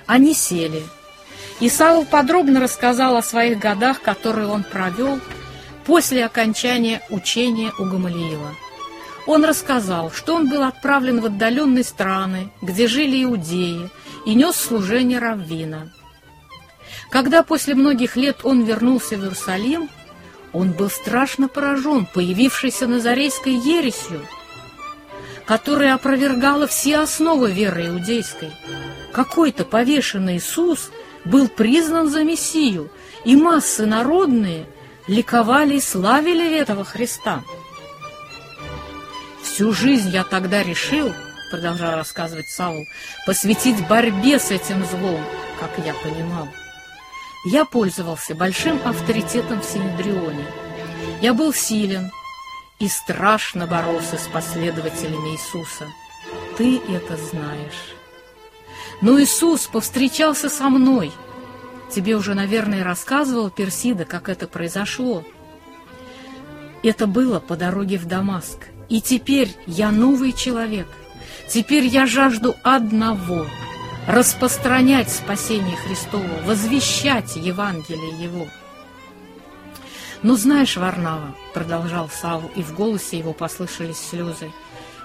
Они 0.07 0.35
сели. 0.35 0.83
И 1.61 1.69
Саул 1.69 2.05
подробно 2.05 2.61
рассказал 2.61 3.17
о 3.17 3.23
своих 3.23 3.59
годах, 3.59 4.01
которые 4.03 4.49
он 4.49 4.65
провел 4.65 5.21
после 5.87 6.25
окончания 6.25 7.03
учения 7.11 7.73
у 7.79 7.85
Гамалиила. 7.85 8.55
Он 9.27 9.45
рассказал, 9.45 10.11
что 10.11 10.35
он 10.35 10.49
был 10.49 10.63
отправлен 10.63 11.21
в 11.21 11.27
отдаленные 11.27 11.85
страны, 11.85 12.51
где 12.61 12.87
жили 12.87 13.25
иудеи, 13.25 13.91
и 14.27 14.35
нес 14.35 14.57
служение 14.57 15.19
раввина– 15.19 15.91
когда 17.11 17.43
после 17.43 17.75
многих 17.75 18.17
лет 18.17 18.39
он 18.43 18.65
вернулся 18.65 19.17
в 19.17 19.23
Иерусалим, 19.23 19.89
он 20.53 20.73
был 20.73 20.91
страшно 20.91 21.49
поражен 21.49 22.07
появившейся 22.07 22.87
назарейской 22.87 23.55
ересью, 23.55 24.27
которая 25.45 25.95
опровергала 25.95 26.67
все 26.67 26.99
основы 26.99 27.51
веры 27.51 27.87
иудейской. 27.87 28.51
Какой-то 29.13 29.65
повешенный 29.65 30.39
Иисус 30.39 30.91
был 31.25 31.49
признан 31.49 32.11
за 32.11 32.25
Мессию, 32.25 32.91
и 33.25 33.37
массы 33.37 33.87
народные 33.87 34.67
ликовали 35.07 35.77
и 35.77 35.81
славили 35.81 36.59
этого 36.59 36.85
Христа. 36.85 37.43
Всю 39.43 39.73
жизнь 39.73 40.11
я 40.11 40.25
тогда 40.25 40.63
решил, 40.63 41.13
продолжал 41.51 41.93
рассказывать 41.93 42.49
Саул, 42.49 42.85
посвятить 43.27 43.87
борьбе 43.87 44.39
с 44.39 44.51
этим 44.51 44.85
злом, 44.85 45.21
как 45.61 45.71
я 45.85 45.95
понимал. 45.95 46.49
Я 47.45 47.65
пользовался 47.65 48.35
большим 48.35 48.81
авторитетом 48.85 49.61
в 49.61 49.65
Синедрионе. 49.65 50.47
Я 51.21 51.35
был 51.35 51.53
силен 51.53 52.11
и 52.79 52.89
страшно 52.89 53.67
боролся 53.67 54.17
с 54.17 54.27
последователями 54.29 55.35
Иисуса. 55.35 55.87
Ты 56.57 56.79
это 56.89 57.17
знаешь. 57.17 57.95
Но 59.05 59.21
Иисус 59.21 59.67
повстречался 59.67 60.49
со 60.49 60.71
мной. 60.71 61.13
Тебе 61.91 62.17
уже, 62.17 62.33
наверное, 62.33 62.83
рассказывал 62.83 63.51
Персида, 63.51 64.07
как 64.07 64.31
это 64.31 64.49
произошло. 64.49 65.25
Это 66.83 67.07
было 67.07 67.39
по 67.39 67.55
дороге 67.55 67.99
в 67.99 68.07
Дамаск. 68.07 68.61
И 68.89 69.03
теперь 69.03 69.55
я 69.67 69.91
новый 69.91 70.33
человек. 70.33 70.87
Теперь 71.51 71.85
я 71.85 72.07
жажду 72.07 72.57
одного— 72.63 73.47
распространять 74.09 75.11
спасение 75.11 75.77
Христово, 75.77 76.41
возвещать 76.47 77.37
Евангелие 77.37 78.19
Его. 78.19 78.49
«Ну, 80.23 80.35
знаешь, 80.37 80.79
Варнава»,— 80.79 81.37
продолжал 81.53 82.09
Саву, 82.09 82.51
и 82.57 82.63
в 82.63 82.75
голосе 82.75 83.19
его 83.19 83.35
послышались 83.35 83.99
слезы, 83.99 84.51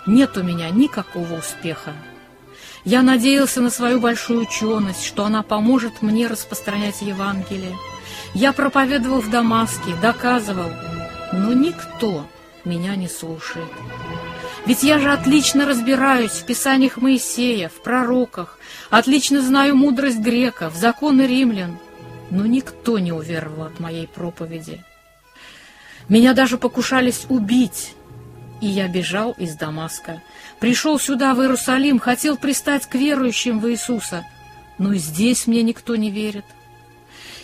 «нет 0.07 0.37
у 0.37 0.43
меня 0.43 0.69
никакого 0.69 1.33
успеха. 1.33 1.93
Я 2.89 3.03
надеялся 3.03 3.61
на 3.61 3.69
свою 3.69 3.99
большую 3.99 4.39
ученость, 4.41 5.05
что 5.05 5.23
она 5.23 5.43
поможет 5.43 6.01
мне 6.01 6.25
распространять 6.25 7.03
Евангелие. 7.03 7.77
Я 8.33 8.51
проповедовал 8.51 9.21
в 9.21 9.29
Дамаске, 9.29 9.93
доказывал, 10.01 10.71
но 11.31 11.53
никто 11.53 12.25
меня 12.65 12.95
не 12.95 13.07
слушает. 13.07 13.69
Ведь 14.65 14.81
я 14.81 14.97
же 14.97 15.11
отлично 15.11 15.67
разбираюсь 15.67 16.31
в 16.31 16.47
писаниях 16.47 16.97
Моисея, 16.97 17.69
в 17.69 17.79
пророках, 17.83 18.57
отлично 18.89 19.43
знаю 19.43 19.75
мудрость 19.75 20.17
греков, 20.17 20.73
законы 20.73 21.27
римлян, 21.27 21.77
но 22.31 22.47
никто 22.47 22.97
не 22.97 23.11
уверовал 23.11 23.67
от 23.67 23.79
моей 23.79 24.07
проповеди. 24.07 24.83
Меня 26.07 26.33
даже 26.33 26.57
покушались 26.57 27.27
убить, 27.29 27.93
и 28.61 28.65
я 28.65 28.87
бежал 28.87 29.33
из 29.37 29.53
Дамаска. 29.53 30.23
Пришел 30.59 30.99
сюда, 30.99 31.33
в 31.33 31.41
Иерусалим, 31.41 31.99
хотел 31.99 32.37
пристать 32.37 32.85
к 32.85 32.95
верующим 32.95 33.59
в 33.59 33.69
Иисуса, 33.69 34.25
Но 34.77 34.93
и 34.93 34.97
здесь 34.97 35.47
мне 35.47 35.61
никто 35.61 35.95
не 35.95 36.11
верит. 36.11 36.45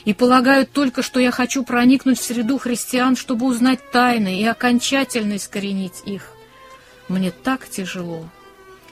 И 0.05 0.13
полагают 0.13 0.72
только, 0.72 1.01
что 1.01 1.20
я 1.20 1.32
хочу 1.32 1.63
проникнуть 1.63 2.20
в 2.20 2.24
среду 2.24 2.57
христиан, 2.57 3.16
чтобы 3.16 3.45
узнать 3.45 3.91
тайны 3.91 4.39
и 4.39 4.45
окончательно 4.45 5.38
искоренить 5.38 6.03
их. 6.05 6.32
Мне 7.07 7.32
так 7.32 7.68
тяжело. 7.68 8.30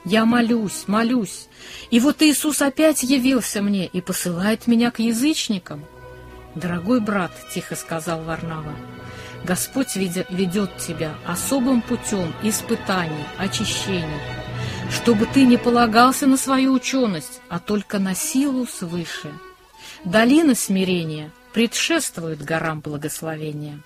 Я 0.05 0.25
молюсь, 0.25 0.83
молюсь. 0.87 1.47
И 1.91 1.99
вот 1.99 2.21
Иисус 2.21 2.61
опять 2.61 3.03
явился 3.03 3.61
мне 3.61 3.85
и 3.85 4.01
посылает 4.01 4.67
меня 4.67 4.91
к 4.91 4.99
язычникам. 4.99 5.85
«Дорогой 6.55 6.99
брат»,— 6.99 7.31
тихо 7.53 7.75
сказал 7.75 8.23
Варнава,— 8.23 8.75
«Господь 9.43 9.95
ведет 9.95 10.77
тебя 10.77 11.15
особым 11.25 11.81
путем 11.81 12.33
испытаний, 12.43 13.25
очищений, 13.37 14.21
чтобы 14.89 15.25
ты 15.25 15.45
не 15.45 15.57
полагался 15.57 16.27
на 16.27 16.37
свою 16.37 16.73
ученость, 16.73 17.41
а 17.49 17.59
только 17.59 17.99
на 17.99 18.15
силу 18.15 18.65
свыше. 18.65 19.31
Долина 20.05 20.55
смирения 20.55 21.31
предшествует 21.53 22.41
горам 22.41 22.79
благословения». 22.79 23.79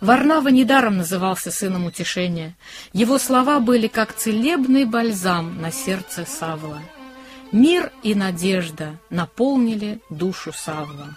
Варнава 0.00 0.48
недаром 0.48 0.96
назывался 0.96 1.50
сыном 1.50 1.84
утешения. 1.84 2.56
Его 2.94 3.18
слова 3.18 3.60
были 3.60 3.86
как 3.86 4.14
целебный 4.14 4.86
бальзам 4.86 5.60
на 5.60 5.70
сердце 5.70 6.24
Савла. 6.24 6.80
Мир 7.52 7.92
и 8.02 8.14
надежда 8.14 8.98
наполнили 9.10 10.00
душу 10.08 10.52
Савла. 10.54 11.16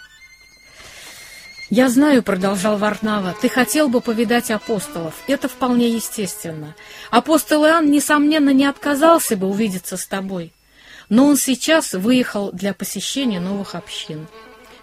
«Я 1.75 1.89
знаю»,— 1.89 2.21
продолжал 2.23 2.77
Варнава,— 2.77 3.35
«ты 3.41 3.49
хотел 3.49 3.89
бы 3.89 3.99
повидать 3.99 4.51
апостолов. 4.51 5.15
Это 5.25 5.47
вполне 5.47 5.89
естественно. 5.89 6.75
Апостол 7.09 7.65
Иоанн, 7.65 7.89
несомненно, 7.89 8.51
не 8.51 8.65
отказался 8.65 9.35
бы 9.35 9.47
увидеться 9.47 9.97
с 9.97 10.05
тобой. 10.05 10.53
Но 11.09 11.25
он 11.25 11.35
сейчас 11.35 11.93
выехал 11.93 12.51
для 12.51 12.75
посещения 12.75 13.39
новых 13.39 13.73
общин. 13.73 14.27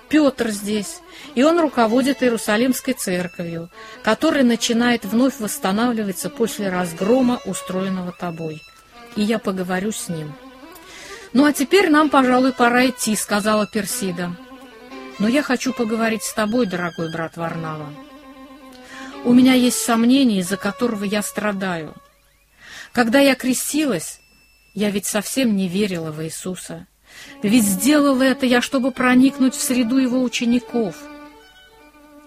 Петр 0.08 0.48
здесь, 0.48 0.96
и 1.36 1.44
он 1.44 1.60
руководит 1.60 2.24
Иерусалимской 2.24 2.94
церковью, 2.94 3.70
которая 4.02 4.42
начинает 4.42 5.04
вновь 5.04 5.38
восстанавливаться 5.38 6.28
после 6.28 6.70
разгрома, 6.70 7.38
устроенного 7.44 8.10
тобой. 8.10 8.60
И 9.14 9.22
я 9.22 9.38
поговорю 9.38 9.92
с 9.92 10.08
ним». 10.08 10.34
«Ну 11.34 11.44
а 11.44 11.52
теперь 11.52 11.88
нам, 11.88 12.10
пожалуй, 12.10 12.52
пора 12.52 12.88
идти»,— 12.88 13.14
сказала 13.14 13.68
Персида. 13.72 14.34
Но 15.20 15.28
я 15.28 15.42
хочу 15.42 15.74
поговорить 15.74 16.22
с 16.22 16.32
тобой, 16.32 16.66
дорогой 16.66 17.12
брат 17.12 17.36
Варнава. 17.36 17.92
У 19.22 19.34
меня 19.34 19.52
есть 19.52 19.76
сомнение, 19.76 20.40
из-за 20.40 20.56
которого 20.56 21.04
я 21.04 21.22
страдаю. 21.22 21.94
Когда 22.92 23.20
я 23.20 23.34
крестилась, 23.34 24.18
я 24.74 24.90
ведь 24.90 25.04
совсем 25.04 25.54
не 25.56 25.68
верила 25.68 26.10
в 26.10 26.24
Иисуса. 26.24 26.86
Ведь 27.42 27.64
сделала 27.64 28.22
это 28.22 28.46
я, 28.46 28.62
чтобы 28.62 28.92
проникнуть 28.92 29.54
в 29.54 29.60
среду 29.60 29.98
его 29.98 30.22
учеников. 30.22 30.96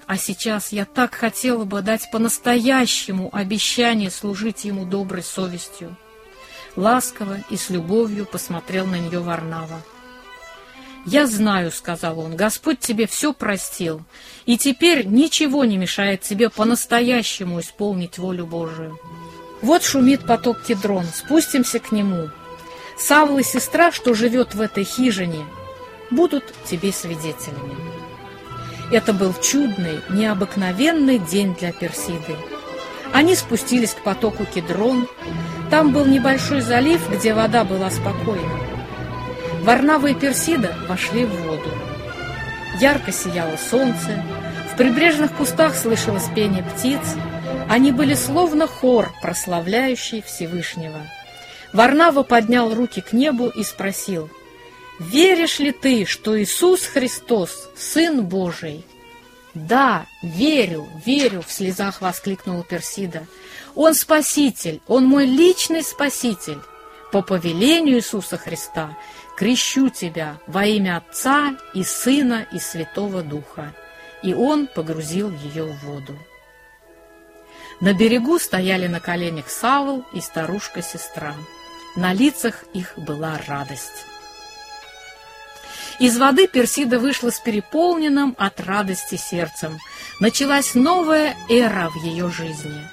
А 0.05 0.15
сейчас 0.15 0.71
я 0.71 0.85
так 0.85 1.15
хотела 1.15 1.63
бы 1.63 1.81
дать 1.81 2.11
по-настоящему 2.11 3.29
обещание 3.33 4.11
служить 4.11 4.65
ему 4.65 4.85
доброй 4.85 5.23
совестью. 5.23 5.97
Ласково 6.75 7.39
и 7.49 7.57
с 7.57 7.71
любовью 7.71 8.27
посмотрел 8.27 8.85
на 8.85 8.99
нее 8.99 9.19
Варнава. 9.19 9.81
«Я 11.05 11.27
знаю»,— 11.27 11.71
сказал 11.73 12.19
он,— 12.19 12.35
«Господь 12.37 12.79
тебе 12.79 13.07
все 13.07 13.33
простил, 13.33 14.01
и 14.45 14.57
теперь 14.57 15.05
ничего 15.05 15.65
не 15.65 15.77
мешает 15.77 16.21
тебе 16.21 16.49
по-настоящему 16.49 17.59
исполнить 17.59 18.17
волю 18.17 18.45
Божию. 18.45 18.97
Вот 19.61 19.83
шумит 19.83 20.25
поток 20.25 20.63
Кедрон, 20.63 21.05
спустимся 21.05 21.79
к 21.79 21.91
нему. 21.91 22.29
Савла 22.97 23.39
и 23.39 23.43
сестра, 23.43 23.91
что 23.91 24.13
живет 24.13 24.55
в 24.55 24.61
этой 24.61 24.85
хижине, 24.85 25.45
будут 26.09 26.45
тебе 26.65 26.93
свидетелями». 26.93 27.75
Это 28.91 29.11
был 29.11 29.33
чудный, 29.41 30.01
необыкновенный 30.09 31.17
день 31.17 31.55
для 31.55 31.71
Персиды. 31.71 32.37
Они 33.11 33.35
спустились 33.35 33.93
к 33.93 34.03
потоку 34.03 34.45
Кедрон. 34.45 35.07
Там 35.69 35.91
был 35.91 36.05
небольшой 36.05 36.61
залив, 36.61 37.01
где 37.09 37.33
вода 37.33 37.63
была 37.63 37.89
спокойна. 37.89 38.72
Варнава 39.63 40.07
и 40.07 40.13
Персида 40.13 40.75
вошли 40.89 41.23
в 41.23 41.41
воду. 41.43 41.71
Ярко 42.81 43.13
сияло 43.13 43.55
солнце, 43.55 44.21
в 44.73 44.75
прибрежных 44.75 45.31
кустах 45.37 45.73
слышалось 45.73 46.27
пение 46.35 46.63
птиц, 46.63 46.99
они 47.69 47.93
были 47.93 48.13
словно 48.13 48.67
хор, 48.67 49.13
прославляющий 49.21 50.21
Всевышнего. 50.21 50.99
Варнава 51.71 52.23
поднял 52.23 52.75
руки 52.75 52.99
к 52.99 53.13
небу 53.13 53.47
и 53.47 53.63
спросил, 53.63 54.29
«Веришь 54.99 55.59
ли 55.59 55.71
ты, 55.71 56.03
что 56.05 56.37
Иисус 56.37 56.81
Христос, 56.81 57.69
Сын 57.77 58.25
Божий?» 58.25 58.85
«Да, 59.53 60.07
верю, 60.21 60.89
верю!»— 61.05 61.41
в 61.47 61.49
слезах 61.53 62.01
воскликнула 62.01 62.63
Персида. 62.63 63.27
«Он 63.75 63.93
Спаситель, 63.93 64.81
Он 64.87 65.05
мой 65.05 65.25
личный 65.25 65.83
Спаситель!» 65.83 66.59
По 67.13 67.21
повелению 67.21 67.97
Иисуса 67.97 68.37
Христа 68.37 68.97
крещу 69.37 69.89
тебя 69.89 70.37
во 70.47 70.65
имя 70.65 70.97
Отца 70.97 71.55
и 71.73 71.83
Сына 71.83 72.45
и 72.51 72.59
Святого 72.59 73.21
Духа». 73.21 73.73
И 74.21 74.33
он 74.33 74.67
погрузил 74.67 75.31
ее 75.31 75.65
в 75.65 75.83
воду. 75.83 76.17
На 77.81 77.93
берегу 77.93 78.39
стояли 78.39 78.87
на 78.87 79.01
коленях 79.01 79.49
Савл 79.49 80.05
и 80.13 80.21
старушка-сестра. 80.21 81.35
На 81.97 82.13
лицах 82.13 82.63
их 82.73 82.93
была 82.97 83.37
радость. 83.45 84.05
Из 85.99 86.17
воды 86.17 86.47
Персида 86.47 86.99
вышла 86.99 87.29
с 87.29 87.39
переполненным 87.39 88.35
от 88.37 88.61
радости 88.61 89.15
сердцем. 89.15 89.77
Началась 90.21 90.73
новая 90.73 91.35
эра 91.49 91.89
в 91.89 92.03
ее 92.03 92.29
жизни 92.31 92.87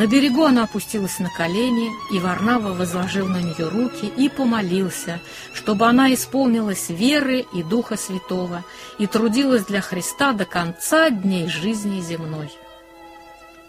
на 0.00 0.06
берегу 0.06 0.44
она 0.44 0.62
опустилась 0.64 1.18
на 1.18 1.28
колени, 1.28 1.90
и 2.10 2.18
Варнава 2.18 2.72
возложил 2.72 3.28
на 3.28 3.42
нее 3.42 3.68
руки 3.68 4.06
и 4.06 4.30
помолился, 4.30 5.20
чтобы 5.52 5.86
она 5.86 6.14
исполнилась 6.14 6.88
веры 6.88 7.44
и 7.52 7.62
Духа 7.62 7.98
Святого 7.98 8.64
и 8.98 9.06
трудилась 9.06 9.66
для 9.66 9.82
Христа 9.82 10.32
до 10.32 10.46
конца 10.46 11.10
дней 11.10 11.48
жизни 11.48 12.00
земной. 12.00 12.50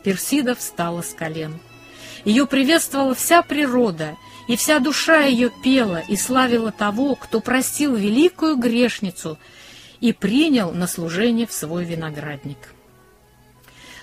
Персида 0.04 0.56
встала 0.56 1.02
с 1.02 1.14
колен. 1.14 1.60
Ее 2.24 2.48
приветствовала 2.48 3.14
вся 3.14 3.42
природа, 3.42 4.16
и 4.48 4.56
вся 4.56 4.80
душа 4.80 5.24
ее 5.24 5.52
пела 5.62 6.02
и 6.08 6.16
славила 6.16 6.72
того, 6.72 7.16
кто 7.16 7.42
простил 7.42 7.94
великую 7.94 8.56
грешницу 8.56 9.38
и 10.00 10.14
принял 10.14 10.72
на 10.72 10.88
служение 10.88 11.46
в 11.46 11.52
свой 11.52 11.84
виноградник. 11.84 12.71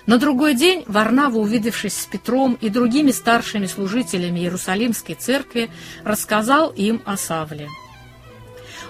На 0.09 0.17
другой 0.17 0.55
день 0.55 0.83
Варнава, 0.87 1.37
увидевшись 1.37 1.95
с 1.95 2.07
Петром 2.07 2.57
и 2.59 2.69
другими 2.69 3.11
старшими 3.11 3.67
служителями 3.67 4.39
Иерусалимской 4.39 5.13
церкви, 5.13 5.69
рассказал 6.03 6.71
им 6.71 7.03
о 7.05 7.15
Савле. 7.15 7.69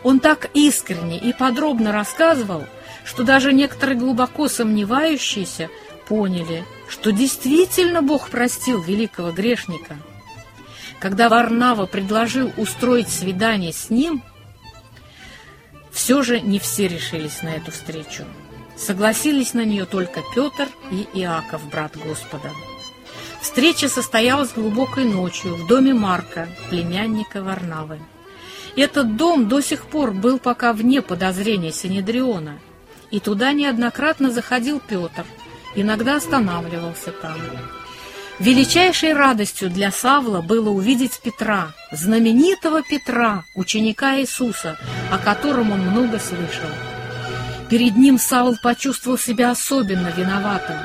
Он 0.01 0.21
так 0.21 0.49
искренне 0.53 1.19
и 1.19 1.33
подробно 1.33 1.91
рассказывал, 1.91 2.63
что 3.03 3.25
даже 3.25 3.51
некоторые 3.51 3.99
глубоко 3.99 4.47
сомневающиеся 4.47 5.69
поняли, 6.07 6.63
что 6.87 7.11
действительно 7.11 8.01
Бог 8.01 8.29
простил 8.29 8.81
великого 8.81 9.33
грешника. 9.33 9.97
Когда 11.01 11.27
Варнава 11.27 11.85
предложил 11.85 12.49
устроить 12.55 13.09
свидание 13.09 13.73
с 13.73 13.89
ним, 13.89 14.23
все 15.91 16.21
же 16.23 16.39
не 16.39 16.59
все 16.59 16.87
решились 16.87 17.41
на 17.41 17.49
эту 17.49 17.71
встречу. 17.71 18.23
Согласились 18.79 19.53
на 19.53 19.65
нее 19.65 19.85
только 19.85 20.21
Петр 20.33 20.69
и 20.89 21.05
Иаков, 21.13 21.67
брат 21.69 21.97
Господа. 21.97 22.49
Встреча 23.41 23.89
состоялась 23.89 24.53
глубокой 24.53 25.03
ночью 25.03 25.55
в 25.55 25.67
доме 25.67 25.93
Марка, 25.93 26.47
племянника 26.69 27.43
Варнавы. 27.43 27.99
Этот 28.77 29.17
дом 29.17 29.49
до 29.49 29.59
сих 29.61 29.85
пор 29.85 30.11
был 30.11 30.39
пока 30.39 30.71
вне 30.71 31.01
подозрения 31.01 31.73
Синедриона, 31.73 32.59
и 33.11 33.19
туда 33.19 33.51
неоднократно 33.51 34.31
заходил 34.31 34.79
Петр, 34.79 35.25
иногда 35.75 36.15
останавливался 36.15 37.11
там. 37.11 37.37
Величайшей 38.39 39.13
радостью 39.13 39.69
для 39.69 39.91
Савла 39.91 40.41
было 40.41 40.69
увидеть 40.69 41.19
Петра, 41.21 41.73
знаменитого 41.91 42.81
Петра, 42.81 43.43
ученика 43.55 44.17
Иисуса, 44.21 44.77
о 45.11 45.17
котором 45.17 45.71
он 45.71 45.81
много 45.81 46.19
слышал. 46.19 46.69
Перед 47.69 47.95
ним 47.97 48.17
Саул 48.17 48.57
почувствовал 48.61 49.17
себя 49.17 49.51
особенно 49.51 50.09
виноватым, 50.09 50.77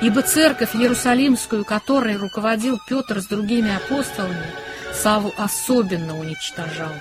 ибо 0.00 0.22
церковь 0.22 0.76
Иерусалимскую, 0.76 1.64
которой 1.64 2.16
руководил 2.16 2.78
Петр 2.86 3.20
с 3.20 3.26
другими 3.26 3.74
апостолами, 3.74 4.46
Савл 4.92 5.34
особенно 5.36 6.18
уничтожал. 6.18 6.92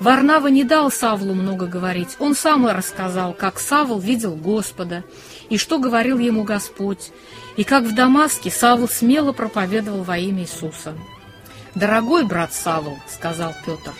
Варнава 0.00 0.46
не 0.46 0.64
дал 0.64 0.90
Савлу 0.90 1.34
много 1.34 1.66
говорить. 1.66 2.16
Он 2.18 2.34
сам 2.34 2.66
рассказал, 2.66 3.34
как 3.34 3.58
Савл 3.58 3.98
видел 3.98 4.36
Господа, 4.36 5.04
и 5.50 5.58
что 5.58 5.78
говорил 5.78 6.18
ему 6.18 6.44
Господь, 6.44 7.10
и 7.56 7.64
как 7.64 7.84
в 7.84 7.94
Дамаске 7.94 8.50
Савл 8.50 8.88
смело 8.88 9.32
проповедовал 9.32 10.04
во 10.04 10.16
имя 10.16 10.42
Иисуса. 10.42 10.94
«Дорогой 11.74 12.24
брат 12.24 12.54
Савл»,— 12.54 12.98
сказал 13.08 13.54
Петр, 13.66 13.92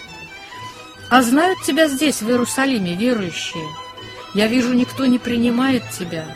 —А 1.10 1.22
знают 1.22 1.62
тебя 1.62 1.88
здесь, 1.88 2.22
в 2.22 2.28
Иерусалиме, 2.28 2.94
верующие? 2.94 3.64
Я 4.34 4.46
вижу, 4.46 4.74
никто 4.74 5.06
не 5.06 5.18
принимает 5.18 5.82
тебя. 5.90 6.26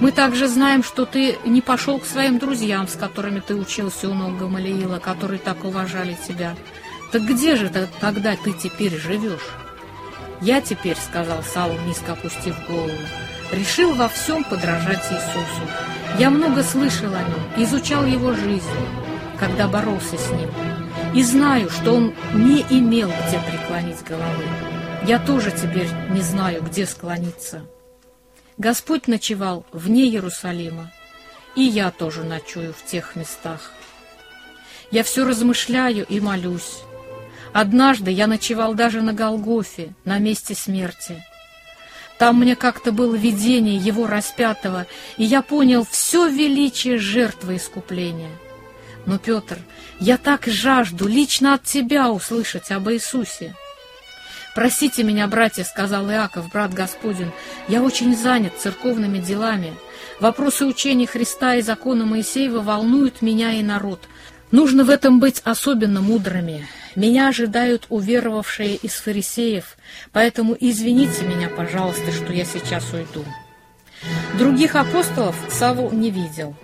Мы 0.00 0.10
также 0.12 0.48
знаем, 0.48 0.82
что 0.82 1.06
ты 1.06 1.38
не 1.44 1.60
пошел 1.60 1.98
к 1.98 2.06
своим 2.06 2.38
друзьям, 2.38 2.88
с 2.88 2.94
которыми 2.94 3.40
ты 3.40 3.54
учился 3.54 4.08
у 4.08 4.14
ног 4.14 4.38
Гамалиила, 4.38 4.98
которые 4.98 5.38
так 5.38 5.64
уважали 5.64 6.16
тебя. 6.26 6.56
Так 7.12 7.22
где 7.22 7.56
же 7.56 7.70
тогда 8.00 8.36
ты 8.36 8.52
теперь 8.52 8.96
живешь? 8.96 9.48
Я 10.40 10.60
теперь,— 10.60 10.96
сказал 11.08 11.42
Саул, 11.42 11.78
низко 11.86 12.12
опустив 12.12 12.56
голову,— 12.66 12.90
решил 13.52 13.94
во 13.94 14.08
всем 14.08 14.42
подражать 14.44 15.04
Иисусу. 15.12 15.70
Я 16.18 16.30
много 16.30 16.62
слышал 16.64 17.14
о 17.14 17.22
нем, 17.22 17.64
изучал 17.64 18.04
его 18.04 18.32
жизнь, 18.34 18.66
когда 19.38 19.68
боролся 19.68 20.18
с 20.18 20.30
ним, 20.30 20.50
и 21.14 21.22
знаю, 21.22 21.70
что 21.70 21.92
он 21.92 22.14
не 22.34 22.62
имел 22.70 23.08
где 23.28 23.38
преклонить 23.38 24.02
головы. 24.04 24.71
Я 25.04 25.18
тоже 25.18 25.50
теперь 25.50 25.88
не 26.10 26.20
знаю, 26.20 26.62
где 26.62 26.86
склониться. 26.86 27.66
Господь 28.56 29.08
ночевал 29.08 29.66
вне 29.72 30.04
Иерусалима, 30.04 30.92
и 31.56 31.62
я 31.62 31.90
тоже 31.90 32.22
ночую 32.22 32.72
в 32.72 32.84
тех 32.84 33.16
местах. 33.16 33.72
Я 34.92 35.02
все 35.02 35.24
размышляю 35.24 36.06
и 36.06 36.20
молюсь. 36.20 36.82
Однажды 37.52 38.12
я 38.12 38.28
ночевал 38.28 38.74
даже 38.74 39.02
на 39.02 39.12
Голгофе, 39.12 39.92
на 40.04 40.18
месте 40.18 40.54
смерти. 40.54 41.24
Там 42.16 42.38
мне 42.38 42.54
как-то 42.54 42.92
было 42.92 43.16
видение 43.16 43.76
его 43.76 44.06
распятого, 44.06 44.86
и 45.16 45.24
я 45.24 45.42
понял 45.42 45.84
все 45.84 46.28
величие 46.28 46.98
жертвы 46.98 47.56
искупления. 47.56 48.30
Но, 49.06 49.18
Петр, 49.18 49.58
я 49.98 50.16
так 50.16 50.46
жажду 50.46 51.08
лично 51.08 51.54
от 51.54 51.64
тебя 51.64 52.08
услышать 52.12 52.70
об 52.70 52.88
Иисусе. 52.88 53.56
«Простите 54.54 55.02
меня, 55.02 55.26
братья»,— 55.28 55.64
сказал 55.64 56.10
Иаков, 56.10 56.50
брат 56.50 56.74
Господин,— 56.74 57.32
«я 57.68 57.82
очень 57.82 58.16
занят 58.16 58.52
церковными 58.58 59.18
делами. 59.18 59.72
Вопросы 60.20 60.66
учения 60.66 61.06
Христа 61.06 61.54
и 61.54 61.62
закона 61.62 62.04
Моисеева 62.04 62.60
волнуют 62.60 63.22
меня 63.22 63.52
и 63.52 63.62
народ. 63.62 64.00
Нужно 64.50 64.84
в 64.84 64.90
этом 64.90 65.20
быть 65.20 65.40
особенно 65.44 66.02
мудрыми. 66.02 66.68
Меня 66.94 67.28
ожидают 67.28 67.86
уверовавшие 67.88 68.76
из 68.76 68.92
фарисеев, 68.92 69.78
поэтому 70.12 70.54
извините 70.60 71.24
меня, 71.24 71.48
пожалуйста, 71.48 72.12
что 72.12 72.32
я 72.32 72.44
сейчас 72.44 72.92
уйду». 72.92 73.24
Других 74.38 74.76
апостолов 74.76 75.36
Савл 75.50 75.90
не 75.92 76.10
видел. 76.10 76.54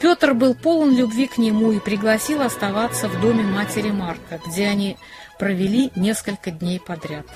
Петр 0.00 0.34
был 0.34 0.54
полон 0.54 0.94
любви 0.94 1.26
к 1.26 1.38
нему 1.38 1.72
и 1.72 1.80
пригласил 1.80 2.42
оставаться 2.42 3.08
в 3.08 3.20
доме 3.20 3.42
матери 3.42 3.90
Марка, 3.90 4.40
где 4.46 4.66
они 4.66 4.96
провели 5.38 5.90
несколько 5.96 6.50
дней 6.50 6.80
подряд. 6.80 7.26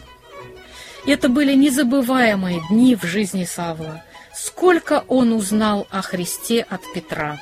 Это 1.07 1.29
были 1.29 1.55
незабываемые 1.55 2.63
дни 2.69 2.95
в 2.95 3.05
жизни 3.05 3.45
Савла. 3.45 4.03
Сколько 4.35 5.05
он 5.09 5.33
узнал 5.33 5.87
о 5.91 6.03
Христе 6.03 6.61
от 6.63 6.81
Петра. 6.95 7.39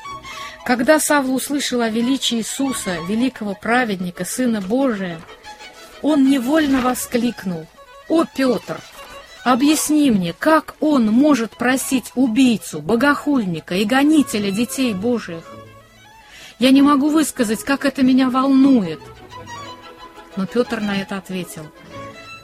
Когда 0.65 1.01
Савл 1.01 1.35
услышал 1.35 1.81
о 1.81 1.89
величии 1.89 2.39
Иисуса, 2.39 2.99
великого 3.09 3.55
праведника, 3.55 4.25
Сына 4.25 4.61
Божия, 4.61 5.21
он 6.03 6.29
невольно 6.31 6.81
воскликнул 6.81 7.67
«О, 8.09 8.25
Петр, 8.25 8.81
объясни 9.45 10.11
мне, 10.11 10.33
как 10.39 10.77
он 10.81 11.07
может 11.07 11.57
просить 11.57 12.13
убийцу, 12.15 12.81
богохульника 12.81 13.75
и 13.75 13.85
гонителя 13.85 14.51
детей 14.51 14.95
Божиих? 14.95 15.45
Я 16.59 16.71
не 16.71 16.83
могу 16.83 17.11
высказать, 17.11 17.65
как 17.65 17.85
это 17.85 18.03
меня 18.03 18.31
волнует». 18.31 19.01
Но 20.39 20.47
Петр 20.47 20.80
на 20.80 21.03
это 21.03 21.16
ответил. 21.16 21.66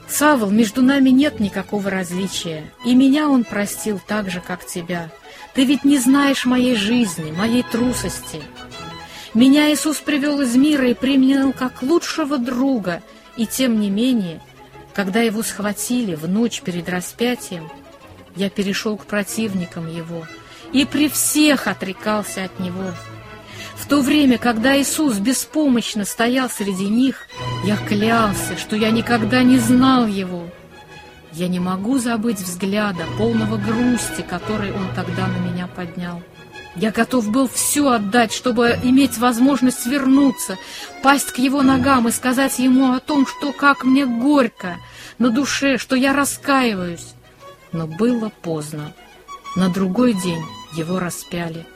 «Савл, 0.05 0.49
между 0.49 0.81
нами 0.81 1.11
нет 1.11 1.39
никакого 1.39 1.89
различия, 1.89 2.69
и 2.83 2.93
меня 2.93 3.29
он 3.29 3.45
простил 3.45 4.01
так 4.05 4.29
же, 4.29 4.41
как 4.41 4.65
тебя. 4.65 5.09
Ты 5.53 5.63
ведь 5.63 5.85
не 5.85 5.97
знаешь 5.97 6.45
моей 6.45 6.75
жизни, 6.75 7.31
моей 7.31 7.63
трусости. 7.63 8.41
Меня 9.33 9.71
Иисус 9.71 9.99
привел 9.99 10.41
из 10.41 10.57
мира 10.57 10.89
и 10.89 10.93
применил 10.93 11.53
как 11.53 11.81
лучшего 11.81 12.37
друга, 12.37 13.01
и 13.37 13.47
тем 13.47 13.79
не 13.79 13.89
менее, 13.89 14.41
когда 14.93 15.21
его 15.21 15.41
схватили 15.41 16.15
в 16.15 16.27
ночь 16.27 16.63
перед 16.63 16.89
распятием, 16.89 17.71
я 18.35 18.49
перешел 18.49 18.97
к 18.97 19.05
противникам 19.05 19.87
его 19.87 20.27
и 20.73 20.83
при 20.83 21.07
всех 21.07 21.67
отрекался 21.67 22.43
от 22.43 22.59
него». 22.59 22.91
В 23.85 23.87
то 23.87 24.01
время, 24.01 24.39
когда 24.39 24.75
Иисус 24.75 25.19
беспомощно 25.19 26.05
стоял 26.05 26.49
среди 26.49 26.89
них, 26.89 27.27
я 27.63 27.77
клялся, 27.77 28.57
что 28.57 28.75
я 28.75 28.89
никогда 28.89 29.43
не 29.43 29.59
знал 29.59 30.07
Его. 30.07 30.49
Я 31.33 31.47
не 31.49 31.59
могу 31.59 31.99
забыть 31.99 32.39
взгляда, 32.39 33.05
полного 33.19 33.57
грусти, 33.57 34.23
который 34.27 34.71
Он 34.71 34.87
тогда 34.95 35.27
на 35.27 35.37
меня 35.37 35.67
поднял. 35.67 36.23
Я 36.75 36.91
готов 36.91 37.29
был 37.29 37.47
все 37.47 37.89
отдать, 37.89 38.33
чтобы 38.33 38.79
иметь 38.81 39.19
возможность 39.19 39.85
вернуться, 39.85 40.57
пасть 41.03 41.31
к 41.31 41.37
Его 41.37 41.61
ногам 41.61 42.07
и 42.07 42.11
сказать 42.11 42.57
Ему 42.57 42.93
о 42.93 42.99
том, 42.99 43.27
что 43.27 43.53
как 43.53 43.83
мне 43.83 44.07
горько 44.07 44.77
на 45.19 45.29
душе, 45.29 45.77
что 45.77 45.95
я 45.95 46.11
раскаиваюсь. 46.11 47.13
Но 47.71 47.85
было 47.85 48.31
поздно. 48.41 48.93
На 49.55 49.69
другой 49.69 50.13
день 50.13 50.43
Его 50.73 50.97
распяли. 50.97 51.67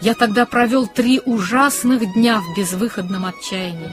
Я 0.00 0.14
тогда 0.14 0.46
провел 0.46 0.86
три 0.86 1.20
ужасных 1.24 2.12
дня 2.12 2.40
в 2.40 2.56
безвыходном 2.56 3.26
отчаянии. 3.26 3.90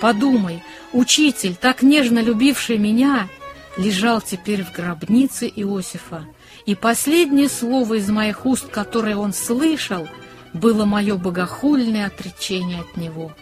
Подумай, 0.00 0.62
учитель, 0.92 1.56
так 1.56 1.82
нежно 1.82 2.20
любивший 2.20 2.78
меня, 2.78 3.28
лежал 3.76 4.20
теперь 4.20 4.64
в 4.64 4.72
гробнице 4.72 5.48
Иосифа, 5.48 6.24
и 6.66 6.74
последнее 6.74 7.48
слово 7.48 7.94
из 7.94 8.08
моих 8.08 8.46
уст, 8.46 8.68
которое 8.68 9.16
он 9.16 9.32
слышал, 9.32 10.08
было 10.52 10.84
мое 10.84 11.16
богохульное 11.16 12.06
отречение 12.06 12.80
от 12.80 12.96
него. 12.96 13.32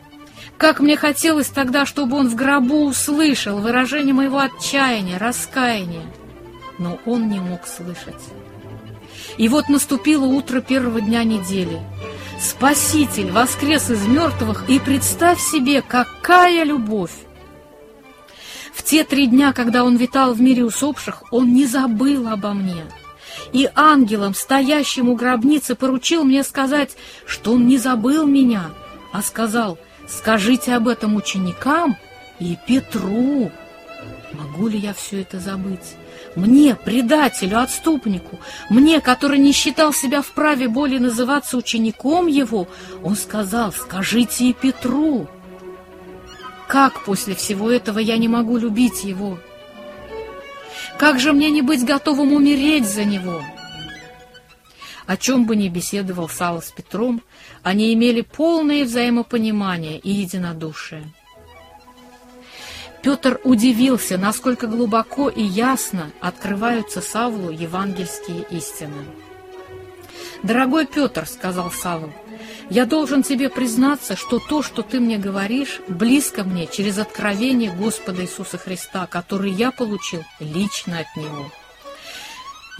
Как 0.57 0.81
мне 0.81 0.97
хотелось 0.97 1.49
тогда, 1.49 1.85
чтобы 1.85 2.17
он 2.17 2.29
в 2.29 2.35
гробу 2.35 2.87
услышал 2.87 3.59
выражение 3.59 4.15
моего 4.15 4.39
отчаяния, 4.39 5.19
раскаяния, 5.19 6.07
но 6.79 6.99
он 7.05 7.29
не 7.29 7.41
мог 7.41 7.67
слышать. 7.67 8.23
И 9.39 9.49
вот 9.49 9.69
наступило 9.69 10.25
утро 10.25 10.61
первого 10.61 11.01
дня 11.01 11.25
недели. 11.25 11.81
Спаситель 12.41 13.31
воскрес 13.31 13.91
из 13.91 14.07
мертвых, 14.07 14.69
и 14.69 14.79
представь 14.79 15.41
себе, 15.41 15.83
какая 15.83 16.65
любовь! 16.65 17.13
В 18.73 18.83
те 18.83 19.05
три 19.05 19.27
дня, 19.27 19.53
когда 19.53 19.85
он 19.85 19.97
витал 19.97 20.35
в 20.35 20.41
мире 20.41 20.65
усопших, 20.65 21.25
он 21.31 21.55
не 21.55 21.67
забыл 21.67 22.29
обо 22.29 22.53
мне. 22.53 22.85
И 23.53 23.69
ангелом, 23.75 24.35
стоящим 24.35 25.09
у 25.09 25.17
гробницы, 25.17 25.75
поручил 25.75 26.25
мне 26.25 26.43
сказать, 26.43 26.97
что 27.27 27.53
он 27.53 27.67
не 27.67 27.79
забыл 27.79 28.27
меня, 28.27 28.71
а 29.13 29.23
сказал, 29.23 29.79
скажите 30.09 30.75
об 30.75 30.89
этом 30.89 31.17
ученикам 31.17 31.97
и 32.39 32.57
Петру. 32.67 33.51
Могу 34.33 34.69
ли 34.69 34.79
я 34.79 34.93
все 34.93 35.23
это 35.23 35.41
забыть? 35.41 35.97
Мне, 36.37 36.75
предателю, 36.75 37.61
отступнику, 37.61 38.39
мне, 38.69 39.01
который 39.01 39.39
не 39.39 39.53
считал 39.53 39.95
себя 39.95 40.21
вправе 40.21 40.69
более 40.69 41.01
называться 41.01 41.57
учеником 41.57 42.27
его, 42.27 42.69
он 43.03 43.17
сказал, 43.17 43.73
скажите 43.73 44.45
и 44.45 44.53
Петру. 44.53 45.29
Как 46.69 47.05
после 47.05 47.35
всего 47.35 47.71
этого 47.71 47.99
я 47.99 48.19
не 48.19 48.29
могу 48.29 48.59
любить 48.59 49.03
его? 49.03 49.39
Как 50.99 51.19
же 51.19 51.33
мне 51.33 51.51
не 51.51 51.63
быть 51.63 51.87
готовым 51.87 52.35
умереть 52.35 52.87
за 52.87 53.05
него? 53.05 53.43
О 55.07 55.17
чем 55.17 55.47
бы 55.47 55.57
ни 55.57 55.69
беседовал 55.69 56.29
Сава 56.29 56.61
с 56.61 56.71
Петром, 56.71 57.23
они 57.63 57.95
имели 57.95 58.21
полное 58.21 58.85
взаимопонимание 58.85 59.99
и 59.99 60.11
единодушие. 60.11 61.05
Петр 63.07 63.41
удивился, 63.45 64.19
насколько 64.19 64.67
глубоко 64.67 65.29
и 65.29 65.41
ясно 65.41 66.11
открываются 66.21 67.01
Савлу 67.01 67.53
евангельские 67.53 68.45
истины. 68.51 69.05
«Дорогой 70.43 70.87
Петр»,— 70.87 71.25
сказал 71.29 71.71
Савл,— 71.71 72.13
«я 72.69 72.85
должен 72.85 73.23
тебе 73.23 73.49
признаться, 73.49 74.17
что 74.17 74.41
то, 74.41 74.61
что 74.61 74.83
ты 74.83 74.99
мне 74.99 75.19
говоришь, 75.19 75.81
близко 75.87 76.43
мне 76.43 76.67
через 76.67 76.99
откровение 76.99 77.71
Господа 77.71 78.23
Иисуса 78.23 78.59
Христа, 78.59 79.07
который 79.07 79.53
я 79.53 79.71
получил 79.71 80.25
лично 80.41 80.99
от 80.99 81.17
Него. 81.17 81.53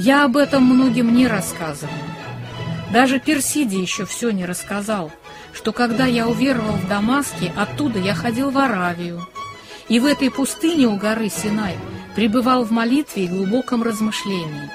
Я 0.01 0.25
об 0.25 0.37
этом 0.37 0.65
многим 0.65 1.15
не 1.15 1.29
рассказывал. 1.29 1.95
Даже 2.93 3.21
Персиде 3.21 3.81
еще 3.81 4.07
все 4.07 4.31
не 4.31 4.45
рассказал, 4.45 5.13
что 5.53 5.73
когда 5.73 6.05
я 6.05 6.27
уверовал 6.27 6.73
в 6.73 6.89
Дамаске, 6.89 7.53
оттуда 7.57 8.01
я 8.01 8.17
ходил 8.17 8.51
в 8.51 8.59
Аравию, 8.59 9.25
и 9.89 10.01
в 10.01 10.07
этой 10.07 10.31
пустыне 10.31 10.87
у 10.87 10.97
горы 10.97 11.29
Синай 11.29 11.77
пребывал 12.15 12.65
в 12.65 12.71
молитве 12.73 13.25
и 13.25 13.29
глубоком 13.29 13.83
размышлении. 13.83 14.71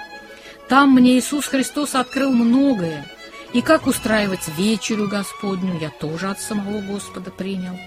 Там 0.69 0.91
мне 0.91 1.17
Иисус 1.17 1.47
Христос 1.47 1.95
открыл 1.95 2.31
многое, 2.31 3.05
и 3.53 3.61
как 3.61 3.87
устраивать 3.87 4.47
вечерю 4.57 5.07
Господню 5.09 5.77
я 5.79 5.89
тоже 5.89 6.29
от 6.29 6.39
самого 6.39 6.81
Господа 6.81 7.31
принял. 7.31 7.77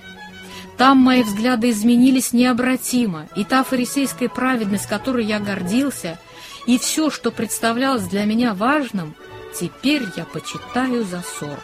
Там 0.76 0.98
мои 0.98 1.22
взгляды 1.22 1.70
изменились 1.70 2.32
необратимо, 2.32 3.28
и 3.36 3.44
та 3.44 3.62
фарисейская 3.62 4.28
праведность, 4.28 4.88
которой 4.88 5.24
я 5.24 5.38
гордился, 5.38 6.18
и 6.66 6.78
все, 6.78 7.10
что 7.10 7.30
представлялось 7.30 8.04
для 8.04 8.24
меня 8.24 8.54
важным, 8.54 9.14
теперь 9.58 10.02
я 10.16 10.24
почитаю 10.24 11.04
за 11.04 11.22
ссор, 11.22 11.60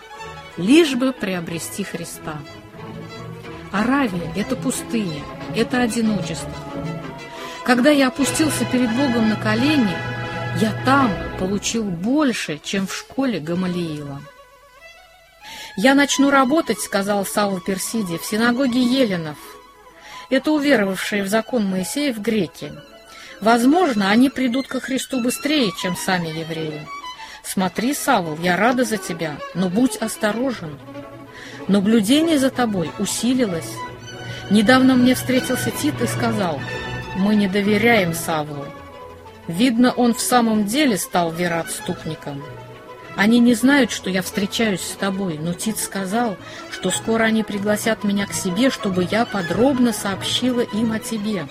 лишь 0.57 0.95
бы 0.95 1.13
приобрести 1.13 1.83
Христа. 1.83 2.39
Аравия— 3.73 4.33
это 4.37 4.57
пустыня, 4.57 5.23
это 5.55 5.81
одиночество. 5.81 6.53
Когда 7.64 7.91
я 7.91 8.09
опустился 8.09 8.64
перед 8.64 8.91
Богом 8.91 9.29
на 9.29 9.37
колени, 9.37 9.97
я 10.61 10.73
там 10.85 11.11
получил 11.39 11.85
больше, 11.85 12.61
чем 12.62 12.87
в 12.87 12.95
школе 12.95 13.39
Гамалиила. 13.39 14.21
«Я 15.77 15.95
начну 15.95 16.31
работать»,— 16.31 16.79
сказал 16.81 17.25
Савл 17.25 17.61
Персиди,— 17.61 18.18
«в 18.23 18.25
синагоге 18.25 18.83
Еленов». 18.83 19.39
Это 20.31 20.53
уверовавшие 20.53 21.23
в 21.23 21.29
закон 21.29 21.66
Моисеев 21.66 22.18
греки. 22.18 22.73
Возможно, 23.41 24.11
они 24.11 24.31
придут 24.31 24.68
ко 24.68 24.81
Христу 24.81 25.21
быстрее, 25.21 25.73
чем 25.81 25.97
сами 25.97 26.29
евреи. 26.29 26.87
Смотри, 27.43 27.95
Савл, 27.95 28.39
я 28.41 28.57
рада 28.57 28.85
за 28.85 28.97
тебя, 28.97 29.39
но 29.55 29.68
будь 29.68 29.97
осторожен. 29.97 30.79
Наблюдение 31.69 32.39
за 32.39 32.51
тобой 32.51 32.91
усилилось. 32.99 33.73
Недавно 34.51 34.95
мне 34.95 35.15
встретился 35.15 35.71
Тит 35.71 36.01
и 36.01 36.07
сказал, 36.07 36.61
мы 37.17 37.35
не 37.35 37.49
доверяем 37.49 38.15
Савлу. 38.15 38.67
Видно, 39.47 39.93
он 39.93 40.15
в 40.15 40.21
самом 40.21 40.65
деле 40.67 40.97
стал 40.97 41.33
вероотступником. 41.33 42.43
Они 43.17 43.39
не 43.39 43.55
знают, 43.55 43.91
что 43.91 44.09
я 44.09 44.23
встречаюсь 44.23 44.81
с 44.81 44.97
тобой, 44.97 45.39
но 45.39 45.53
Тит 45.53 45.79
сказал, 45.79 46.37
что 46.71 46.91
скоро 46.91 47.25
они 47.25 47.43
пригласят 47.43 48.05
меня 48.05 48.27
к 48.27 48.33
себе, 48.33 48.71
чтобы 48.71 49.07
я 49.11 49.27
подробно 49.27 49.93
сообщила 49.93 50.61
им 50.61 50.93
о 50.93 50.99
тебе. 50.99 51.47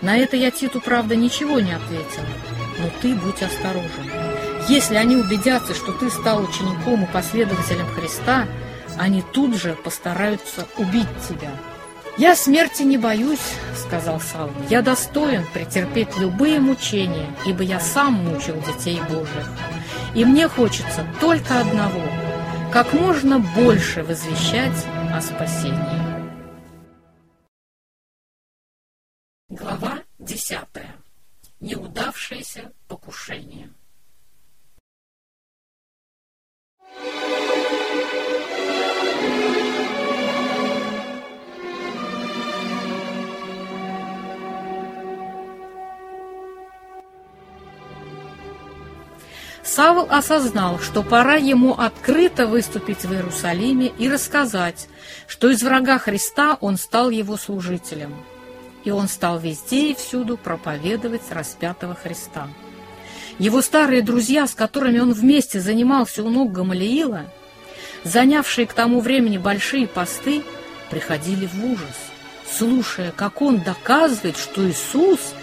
На 0.00 0.16
это 0.16 0.36
я 0.36 0.50
Титу, 0.50 0.80
правда, 0.80 1.16
ничего 1.16 1.58
не 1.58 1.72
ответила, 1.72 2.26
но 2.78 2.90
ты 3.02 3.14
будь 3.14 3.42
осторожен. 3.42 4.10
Если 4.68 4.94
они 4.94 5.16
убедятся, 5.16 5.74
что 5.74 5.92
ты 5.92 6.10
стал 6.10 6.44
учеником 6.44 7.04
и 7.04 7.12
последователем 7.12 7.86
Христа, 7.86 8.46
они 8.98 9.22
тут 9.22 9.54
же 9.56 9.74
постараются 9.74 10.66
убить 10.76 11.08
тебя». 11.28 11.50
«Я 12.18 12.34
смерти 12.34 12.82
не 12.82 12.98
боюсь»,— 12.98 13.54
сказал 13.76 14.20
Савл. 14.20 14.50
«Я 14.68 14.82
достоин 14.82 15.46
претерпеть 15.54 16.16
любые 16.18 16.58
мучения, 16.58 17.32
ибо 17.46 17.62
я 17.62 17.78
сам 17.78 18.14
мучил 18.14 18.60
детей 18.60 19.00
Божьих. 19.08 19.48
И 20.16 20.24
мне 20.24 20.48
хочется 20.48 21.06
только 21.20 21.60
одного— 21.60 22.02
как 22.72 22.92
можно 22.92 23.38
больше 23.38 24.02
возвещать 24.02 24.84
о 25.14 25.20
спасении». 25.20 26.08
Глава 29.48 30.00
десятая. 30.18 30.96
Неудавшееся 31.60 32.72
покушение. 32.88 33.70
Савл 49.68 50.08
осознал, 50.10 50.78
что 50.78 51.02
пора 51.02 51.34
ему 51.34 51.74
открыто 51.74 52.46
выступить 52.46 53.04
в 53.04 53.12
Иерусалиме 53.12 53.88
и 53.98 54.08
рассказать, 54.08 54.88
что 55.26 55.50
из 55.50 55.62
врага 55.62 55.98
Христа 55.98 56.56
он 56.62 56.78
стал 56.78 57.10
его 57.10 57.36
служителем. 57.36 58.16
И 58.84 58.90
он 58.90 59.08
стал 59.08 59.38
везде 59.38 59.90
и 59.90 59.94
всюду 59.94 60.38
проповедовать 60.38 61.30
распятого 61.30 61.94
Христа. 61.94 62.48
Его 63.38 63.60
старые 63.60 64.00
друзья, 64.00 64.46
с 64.46 64.54
которыми 64.54 65.00
он 65.00 65.12
вместе 65.12 65.60
занимался 65.60 66.24
у 66.24 66.30
ног 66.30 66.50
Гамалиила, 66.50 67.26
занявшие 68.04 68.66
к 68.66 68.72
тому 68.72 69.00
времени 69.00 69.36
большие 69.36 69.86
посты, 69.86 70.44
приходили 70.88 71.46
в 71.46 71.62
ужас, 71.62 71.96
слушая, 72.50 73.12
как 73.12 73.42
он 73.42 73.60
доказывает, 73.60 74.38
что 74.38 74.66
Иисус 74.66 75.34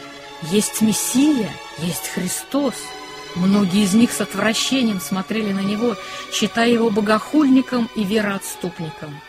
есть 0.51 0.81
Мессия, 0.81 1.51
есть 1.77 2.07
Христос– 2.07 2.73
Многие 3.35 3.83
из 3.83 3.93
них 3.93 4.13
с 4.13 4.21
отвращением 4.21 5.01
смотрели 5.01 5.51
на 5.51 5.59
него, 5.59 5.97
считая 6.31 6.69
его 6.69 6.89
богохульником 6.89 7.89
и 7.95 8.03
вероотступником. 8.03 9.19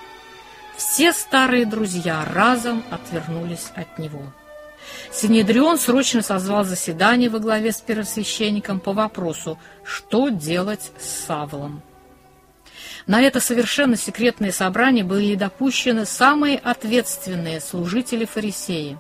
Все 0.77 1.13
старые 1.13 1.67
друзья 1.67 2.25
разом 2.33 2.85
отвернулись 2.91 3.73
от 3.75 3.99
него. 3.99 4.23
Синедрион 5.11 5.79
срочно 5.79 6.23
созвал 6.23 6.65
заседание 6.65 7.29
во 7.29 7.41
главе 7.41 7.73
с 7.73 7.81
первосвященником 7.81 8.79
по 8.79 8.93
вопросу, 8.93 9.59
что 9.83 10.29
делать 10.29 10.93
с 11.01 11.27
Савлом. 11.27 11.83
На 13.09 13.23
это 13.23 13.41
совершенно 13.41 13.97
секретное 13.97 14.53
собрание 14.53 15.03
были 15.03 15.35
допущены 15.35 16.07
самые 16.07 16.59
ответственные 16.59 17.61
служители 17.61 18.25
фарисеи. 18.25 18.99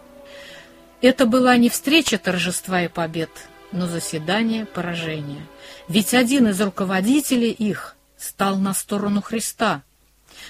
Это 1.01 1.27
была 1.27 1.57
не 1.57 1.69
встреча 1.69 2.19
торжества 2.19 2.83
и 2.83 2.89
побед– 2.89 3.31
но 3.73 3.87
заседание 3.87 4.67
поражения. 4.67 5.47
Ведь 5.89 6.15
один 6.15 6.49
из 6.49 6.61
руководителей 6.61 7.51
их 7.51 7.97
стал 8.17 8.57
на 8.57 8.75
сторону 8.75 9.23
Христа. 9.23 9.83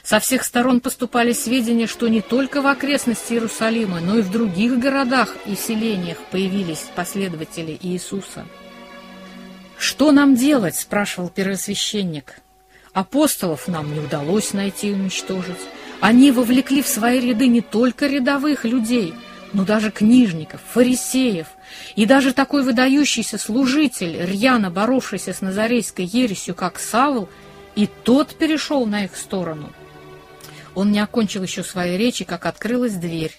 Со 0.02 0.20
всех 0.20 0.44
сторон 0.44 0.80
поступали 0.80 1.32
сведения, 1.32 1.86
что 1.86 2.08
не 2.08 2.20
только 2.20 2.62
в 2.62 2.66
окрестности 2.66 3.32
Иерусалима, 3.32 4.00
но 4.00 4.18
и 4.18 4.22
в 4.22 4.30
других 4.30 4.78
городах 4.78 5.34
и 5.46 5.54
селениях 5.54 6.18
появились 6.30 6.90
последователи 6.94 7.78
Иисуса. 7.80 8.46
«Что 9.78 10.12
нам 10.12 10.34
делать?»– 10.34 10.76
спрашивал 10.76 11.28
первосвященник. 11.28 12.40
«Апостолов 12.92 13.68
нам 13.68 13.92
не 13.92 14.00
удалось 14.00 14.52
найти 14.52 14.90
и 14.90 14.94
уничтожить. 14.94 15.58
Они 16.00 16.30
вовлекли 16.30 16.82
в 16.82 16.88
свои 16.88 17.20
ряды 17.20 17.46
не 17.46 17.60
только 17.60 18.06
рядовых 18.06 18.64
людей– 18.64 19.14
но 19.56 19.64
даже 19.64 19.90
книжников, 19.90 20.60
фарисеев 20.72 21.46
и 21.94 22.06
даже 22.06 22.32
такой 22.32 22.62
выдающийся 22.62 23.38
служитель, 23.38 24.16
рьяно 24.24 24.70
боровшийся 24.70 25.32
с 25.32 25.40
назарейской 25.40 26.04
ересью, 26.04 26.54
как 26.54 26.78
Савл, 26.78 27.28
и 27.74 27.86
тот 27.86 28.34
перешел 28.36 28.86
на 28.86 29.04
их 29.04 29.16
сторону. 29.16 29.72
Он 30.74 30.92
не 30.92 31.00
окончил 31.00 31.42
еще 31.42 31.62
своей 31.62 31.96
речи, 31.96 32.24
как 32.24 32.46
открылась 32.46 32.94
дверь, 32.94 33.36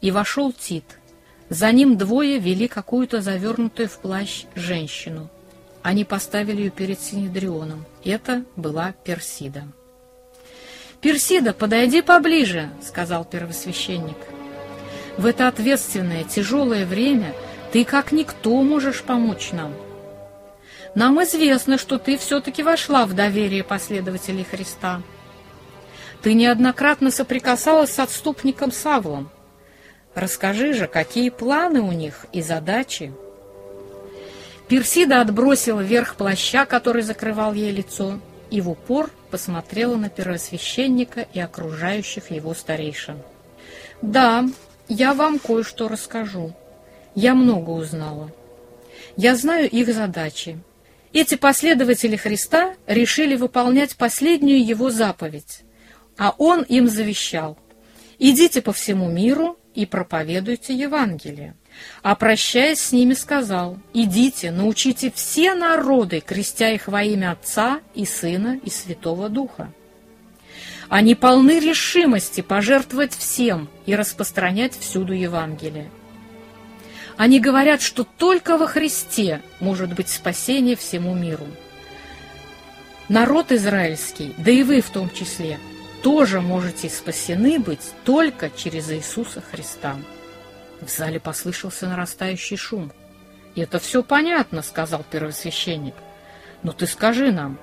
и 0.00 0.10
вошел 0.10 0.52
Тит. 0.52 0.84
За 1.48 1.70
ним 1.70 1.98
двое 1.98 2.38
вели 2.38 2.66
какую-то 2.66 3.20
завернутую 3.20 3.88
в 3.88 3.98
плащ 3.98 4.44
женщину. 4.54 5.28
Они 5.82 6.04
поставили 6.04 6.62
ее 6.62 6.70
перед 6.70 7.00
Синедрионом. 7.00 7.84
Это 8.04 8.44
была 8.56 8.94
Персида. 9.04 9.64
«Персида, 11.00 11.52
подойди 11.52 12.00
поближе»,— 12.00 12.70
сказал 12.82 13.24
первосвященник. 13.24 14.16
В 15.18 15.26
это 15.26 15.48
ответственное, 15.48 16.24
тяжелое 16.24 16.86
время 16.86 17.34
ты 17.72 17.86
как 17.86 18.12
никто 18.12 18.62
можешь 18.62 19.02
помочь 19.02 19.52
нам. 19.52 19.72
Нам 20.94 21.22
известно, 21.24 21.78
что 21.78 21.98
ты 21.98 22.18
все-таки 22.18 22.62
вошла 22.62 23.06
в 23.06 23.14
доверие 23.14 23.64
последователей 23.64 24.44
Христа. 24.44 25.00
Ты 26.22 26.34
неоднократно 26.34 27.10
соприкасалась 27.10 27.94
с 27.94 27.98
отступником 27.98 28.72
Савлом. 28.72 29.30
Расскажи 30.14 30.74
же, 30.74 30.86
какие 30.86 31.30
планы 31.30 31.80
у 31.80 31.92
них 31.92 32.26
и 32.32 32.42
задачи. 32.42 33.12
Персида 34.68 35.22
отбросила 35.22 35.80
верх 35.80 36.16
плаща, 36.16 36.66
который 36.66 37.02
закрывал 37.02 37.54
ей 37.54 37.72
лицо, 37.72 38.20
и 38.50 38.60
в 38.60 38.68
упор 38.68 39.10
посмотрела 39.30 39.96
на 39.96 40.10
первосвященника 40.10 41.26
и 41.32 41.40
окружающих 41.40 42.30
его 42.30 42.52
старейшин. 42.52 43.18
«Да, 44.02 44.44
я 44.88 45.14
вам 45.14 45.38
кое-что 45.38 45.88
расскажу. 45.88 46.52
Я 47.14 47.34
много 47.34 47.70
узнала. 47.70 48.30
Я 49.16 49.36
знаю 49.36 49.68
их 49.68 49.92
задачи. 49.92 50.58
Эти 51.12 51.34
последователи 51.34 52.16
Христа 52.16 52.74
решили 52.86 53.36
выполнять 53.36 53.96
последнюю 53.96 54.64
его 54.64 54.90
заповедь, 54.90 55.60
а 56.16 56.34
он 56.38 56.62
им 56.62 56.88
завещал. 56.88 57.58
«Идите 58.18 58.62
по 58.62 58.72
всему 58.72 59.10
миру 59.10 59.58
и 59.74 59.84
проповедуйте 59.84 60.74
Евангелие». 60.74 61.54
А 62.02 62.14
прощаясь 62.14 62.80
с 62.80 62.92
ними, 62.92 63.14
сказал, 63.14 63.78
«Идите, 63.94 64.50
научите 64.50 65.10
все 65.14 65.54
народы, 65.54 66.20
крестя 66.20 66.70
их 66.70 66.86
во 66.86 67.02
имя 67.02 67.32
Отца 67.32 67.80
и 67.94 68.04
Сына 68.04 68.60
и 68.62 68.70
Святого 68.70 69.28
Духа». 69.28 69.72
Они 70.88 71.14
полны 71.14 71.58
решимости 71.58 72.42
пожертвовать 72.42 73.16
всем 73.16 73.70
и 73.86 73.94
распространять 73.96 74.78
всюду 74.78 75.14
Евангелие. 75.14 75.90
Они 77.22 77.38
говорят, 77.38 77.80
что 77.80 78.02
только 78.02 78.58
во 78.58 78.66
Христе 78.66 79.42
может 79.60 79.94
быть 79.94 80.08
спасение 80.08 80.74
всему 80.74 81.14
миру. 81.14 81.46
Народ 83.08 83.52
израильский, 83.52 84.34
да 84.38 84.50
и 84.50 84.64
вы 84.64 84.80
в 84.80 84.90
том 84.90 85.08
числе, 85.08 85.60
тоже 86.02 86.40
можете 86.40 86.88
спасены 86.88 87.60
быть 87.60 87.92
только 88.04 88.50
через 88.50 88.90
Иисуса 88.90 89.40
Христа». 89.40 89.94
В 90.80 90.90
зале 90.90 91.20
послышался 91.20 91.86
нарастающий 91.86 92.56
шум. 92.56 92.90
«Это 93.54 93.78
все 93.78 94.02
понятно»,— 94.02 94.60
сказал 94.62 95.04
первосвященник. 95.08 95.94
«Но 96.64 96.72
ты 96.72 96.88
скажи 96.88 97.30
нам, 97.30 97.56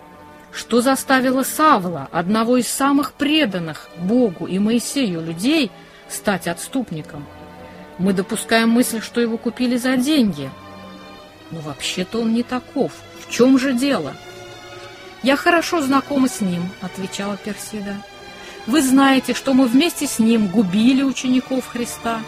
что 0.53 0.80
заставило 0.80 1.43
Савла, 1.43 2.07
одного 2.14 2.55
из 2.55 2.70
самых 2.70 3.12
преданных 3.12 3.89
Богу 3.97 4.47
и 4.47 4.57
Моисею 4.57 5.20
людей, 5.20 5.70
стать 6.07 6.47
отступником? 6.47 7.28
Мы 8.00 8.14
допускаем 8.14 8.70
мысль, 8.70 9.02
что 9.02 9.22
его 9.22 9.38
купили 9.38 9.78
за 9.78 9.97
деньги. 9.97 10.50
Но 11.52 11.60
вообще-то 11.60 12.22
он 12.22 12.34
не 12.34 12.43
таков. 12.43 12.93
В 13.20 13.30
чем 13.30 13.60
же 13.60 13.74
дело?» 13.74 14.16
«Я 15.22 15.36
хорошо 15.36 15.82
знакома 15.82 16.30
с 16.30 16.41
ним»,— 16.41 16.70
отвечала 16.82 17.38
Персида. 17.38 17.97
«Вы 18.66 18.82
знаете, 18.82 19.34
что 19.34 19.54
мы 19.54 19.68
вместе 19.68 20.08
с 20.08 20.18
ним 20.20 20.47
губили 20.47 21.04
учеников 21.04 21.68
Христа». 21.68 22.22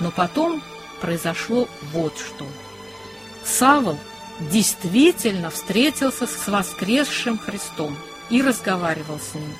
Но 0.00 0.10
потом 0.10 0.62
произошло 1.00 1.68
вот 1.92 2.14
что. 2.18 2.46
Савол 3.44 3.98
действительно 4.40 5.50
встретился 5.50 6.26
с 6.26 6.48
воскресшим 6.48 7.38
Христом 7.38 7.96
и 8.30 8.42
разговаривал 8.42 9.18
с 9.18 9.34
ним. 9.34 9.52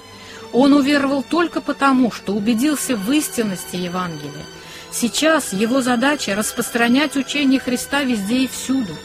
Он 0.53 0.73
уверовал 0.73 1.23
только 1.23 1.61
потому, 1.61 2.11
что 2.11 2.33
убедился 2.33 2.97
в 2.97 3.11
истинности 3.13 3.77
Евангелия. 3.77 4.45
Сейчас 4.91 5.53
его 5.53 5.83
задача 5.83 6.35
распространять 6.35 7.17
учение 7.17 7.61
Христа 7.61 8.03
везде 8.03 8.45
и 8.45 8.49
всюду. 8.49 8.97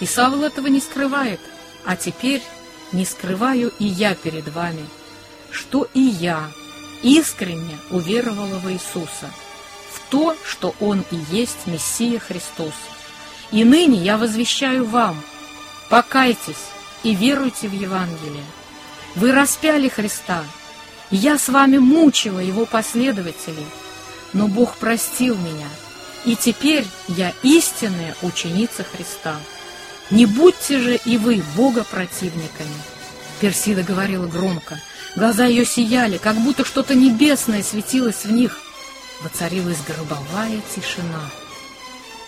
И 0.00 0.06
Савол 0.06 0.44
этого 0.44 0.66
не 0.68 0.80
скрывает. 0.80 1.40
А 1.84 1.96
теперь 1.96 2.42
не 2.92 3.04
скрываю 3.04 3.72
и 3.78 3.84
я 3.84 4.14
перед 4.14 4.48
вами, 4.48 4.84
что 5.50 5.88
и 5.94 6.00
я 6.00 6.50
искренне 7.02 7.78
уверовала 7.90 8.58
в 8.58 8.70
Иисуса– 8.70 9.30
то, 10.10 10.36
что 10.44 10.74
Он 10.80 11.04
и 11.10 11.16
есть 11.30 11.66
Мессия 11.66 12.18
Христос. 12.18 12.74
И 13.52 13.64
ныне 13.64 13.98
я 13.98 14.18
возвещаю 14.18 14.84
вам, 14.84 15.20
покайтесь 15.88 16.70
и 17.02 17.14
веруйте 17.14 17.68
в 17.68 17.72
Евангелие. 17.72 18.44
Вы 19.14 19.32
распяли 19.32 19.88
Христа, 19.88 20.42
я 21.10 21.38
с 21.38 21.48
вами 21.48 21.78
мучила 21.78 22.40
Его 22.40 22.66
последователей, 22.66 23.66
но 24.36 24.48
Бог 24.48 24.76
простил 24.76 25.34
меня, 25.36 25.66
и 26.26 26.36
теперь 26.36 26.84
я 27.08 27.32
истинная 27.42 28.14
ученица 28.20 28.84
Христа. 28.84 29.36
Не 30.10 30.26
будьте 30.26 30.78
же 30.78 30.96
и 31.04 31.16
вы 31.16 31.42
Бога 31.56 31.84
противниками. 31.84 32.76
Персида 33.40 33.82
говорила 33.82 34.26
громко, 34.26 34.78
глаза 35.16 35.46
ее 35.46 35.64
сияли, 35.64 36.18
как 36.18 36.36
будто 36.36 36.66
что-то 36.66 36.94
небесное 36.94 37.62
светилось 37.62 38.24
в 38.24 38.30
них. 38.30 38.58
Воцарилась 39.22 39.78
гробовая 39.86 40.60
тишина. 40.74 41.30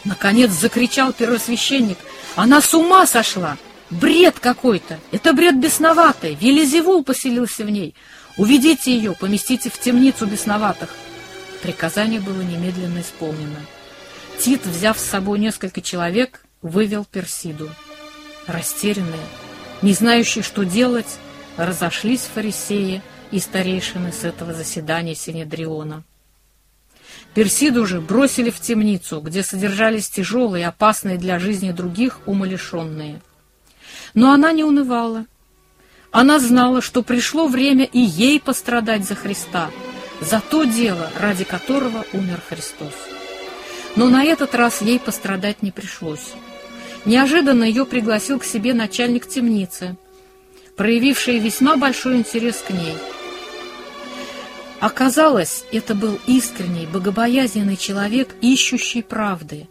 Наконец 0.04 0.50
закричал 0.50 1.12
первосвященник. 1.12 1.98
Она 2.36 2.62
с 2.62 2.72
ума 2.72 3.06
сошла! 3.06 3.58
Бред 3.90 4.38
какой-то! 4.40 4.98
Это 5.12 5.34
бред 5.34 5.60
бесноватый! 5.60 6.38
Велизевул 6.40 7.04
поселился 7.04 7.64
в 7.64 7.70
ней. 7.70 7.94
Уведите 8.38 8.96
ее, 8.96 9.12
поместите 9.12 9.68
в 9.68 9.78
темницу 9.78 10.26
бесноватых. 10.26 10.88
Приказание 11.62 12.20
было 12.20 12.40
немедленно 12.40 13.00
исполнено. 13.00 13.60
Тит, 14.38 14.64
взяв 14.64 14.98
с 14.98 15.04
собой 15.04 15.38
несколько 15.38 15.80
человек, 15.80 16.44
вывел 16.62 17.04
Персиду. 17.04 17.70
Растерянные, 18.46 19.26
не 19.82 19.92
знающие, 19.92 20.44
что 20.44 20.64
делать, 20.64 21.18
разошлись 21.56 22.28
фарисеи 22.32 23.02
и 23.30 23.40
старейшины 23.40 24.12
с 24.12 24.24
этого 24.24 24.54
заседания 24.54 25.14
Синедриона. 25.14 26.04
Персиду 27.34 27.86
же 27.86 28.00
бросили 28.00 28.50
в 28.50 28.60
темницу, 28.60 29.20
где 29.20 29.42
содержались 29.42 30.08
тяжелые 30.08 30.66
опасные 30.66 31.18
для 31.18 31.38
жизни 31.38 31.72
других 31.72 32.20
умалишенные. 32.26 33.20
Но 34.14 34.32
она 34.32 34.52
не 34.52 34.64
унывала. 34.64 35.26
Она 36.10 36.38
знала, 36.38 36.80
что 36.80 37.02
пришло 37.02 37.48
время 37.48 37.84
и 37.84 38.00
ей 38.00 38.40
пострадать 38.40 39.04
за 39.04 39.14
Христа, 39.14 39.70
за 40.20 40.40
то 40.40 40.64
дело, 40.64 41.10
ради 41.18 41.44
которого 41.44 42.04
умер 42.12 42.40
Христос. 42.48 42.94
Но 43.96 44.08
на 44.08 44.24
этот 44.24 44.54
раз 44.54 44.82
ей 44.82 44.98
пострадать 44.98 45.62
не 45.62 45.70
пришлось. 45.70 46.34
Неожиданно 47.04 47.64
ее 47.64 47.84
пригласил 47.84 48.38
к 48.38 48.44
себе 48.44 48.74
начальник 48.74 49.26
темницы, 49.28 49.96
проявивший 50.76 51.38
весьма 51.38 51.76
большой 51.76 52.16
интерес 52.16 52.62
к 52.66 52.70
ней– 52.70 52.96
Оказалось, 54.80 55.64
это 55.72 55.94
был 55.94 56.20
искренний, 56.26 56.86
богобоязненный 56.86 57.76
человек, 57.76 58.34
ищущий 58.40 59.02
правды. 59.02 59.66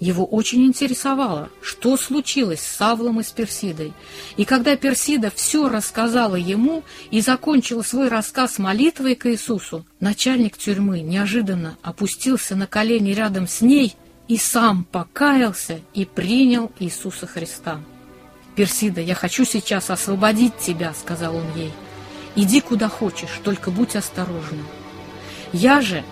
Его 0.00 0.24
очень 0.24 0.64
интересовало, 0.64 1.50
что 1.60 1.96
случилось 1.96 2.60
с 2.60 2.76
Савлом 2.76 3.20
и 3.20 3.24
с 3.24 3.30
Персидой. 3.30 3.92
И 4.36 4.44
когда 4.44 4.76
Персида 4.76 5.32
все 5.34 5.68
рассказала 5.68 6.36
ему 6.36 6.84
и 7.10 7.20
закончила 7.20 7.82
свой 7.82 8.08
рассказ 8.08 8.58
молитвой 8.58 9.16
к 9.16 9.26
Иисусу, 9.26 9.84
начальник 9.98 10.56
тюрьмы 10.56 11.00
неожиданно 11.00 11.76
опустился 11.82 12.54
на 12.54 12.66
колени 12.66 13.10
рядом 13.10 13.48
с 13.48 13.60
ней 13.60 13.96
и 14.28 14.36
сам 14.36 14.84
покаялся 14.84 15.80
и 15.94 16.04
принял 16.04 16.70
Иисуса 16.78 17.26
Христа. 17.26 17.80
«Персида, 18.54 19.00
я 19.00 19.14
хочу 19.14 19.44
сейчас 19.44 19.90
освободить 19.90 20.56
тебя»,— 20.58 20.94
сказал 21.00 21.34
он 21.36 21.46
ей. 21.56 21.72
Иди 22.40 22.60
куда 22.60 22.88
хочешь, 22.88 23.40
только 23.42 23.72
будь 23.72 23.96
осторожна. 23.96 24.62
Я 25.52 25.80
же, 25.80 26.04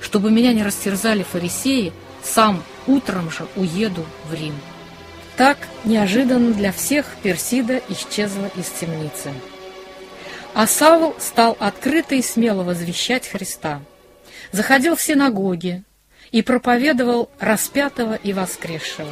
чтобы 0.00 0.30
меня 0.30 0.54
не 0.54 0.62
растерзали 0.62 1.22
фарисеи, 1.22 1.92
сам 2.22 2.62
утром 2.86 3.30
же 3.30 3.46
уеду 3.56 4.04
в 4.28 4.34
Рим. 4.34 4.54
Так 5.36 5.58
неожиданно 5.84 6.52
для 6.52 6.72
всех 6.72 7.06
Персида 7.22 7.80
исчезла 7.88 8.50
из 8.56 8.66
темницы. 8.68 9.32
А 10.54 10.66
Савл 10.66 11.16
стал 11.18 11.56
открыто 11.58 12.14
и 12.14 12.22
смело 12.22 12.62
возвещать 12.62 13.26
Христа. 13.26 13.80
Заходил 14.52 14.94
в 14.94 15.02
синагоги 15.02 15.82
и 16.30 16.42
проповедовал 16.42 17.30
распятого 17.40 18.14
и 18.14 18.32
воскресшего. 18.32 19.10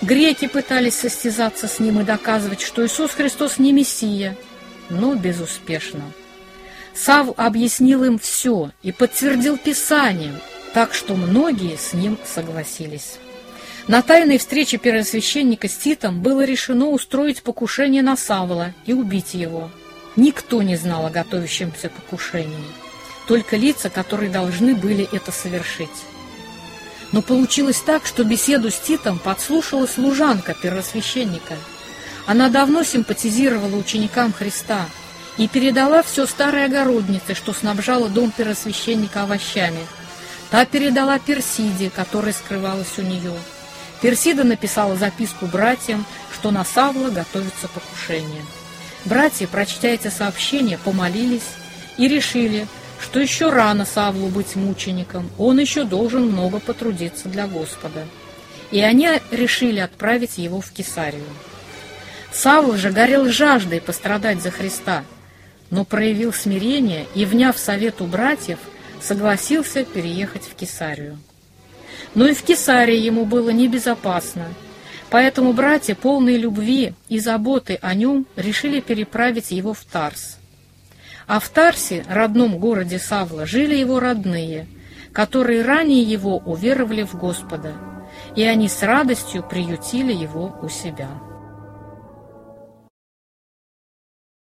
Греки 0.00 0.48
пытались 0.48 0.96
состязаться 0.96 1.68
с 1.68 1.78
ним 1.78 2.00
и 2.00 2.04
доказывать, 2.04 2.62
что 2.62 2.84
Иисус 2.84 3.10
Христос 3.10 3.58
не 3.58 3.72
Мессия– 3.72 4.36
но 4.90 5.14
безуспешно. 5.14 6.02
Сав 6.94 7.28
объяснил 7.36 8.04
им 8.04 8.18
все 8.18 8.70
и 8.82 8.92
подтвердил 8.92 9.58
Писанием, 9.58 10.36
так 10.74 10.92
что 10.92 11.14
многие 11.14 11.76
с 11.76 11.94
ним 11.94 12.18
согласились. 12.24 13.18
На 13.88 14.02
тайной 14.02 14.38
встрече 14.38 14.76
первосвященника 14.76 15.68
с 15.68 15.76
Титом 15.76 16.20
было 16.20 16.44
решено 16.44 16.88
устроить 16.88 17.42
покушение 17.42 18.02
на 18.02 18.16
Савла 18.16 18.74
и 18.84 18.92
убить 18.92 19.34
его. 19.34 19.70
Никто 20.16 20.62
не 20.62 20.76
знал 20.76 21.06
о 21.06 21.10
готовящемся 21.10 21.88
покушении, 21.88 22.64
только 23.26 23.56
лица, 23.56 23.90
которые 23.90 24.30
должны 24.30 24.74
были 24.74 25.08
это 25.12 25.32
совершить. 25.32 25.88
Но 27.12 27.22
получилось 27.22 27.80
так, 27.80 28.04
что 28.04 28.24
беседу 28.24 28.70
с 28.70 28.78
Титом 28.78 29.18
подслушала 29.18 29.86
служанка 29.86 30.54
первосвященника– 30.60 31.54
она 32.26 32.48
давно 32.48 32.82
симпатизировала 32.84 33.76
ученикам 33.76 34.32
Христа 34.32 34.86
и 35.36 35.46
передала 35.46 36.02
все 36.02 36.26
старой 36.26 36.64
огороднице, 36.64 37.34
что 37.34 37.52
снабжала 37.52 38.08
дом 38.08 38.30
первосвященника 38.30 39.24
овощами. 39.24 39.80
Та 40.54 40.64
передала 40.66 41.18
Персиде, 41.18 41.90
которая 41.90 42.32
скрывалась 42.32 42.96
у 42.98 43.02
нее. 43.02 43.32
Персида 44.00 44.44
написала 44.44 44.94
записку 44.94 45.46
братьям, 45.46 46.06
что 46.32 46.52
на 46.52 46.64
Савла 46.64 47.10
готовится 47.10 47.66
покушение. 47.66 48.44
Братья, 49.04 49.48
прочтя 49.48 49.88
эти 49.88 50.06
сообщения, 50.06 50.78
помолились 50.78 51.50
и 51.98 52.06
решили, 52.06 52.68
что 53.00 53.18
еще 53.18 53.50
рано 53.50 53.84
Савлу 53.84 54.28
быть 54.28 54.54
мучеником, 54.54 55.28
он 55.38 55.58
еще 55.58 55.82
должен 55.82 56.28
много 56.28 56.60
потрудиться 56.60 57.28
для 57.28 57.48
Господа. 57.48 58.06
И 58.70 58.80
они 58.80 59.08
решили 59.32 59.80
отправить 59.80 60.38
его 60.38 60.60
в 60.60 60.70
Кесарию. 60.70 61.24
Савл 62.32 62.76
же 62.76 62.92
горел 62.92 63.28
жаждой 63.28 63.80
пострадать 63.80 64.40
за 64.40 64.52
Христа, 64.52 65.02
но 65.70 65.84
проявил 65.84 66.32
смирение 66.32 67.06
и, 67.16 67.24
вняв 67.24 67.58
совету 67.58 68.04
братьев, 68.04 68.60
согласился 69.04 69.84
переехать 69.84 70.44
в 70.44 70.54
Кесарию. 70.54 71.18
Но 72.14 72.26
и 72.26 72.34
в 72.34 72.42
Кесарии 72.42 72.96
ему 72.96 73.26
было 73.26 73.50
небезопасно, 73.50 74.46
поэтому 75.10 75.52
братья, 75.52 75.94
полные 75.94 76.38
любви 76.38 76.94
и 77.08 77.18
заботы 77.18 77.78
о 77.82 77.94
нем, 77.94 78.26
решили 78.36 78.80
переправить 78.80 79.50
его 79.50 79.74
в 79.74 79.84
Тарс. 79.84 80.38
А 81.26 81.38
в 81.38 81.48
Тарсе, 81.50 82.04
родном 82.08 82.58
городе 82.58 82.98
Савла, 82.98 83.46
жили 83.46 83.74
его 83.74 84.00
родные, 84.00 84.66
которые 85.12 85.62
ранее 85.62 86.02
его 86.02 86.38
уверовали 86.38 87.02
в 87.02 87.14
Господа, 87.14 87.74
и 88.36 88.42
они 88.42 88.68
с 88.68 88.82
радостью 88.82 89.42
приютили 89.42 90.12
его 90.12 90.58
у 90.62 90.68
себя. 90.68 91.10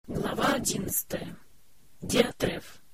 Глава 0.07 0.53
одиннадцатая. 0.53 1.36
Диатреф. 2.02 2.85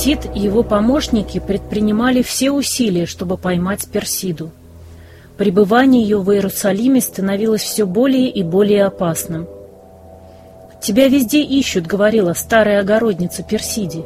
Тит 0.00 0.30
и 0.34 0.40
его 0.40 0.62
помощники 0.62 1.38
предпринимали 1.38 2.22
все 2.22 2.50
усилия, 2.50 3.04
чтобы 3.04 3.36
поймать 3.36 3.86
Персиду. 3.86 4.50
Пребывание 5.36 6.02
ее 6.02 6.20
в 6.20 6.32
Иерусалиме 6.32 7.02
становилось 7.02 7.60
все 7.60 7.84
более 7.84 8.30
и 8.30 8.42
более 8.42 8.86
опасным. 8.86 9.46
«Тебя 10.80 11.08
везде 11.08 11.42
ищут»,— 11.42 11.86
говорила 11.86 12.32
старая 12.32 12.80
огородница 12.80 13.42
Персиди. 13.42 14.02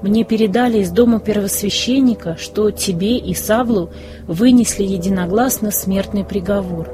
«Мне 0.00 0.22
передали 0.22 0.78
из 0.78 0.92
дома 0.92 1.18
первосвященника, 1.18 2.36
что 2.38 2.70
тебе 2.70 3.18
и 3.18 3.34
Савлу 3.34 3.90
вынесли 4.28 4.84
единогласно 4.84 5.72
смертный 5.72 6.24
приговор». 6.24 6.88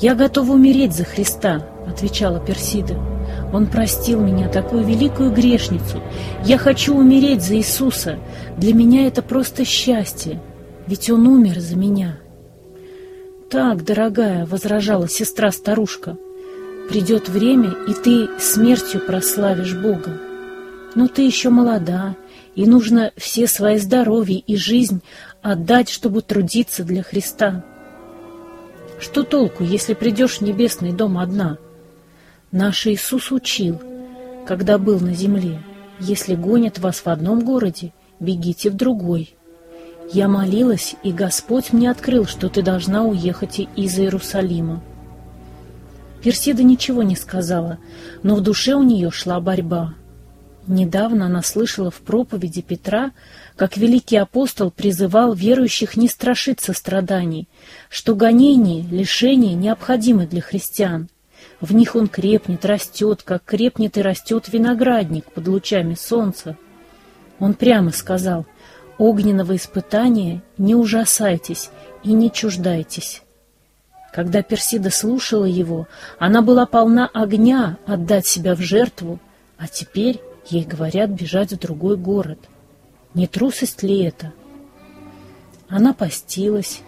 «Я 0.00 0.14
готова 0.14 0.52
умереть 0.52 0.94
за 0.94 1.04
Христа»,— 1.04 1.66
отвечала 1.86 2.40
Персида. 2.40 3.13
Он 3.54 3.68
простил 3.68 4.20
меня, 4.20 4.48
такую 4.48 4.82
великую 4.82 5.30
грешницу. 5.30 6.02
Я 6.44 6.58
хочу 6.58 6.92
умереть 6.92 7.40
за 7.40 7.54
Иисуса. 7.54 8.18
Для 8.58 8.74
меня 8.74 9.06
это 9.06 9.22
просто 9.22 9.64
счастье, 9.64 10.42
ведь 10.88 11.08
Он 11.08 11.28
умер 11.28 11.60
за 11.60 11.76
меня. 11.76 12.18
Так, 13.48 13.84
дорогая,— 13.84 14.44
возражала 14.50 15.08
сестра-старушка,— 15.08 16.16
придет 16.88 17.28
время, 17.28 17.76
и 17.86 17.94
ты 17.94 18.28
смертью 18.40 19.00
прославишь 19.00 19.76
Бога. 19.76 20.18
Но 20.96 21.06
ты 21.06 21.22
еще 21.22 21.50
молода, 21.50 22.16
и 22.56 22.66
нужно 22.66 23.12
все 23.16 23.46
свои 23.46 23.78
здоровье 23.78 24.40
и 24.40 24.56
жизнь 24.56 25.00
отдать, 25.42 25.90
чтобы 25.90 26.22
трудиться 26.22 26.82
для 26.82 27.04
Христа. 27.04 27.64
Что 28.98 29.22
толку, 29.22 29.62
если 29.62 29.94
придешь 29.94 30.38
в 30.38 30.40
небесный 30.40 30.90
дом 30.90 31.18
одна— 31.18 31.58
Наш 32.54 32.86
Иисус 32.86 33.32
учил, 33.32 33.82
когда 34.46 34.78
был 34.78 35.00
на 35.00 35.12
земле, 35.12 35.60
если 35.98 36.36
гонят 36.36 36.78
вас 36.78 36.98
в 36.98 37.08
одном 37.08 37.44
городе, 37.44 37.92
бегите 38.20 38.70
в 38.70 38.74
другой. 38.76 39.34
Я 40.12 40.28
молилась, 40.28 40.94
и 41.02 41.10
Господь 41.10 41.72
мне 41.72 41.90
открыл, 41.90 42.26
что 42.26 42.48
ты 42.48 42.62
должна 42.62 43.02
уехать 43.02 43.58
из 43.58 43.98
Иерусалима. 43.98 44.84
Персида 46.22 46.62
ничего 46.62 47.02
не 47.02 47.16
сказала, 47.16 47.78
но 48.22 48.36
в 48.36 48.40
душе 48.40 48.74
у 48.74 48.84
нее 48.84 49.10
шла 49.10 49.40
борьба. 49.40 49.94
Недавно 50.68 51.26
она 51.26 51.42
слышала 51.42 51.90
в 51.90 52.02
проповеди 52.02 52.62
Петра, 52.62 53.10
как 53.56 53.76
великий 53.76 54.16
апостол 54.16 54.70
призывал 54.70 55.34
верующих 55.34 55.96
не 55.96 56.06
страшиться 56.06 56.72
страданий, 56.72 57.48
что 57.90 58.14
гонения, 58.14 58.84
лишения 58.88 59.54
необходимы 59.54 60.28
для 60.28 60.40
христиан, 60.40 61.08
в 61.60 61.74
них 61.74 61.96
он 61.96 62.08
крепнет, 62.08 62.64
растет, 62.64 63.22
как 63.22 63.44
крепнет 63.44 63.96
и 63.96 64.02
растет 64.02 64.48
виноградник 64.48 65.24
под 65.32 65.48
лучами 65.48 65.94
солнца. 65.94 66.56
Он 67.38 67.54
прямо 67.54 67.90
сказал, 67.90 68.46
огненного 68.98 69.56
испытания 69.56 70.42
не 70.58 70.74
ужасайтесь 70.74 71.70
и 72.02 72.12
не 72.12 72.30
чуждайтесь. 72.30 73.22
Когда 74.12 74.42
Персида 74.42 74.90
слушала 74.90 75.44
его, 75.44 75.88
она 76.18 76.40
была 76.40 76.66
полна 76.66 77.10
огня 77.12 77.78
отдать 77.86 78.26
себя 78.26 78.54
в 78.54 78.60
жертву, 78.60 79.18
а 79.58 79.66
теперь 79.66 80.20
ей 80.46 80.64
говорят 80.64 81.10
бежать 81.10 81.52
в 81.52 81.58
другой 81.58 81.96
город. 81.96 82.38
Не 83.14 83.26
трусость 83.26 83.82
ли 83.82 84.02
это? 84.04 84.32
Она 85.68 85.94
постилась, 85.94 86.82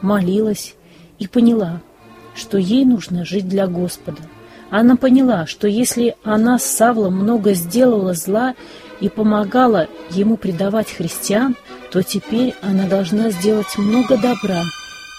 молилась 0.00 0.74
и 1.18 1.28
поняла— 1.28 1.80
что 2.34 2.58
ей 2.58 2.84
нужно 2.84 3.24
жить 3.24 3.48
для 3.48 3.66
Господа. 3.66 4.22
Она 4.70 4.96
поняла, 4.96 5.46
что 5.46 5.68
если 5.68 6.16
она 6.24 6.58
с 6.58 6.64
Савлом 6.64 7.16
много 7.16 7.52
сделала 7.52 8.14
зла 8.14 8.54
и 9.00 9.08
помогала 9.08 9.88
ему 10.10 10.36
предавать 10.36 10.90
христиан, 10.90 11.56
то 11.90 12.02
теперь 12.02 12.54
она 12.62 12.86
должна 12.86 13.30
сделать 13.30 13.76
много 13.76 14.16
добра 14.16 14.62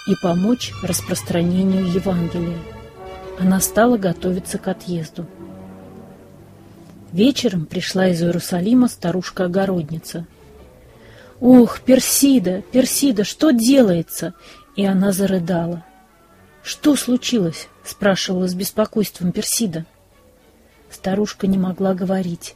и 0.08 0.14
помочь 0.20 0.72
распространению 0.82 1.86
Евангелия. 1.86 2.58
Она 3.38 3.60
стала 3.60 3.96
готовиться 3.96 4.58
к 4.58 4.66
отъезду. 4.68 5.26
Вечером 7.12 7.66
пришла 7.66 8.08
из 8.08 8.20
Иерусалима 8.22 8.88
старушка-огородница. 8.88 10.26
«Ох, 11.40 11.80
Персида, 11.80 12.62
Персида, 12.72 13.22
что 13.22 13.52
делается?» 13.52 14.34
И 14.74 14.84
она 14.84 15.12
зарыдала. 15.12 15.84
«Что 16.64 16.96
случилось?»— 16.96 17.68
спрашивала 17.84 18.48
с 18.48 18.54
беспокойством 18.54 19.32
Персида. 19.32 19.84
Старушка 20.90 21.46
не 21.46 21.58
могла 21.58 21.92
говорить. 21.92 22.54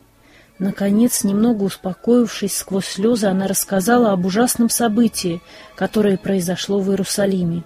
Наконец, 0.59 1.25
немного 1.25 1.65
успокоившись 1.65 2.57
сквозь 2.57 2.87
слезы, 2.87 3.27
она 3.27 3.47
рассказала 3.47 4.13
об 4.13 4.25
ужасном 4.25 4.71
событии, 4.71 5.43
которое 5.77 6.17
произошло 6.17 6.81
в 6.81 6.89
Иерусалиме. 6.91 7.65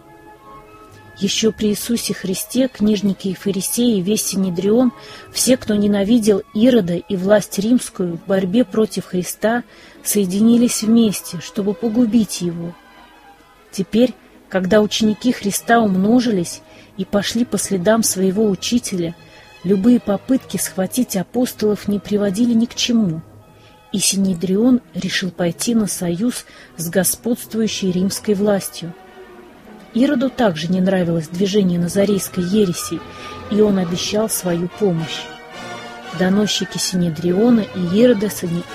Еще 1.19 1.53
при 1.53 1.69
Иисусе 1.69 2.13
Христе 2.13 2.67
книжники 2.67 3.29
и 3.29 3.35
фарисеи, 3.35 4.01
весь 4.01 4.27
Синедрион, 4.27 4.93
все, 5.31 5.57
кто 5.57 5.77
ненавидел 5.77 6.43
Ирода 6.55 6.97
и 6.97 7.17
власть 7.17 7.57
римскую 7.61 8.17
в 8.17 8.27
борьбе 8.27 8.65
против 8.65 9.07
Христа, 9.07 9.63
соединились 10.03 10.83
вместе, 10.83 11.39
чтобы 11.41 11.73
погубить 11.73 12.41
его. 12.41 12.75
Теперь 13.71 14.15
когда 14.53 14.83
ученики 14.83 15.33
Христа 15.33 15.81
умножились 15.81 16.61
и 16.99 17.07
пошли 17.07 17.47
по 17.47 17.57
следам 17.57 18.03
своего 18.03 18.47
учителя, 18.51 19.15
любые 19.65 19.99
попытки 19.99 20.59
схватить 20.59 21.17
апостолов 21.17 21.89
не 21.89 21.99
приводили 21.99 22.53
ни 22.53 22.67
к 22.67 22.75
чему. 22.75 23.23
И 23.93 23.99
Синедрион 23.99 24.83
решил 24.93 25.31
пойти 25.31 25.75
на 25.75 25.87
союз 25.87 26.45
с 26.77 26.91
господствующей 26.91 27.93
римской 27.93 28.35
властью. 28.35 28.93
Ироду 29.95 30.29
также 30.29 30.69
не 30.69 30.83
нравилось 30.83 31.29
движение 31.29 31.81
назарейской 31.81 32.45
ереси, 32.45 33.01
и 33.51 33.63
он 33.63 33.79
обещал 33.79 34.29
свою 34.29 34.69
помощь. 34.69 35.23
Доносчики 36.19 36.77
Синедриона 36.77 37.61
и 37.75 37.99
Ирода 37.99 38.29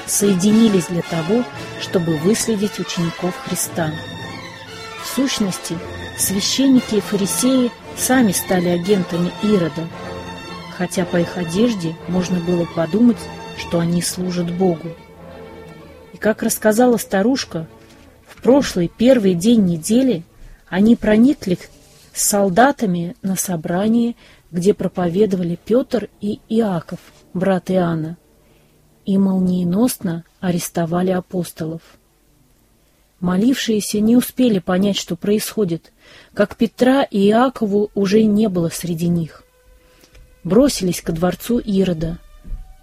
соединились 0.08 0.88
для 0.88 1.04
того, 1.04 1.44
чтобы 1.80 2.18
выследить 2.18 2.80
учеников 2.80 3.38
Христа 3.46 3.92
сущности, 5.08 5.78
священники 6.18 6.96
и 6.96 7.00
фарисеи 7.00 7.72
сами 7.96 8.32
стали 8.32 8.70
агентами 8.70 9.32
Ирода, 9.42 9.88
хотя 10.78 11.06
по 11.06 11.18
их 11.18 11.38
одежде 11.38 11.96
можно 12.08 12.40
было 12.40 12.66
подумать, 12.76 13.18
что 13.58 13.80
они 13.80 14.02
служат 14.02 14.52
Богу. 14.52 14.90
И 16.14 16.18
как 16.18 16.44
рассказала 16.44 16.98
старушка, 16.98 17.68
в 18.28 18.42
прошлый 18.42 18.92
первый 18.96 19.34
день 19.34 19.66
недели 19.66 20.24
они 20.70 20.96
проникли 20.96 21.58
с 22.14 22.24
солдатами 22.24 23.16
на 23.22 23.36
собрание, 23.36 24.16
где 24.52 24.74
проповедовали 24.74 25.58
Петр 25.64 26.10
и 26.22 26.40
Иаков, 26.50 27.00
брат 27.34 27.72
Иоанна, 27.72 28.18
и 29.06 29.18
молниеносно 29.18 30.24
арестовали 30.40 31.12
апостолов. 31.12 31.82
Молившиеся 33.20 34.00
не 34.00 34.16
успели 34.16 34.60
понять, 34.60 34.98
что 34.98 35.16
происходит, 35.16 35.92
как 36.34 36.56
Петра 36.56 37.04
и 37.04 37.30
Иакову 37.30 37.90
уже 37.96 38.24
не 38.24 38.48
было 38.48 38.70
среди 38.70 39.08
них. 39.08 39.44
Бросились 40.44 41.02
ко 41.02 41.12
дворцу 41.12 41.58
Ирода, 41.58 42.20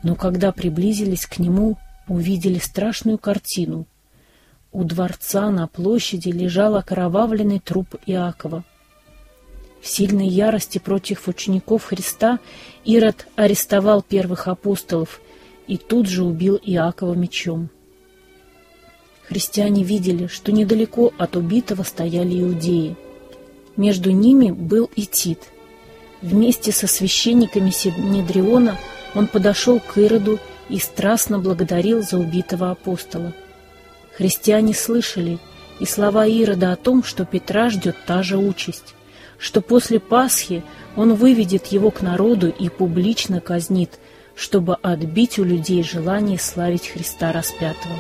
но 0.02 0.16
когда 0.16 0.50
приблизились 0.50 1.26
к 1.26 1.38
нему, 1.38 1.78
увидели 2.08 2.58
страшную 2.58 3.16
картину. 3.16 3.86
У 4.72 4.82
дворца 4.82 5.50
на 5.50 5.68
площади 5.68 6.30
лежал 6.30 6.76
окровавленный 6.76 7.60
труп 7.60 7.94
Иакова. 8.04 8.64
В 9.80 9.86
сильной 9.86 10.26
ярости 10.26 10.78
против 10.78 11.28
учеников 11.28 11.84
Христа 11.84 12.40
Ирод 12.84 13.28
арестовал 13.36 14.02
первых 14.02 14.48
апостолов 14.48 15.20
и 15.68 15.76
тут 15.78 16.08
же 16.08 16.24
убил 16.24 16.58
Иакова 16.60 17.14
мечом. 17.14 17.70
Христиане 19.28 19.84
видели, 19.84 20.26
что 20.26 20.52
недалеко 20.52 21.12
от 21.16 21.36
убитого 21.36 21.82
стояли 21.82 22.42
иудеи. 22.42 22.96
Между 23.76 24.10
ними 24.10 24.50
был 24.50 24.90
и 24.94 25.06
Тит. 25.06 25.40
Вместе 26.20 26.72
со 26.72 26.86
священниками 26.86 27.70
Синедриона 27.70 28.78
он 29.14 29.26
подошел 29.26 29.80
к 29.80 29.98
Ироду 29.98 30.38
и 30.68 30.78
страстно 30.78 31.38
благодарил 31.38 32.02
за 32.02 32.18
убитого 32.18 32.70
апостола. 32.70 33.32
Христиане 34.16 34.74
слышали 34.74 35.38
и 35.80 35.86
слова 35.86 36.26
Ирода 36.26 36.72
о 36.72 36.76
том, 36.76 37.02
что 37.02 37.24
Петра 37.24 37.70
ждет 37.70 37.96
та 38.06 38.22
же 38.22 38.36
участь, 38.36 38.94
что 39.38 39.60
после 39.60 40.00
Пасхи 40.00 40.62
он 40.96 41.14
выведет 41.14 41.66
его 41.66 41.90
к 41.90 42.00
народу 42.02 42.48
и 42.48 42.68
публично 42.68 43.40
казнит, 43.40 43.98
чтобы 44.36 44.76
отбить 44.76 45.38
у 45.38 45.44
людей 45.44 45.82
желание 45.82 46.38
славить 46.38 46.88
Христа 46.88 47.32
распятого. 47.32 47.96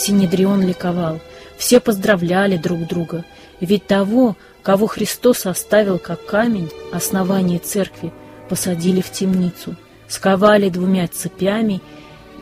Синедрион 0.00 0.62
ликовал, 0.66 1.20
все 1.58 1.78
поздравляли 1.78 2.56
друг 2.56 2.86
друга, 2.86 3.26
ведь 3.60 3.86
того, 3.86 4.34
кого 4.62 4.86
Христос 4.86 5.44
оставил 5.44 5.98
как 5.98 6.24
камень, 6.24 6.70
основание 6.90 7.58
церкви, 7.58 8.10
посадили 8.48 9.02
в 9.02 9.12
темницу, 9.12 9.76
сковали 10.08 10.70
двумя 10.70 11.06
цепями, 11.06 11.82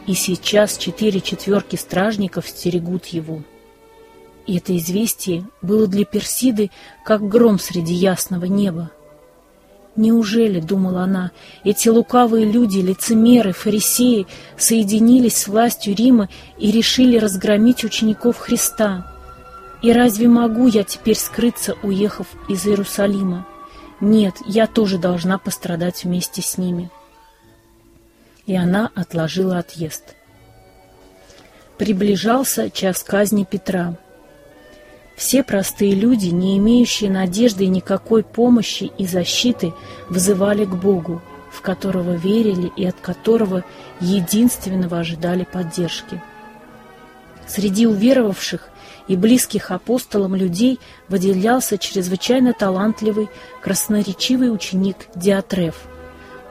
и 0.07 0.15
сейчас 0.15 0.79
четыре 0.79 1.21
четверки 1.21 1.75
стражников 1.75 2.47
стерегут 2.47 3.07
его. 3.07 3.43
И 4.47 4.59
это 4.59 4.77
известие 4.77 5.45
было 5.61 5.89
для 5.89 6.05
Персиды, 6.05 6.71
как 7.05 7.27
гром 7.27 7.59
среди 7.59 7.93
ясного 7.93 8.45
неба. 8.45 8.93
Неужели, 9.99 10.61
думала 10.61 11.03
она, 11.03 11.33
эти 11.65 11.89
лукавые 11.89 12.45
люди, 12.45 12.79
лицемеры, 12.79 13.53
фарисеи, 13.53 14.29
соединились 14.57 15.39
с 15.39 15.49
властью 15.49 15.97
Рима 15.97 16.29
и 16.57 16.71
решили 16.71 17.19
разгромить 17.19 17.83
учеников 17.83 18.39
Христа? 18.39 19.13
И 19.83 19.93
разве 19.93 20.29
могу 20.29 20.69
я 20.69 20.85
теперь 20.85 21.17
скрыться, 21.17 21.75
уехав 21.83 22.29
из 22.49 22.65
Иерусалима? 22.65 23.45
Нет, 24.01 24.37
я 24.47 24.69
тоже 24.69 24.99
должна 24.99 25.37
пострадать 25.37 26.05
вместе 26.05 26.43
с 26.43 26.59
ними. 26.59 26.93
И 28.47 28.55
она 28.55 28.93
отложила 28.95 29.59
отъезд. 29.59 30.15
Приближался 31.77 32.71
час 32.71 33.03
казни 33.03 33.43
Петра. 33.43 33.97
Все 35.19 35.43
простые 35.43 35.97
люди, 35.97 36.29
не 36.29 36.57
имеющие 36.59 37.11
надежды 37.11 37.65
и 37.65 37.69
никакой 37.69 38.23
помощи 38.23 38.93
и 38.99 39.05
защиты, 39.05 39.75
взывали 40.09 40.65
к 40.65 40.77
Богу, 40.77 41.21
в 41.51 41.61
которого 41.61 42.13
верили 42.13 42.71
и 42.77 42.87
от 42.87 42.95
которого 43.01 43.65
единственного 44.01 45.01
ожидали 45.01 45.43
поддержки. 45.43 46.23
Среди 47.49 47.89
уверовавших 47.89 48.69
и 49.09 49.17
близких 49.17 49.73
апостолам 49.73 50.37
людей 50.37 50.79
выделялся 51.09 51.79
чрезвычайно 51.79 52.53
талантливый, 52.53 53.29
красноречивый 53.61 54.55
ученик 54.55 55.09
Диатреф. 55.17 55.83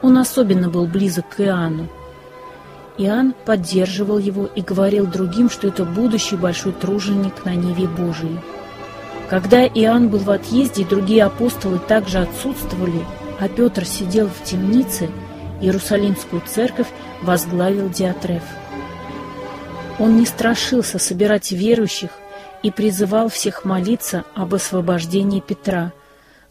Он 0.02 0.18
особенно 0.18 0.68
был 0.68 0.84
близок 0.84 1.26
к 1.30 1.40
Иоанну. 1.40 1.88
Иоанн 2.98 3.32
поддерживал 3.46 4.18
его 4.18 4.44
и 4.44 4.60
говорил 4.60 5.06
другим, 5.06 5.48
что 5.48 5.68
это 5.68 5.86
будущий 5.86 6.36
большой 6.36 6.72
труженик 6.72 7.46
на 7.46 7.54
Неве 7.54 7.88
Божией. 7.88 8.38
Когда 9.28 9.66
Иоанн 9.66 10.08
был 10.08 10.20
в 10.20 10.30
отъезде 10.30 10.82
и 10.82 10.86
другие 10.86 11.24
апостолы 11.24 11.78
также 11.78 12.18
отсутствовали, 12.18 13.04
а 13.38 13.48
Петр 13.48 13.84
сидел 13.84 14.28
в 14.28 14.42
темнице, 14.42 15.10
Иерусалимскую 15.60 16.42
церковь 16.46 16.88
возглавил 17.22 17.90
Диатреф. 17.90 18.42
Он 19.98 20.16
не 20.16 20.24
страшился 20.24 20.98
собирать 20.98 21.52
верующих 21.52 22.10
и 22.62 22.70
призывал 22.70 23.28
всех 23.28 23.64
молиться 23.64 24.24
об 24.34 24.54
освобождении 24.54 25.40
Петра, 25.40 25.92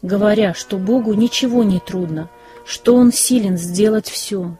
говоря, 0.02 0.54
что 0.54 0.76
Богу 0.76 1.14
ничего 1.14 1.64
не 1.64 1.80
трудно, 1.80 2.30
что 2.64 2.94
Он 2.94 3.12
силен 3.12 3.56
сделать 3.56 4.08
все. 4.08 4.56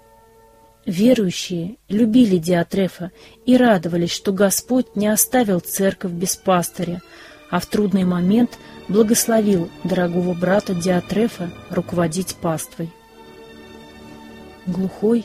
Верующие 0.87 1.77
любили 1.89 2.39
Диатрефа 2.39 3.13
и 3.45 3.57
радовались, 3.57 4.11
что 4.11 4.33
Господь 4.33 4.97
не 4.97 5.07
оставил 5.07 5.61
церковь 5.61 6.13
без 6.13 6.35
пастыря, 6.37 7.03
а 7.51 7.61
в 7.61 7.67
трудный 7.67 8.05
момент 8.05 8.59
благословил 8.89 9.71
дорогого 9.85 10.35
брата 10.35 10.75
Диатрефа 10.75 11.51
руководить 11.71 12.37
паствой. 12.37 12.91
Глухой, 14.67 15.25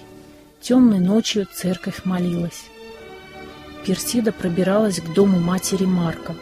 темной 0.61 0.99
ночью 0.99 1.47
церковь 1.53 2.05
молилась. 2.05 2.65
Персида 3.85 4.31
пробиралась 4.31 5.01
к 5.01 5.13
дому 5.13 5.39
матери 5.39 5.85
Марка. 5.85 6.35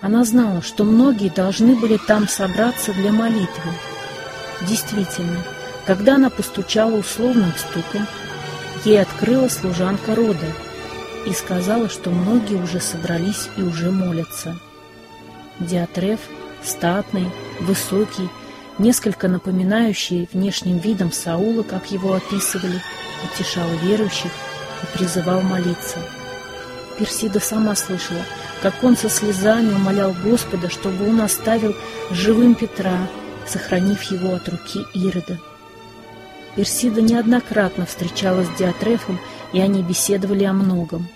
Она 0.00 0.24
знала, 0.24 0.62
что 0.62 0.82
многие 0.82 1.30
должны 1.30 1.76
были 1.76 1.96
там 1.96 2.26
собраться 2.26 2.92
для 2.92 3.12
молитвы. 3.12 3.70
Действительно, 4.62 5.38
когда 5.86 6.16
она 6.16 6.30
постучала 6.30 6.96
условным 6.96 7.52
стуком, 7.56 8.06
ей 8.84 9.00
открыла 9.00 9.48
служанка 9.48 10.16
рода 10.16 10.46
и 11.26 11.32
сказала, 11.32 11.88
что 11.88 12.10
многие 12.10 12.56
уже 12.56 12.80
собрались 12.80 13.48
и 13.56 13.62
уже 13.62 13.92
молятся. 13.92 14.58
Диатреф, 15.60 16.20
статный, 16.62 17.30
высокий, 17.60 18.28
несколько 18.78 19.28
напоминающий 19.28 20.28
внешним 20.32 20.78
видом 20.78 21.12
Саула, 21.12 21.62
как 21.62 21.90
его 21.90 22.14
описывали, 22.14 22.80
утешал 23.24 23.68
верующих 23.82 24.30
и 24.82 24.96
призывал 24.96 25.42
молиться. 25.42 25.98
Персида 26.98 27.40
сама 27.40 27.74
слышала, 27.74 28.22
как 28.62 28.82
он 28.82 28.96
со 28.96 29.08
слезами 29.08 29.72
умолял 29.72 30.14
Господа, 30.24 30.70
чтобы 30.70 31.08
он 31.08 31.20
оставил 31.20 31.74
живым 32.10 32.54
Петра, 32.54 33.08
сохранив 33.46 34.02
его 34.04 34.34
от 34.34 34.48
руки 34.48 34.80
Ирода. 34.94 35.38
Персида 36.54 37.00
неоднократно 37.00 37.86
встречалась 37.86 38.48
с 38.48 38.58
Диатрефом, 38.58 39.18
и 39.52 39.60
они 39.60 39.82
беседовали 39.82 40.44
о 40.44 40.52
многом. 40.52 41.08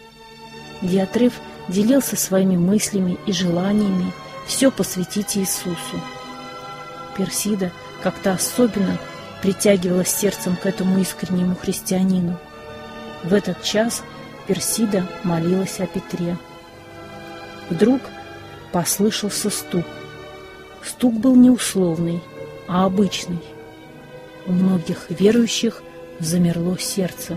Диатреф 0.83 1.35
делился 1.69 2.17
своими 2.17 2.57
мыслями 2.57 3.19
и 3.27 3.33
желаниями, 3.33 4.13
все 4.47 4.71
посвятить 4.71 5.37
Иисусу. 5.37 6.01
Персида 7.17 7.73
как-то 8.03 8.33
особенно 8.33 8.99
притягивалась 9.43 10.09
сердцем 10.09 10.57
к 10.57 10.67
этому 10.67 11.01
искреннему 11.01 11.57
христианину. 11.57 12.39
В 13.23 13.33
этот 13.33 13.63
час 13.63 14.03
Персида 14.47 15.07
молилась 15.25 15.81
о 15.81 15.87
Петре. 15.87 16.37
Вдруг 17.71 18.01
послышался 18.73 19.51
стук. 19.51 19.85
Стук 20.85 21.15
был 21.15 21.35
не 21.35 21.51
условный, 21.51 22.23
а 22.69 22.85
обычный. 22.85 23.41
У 24.47 24.53
многих 24.53 25.07
верующих 25.11 25.83
замерло 26.21 26.79
сердце. 26.79 27.37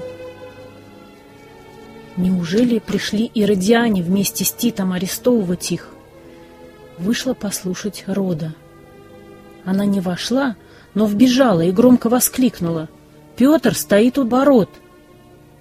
Неужели 2.15 2.79
пришли 2.79 3.31
иродиане 3.33 4.03
вместе 4.03 4.45
с 4.45 4.51
Титом 4.51 4.91
арестовывать 4.91 5.71
их? 5.71 5.93
Вышла 6.99 7.33
послушать 7.33 8.03
рода. 8.07 8.53
Она 9.65 9.85
не 9.85 9.99
вошла, 9.99 10.55
но 10.93 11.05
вбежала 11.05 11.61
и 11.61 11.71
громко 11.71 12.09
воскликнула. 12.09 12.89
«Петр 13.35 13.73
стоит 13.73 14.17
у 14.17 14.27
ворот!» 14.27 14.69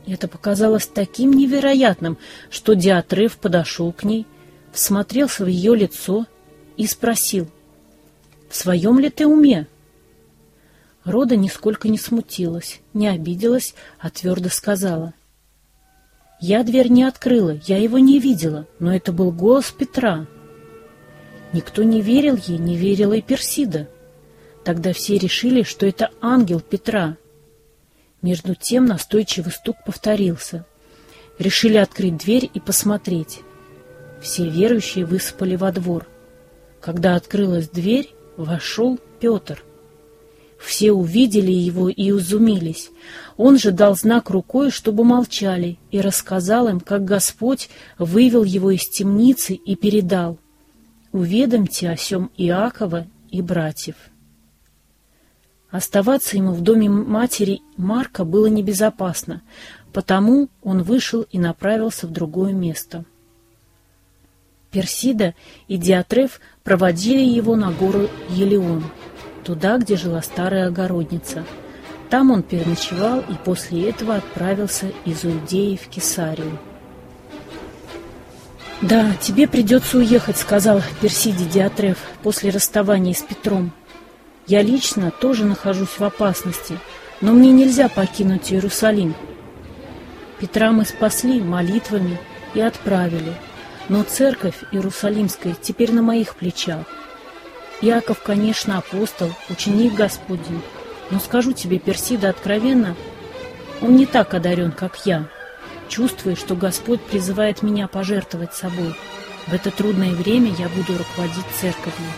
Это 0.07 0.27
показалось 0.27 0.87
таким 0.87 1.33
невероятным, 1.33 2.19
что 2.51 2.75
Диатреф 2.75 3.37
подошел 3.37 3.93
к 3.93 4.05
ней, 4.05 4.27
всмотрелся 4.73 5.45
в 5.45 5.49
ее 5.49 5.77
лицо 5.77 6.27
и 6.77 6.87
спросил, 6.87 7.47
«В 8.49 8.57
своем 8.57 8.99
ли 8.99 9.11
ты 9.11 9.27
уме?» 9.27 9.67
Рода 11.05 11.37
нисколько 11.37 11.89
не 11.89 11.99
смутилась, 11.99 12.81
не 12.95 13.09
обиделась, 13.09 13.75
а 13.99 14.11
твердо 14.11 14.49
сказала, 14.49 15.13
«Я 16.41 16.65
дверь 16.65 16.89
не 16.89 17.05
открыла, 17.05 17.61
я 17.67 17.79
его 17.79 17.99
не 17.99 18.19
видела, 18.19 18.67
но 18.79 18.95
это 18.95 19.13
был 19.13 19.31
голос 19.31 19.71
Петра». 19.71 20.27
Никто 21.53 21.83
не 21.83 22.03
верил 22.03 22.37
ей, 22.37 22.59
не 22.59 22.77
верила 22.77 23.15
и 23.15 23.23
Персида. 23.23 23.89
Тогда 24.65 24.93
все 24.93 25.17
решили, 25.17 25.63
что 25.63 25.87
это 25.87 26.11
ангел 26.21 26.61
Петра. 26.61 27.17
Между 28.21 28.55
тем 28.55 28.85
настойчивый 28.85 29.53
стук 29.53 29.77
повторился. 29.85 30.67
Решили 31.39 31.77
открыть 31.77 32.19
дверь 32.19 32.51
и 32.53 32.61
посмотреть. 32.61 33.41
Все 34.21 34.49
верующие 34.49 35.07
высыпали 35.07 35.57
во 35.57 35.73
двор. 35.73 36.07
Когда 36.81 37.15
открылась 37.15 37.69
дверь, 37.69 38.13
вошел 38.37 38.99
Петр. 39.21 39.65
Все 40.59 40.91
увидели 40.91 41.53
его 41.53 41.89
и 41.89 42.11
изумились. 42.11 42.91
Он 43.37 43.59
же 43.59 43.71
дал 43.71 43.95
знак 43.97 44.29
рукой, 44.29 44.71
чтобы 44.71 45.05
молчали, 45.05 45.79
и 45.93 46.01
рассказал 46.01 46.69
им, 46.69 46.81
как 46.81 47.05
Господь 47.05 47.71
вывел 47.97 48.43
его 48.43 48.73
из 48.73 48.89
темницы 48.89 49.55
и 49.55 49.77
передал— 49.77 50.39
уведомьте 51.19 51.91
о 51.91 51.97
сем 51.97 52.31
Иакова 52.37 53.07
и 53.31 53.43
братьев. 53.43 53.97
Оставаться 55.71 56.37
ему 56.37 56.53
в 56.53 56.63
доме 56.63 56.89
матери 56.89 57.61
Марка 57.77 58.25
было 58.25 58.47
небезопасно, 58.47 59.43
потому 59.93 60.49
он 60.63 60.83
вышел 60.83 61.23
и 61.23 61.39
направился 61.39 62.07
в 62.07 62.11
другое 62.11 62.53
место. 62.53 63.05
Персида 64.71 65.35
и 65.67 65.77
Диатреф 65.77 66.41
проводили 66.63 67.23
его 67.23 67.57
на 67.57 67.73
гору 67.73 68.09
Елеон, 68.31 68.85
туда, 69.45 69.79
где 69.79 69.97
жила 69.97 70.23
старая 70.23 70.69
огородница. 70.69 71.45
Там 72.11 72.31
он 72.31 72.43
переночевал 72.43 73.21
и 73.21 73.35
после 73.45 73.91
этого 73.91 74.17
отправился 74.17 74.91
из 75.05 75.25
Иудеи 75.25 75.77
в 75.77 75.89
Кесарию. 75.89 76.59
«Да, 78.81 79.13
тебе 79.21 79.49
придется 79.49 79.99
уехать»,— 79.99 80.37
сказал 80.39 80.83
Персиди 81.01 81.45
Диатреф 81.45 81.99
после 82.23 82.51
расставания 82.51 83.13
с 83.13 83.23
Петром. 83.23 83.73
«Я 84.47 84.63
лично 84.63 85.11
тоже 85.11 85.45
нахожусь 85.45 85.99
в 85.99 86.05
опасности, 86.05 86.79
но 87.21 87.33
мне 87.33 87.51
нельзя 87.51 87.89
покинуть 87.89 88.53
Иерусалим. 88.53 89.17
Петра 90.39 90.71
мы 90.71 90.85
спасли 90.85 91.41
молитвами 91.41 92.21
и 92.55 92.61
отправили, 92.61 93.35
но 93.89 94.05
церковь 94.05 94.63
Иерусалимская 94.71 95.57
теперь 95.61 95.91
на 95.91 96.03
моих 96.03 96.37
плечах. 96.37 96.87
Яков, 97.81 98.23
конечно, 98.23 98.79
апостол, 98.79 99.33
ученик 99.49 99.95
Господень, 99.95 100.63
но 101.11 101.19
скажу 101.19 101.53
тебе, 101.53 101.81
Персида, 101.81 102.29
откровенно, 102.29 102.95
он 103.83 103.97
не 103.97 104.07
так 104.07 104.35
одарен, 104.35 104.71
как 104.71 105.05
я» 105.05 105.29
чувствуя, 105.89 106.37
что 106.37 106.55
Господь 106.55 107.01
призывает 107.01 107.63
меня 107.63 107.89
пожертвовать 107.89 108.55
собой. 108.55 108.95
В 109.47 109.53
это 109.53 109.71
трудное 109.71 110.13
время 110.13 110.53
я 110.59 110.69
буду 110.69 110.99
руководить 110.99 111.47
церковью. 111.61 112.11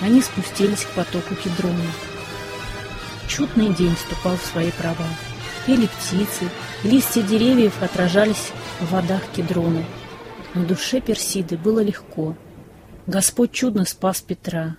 Они 0.00 0.20
спустились 0.20 0.84
к 0.84 0.90
потоку 0.90 1.34
Кедрона. 1.34 1.84
Чудный 3.28 3.72
день 3.74 3.94
вступал 3.94 4.36
в 4.36 4.44
свои 4.44 4.70
права. 4.72 5.06
Пели 5.66 5.86
птицы, 5.86 6.48
листья 6.82 7.22
деревьев 7.22 7.80
отражались 7.82 8.50
в 8.80 8.90
водах 8.90 9.22
Кедрона. 9.34 9.84
На 10.54 10.64
душе 10.64 11.00
Персиды 11.00 11.56
было 11.56 11.80
легко. 11.80 12.36
Господь 13.06 13.52
чудно 13.52 13.84
спас 13.84 14.20
Петра. 14.20 14.76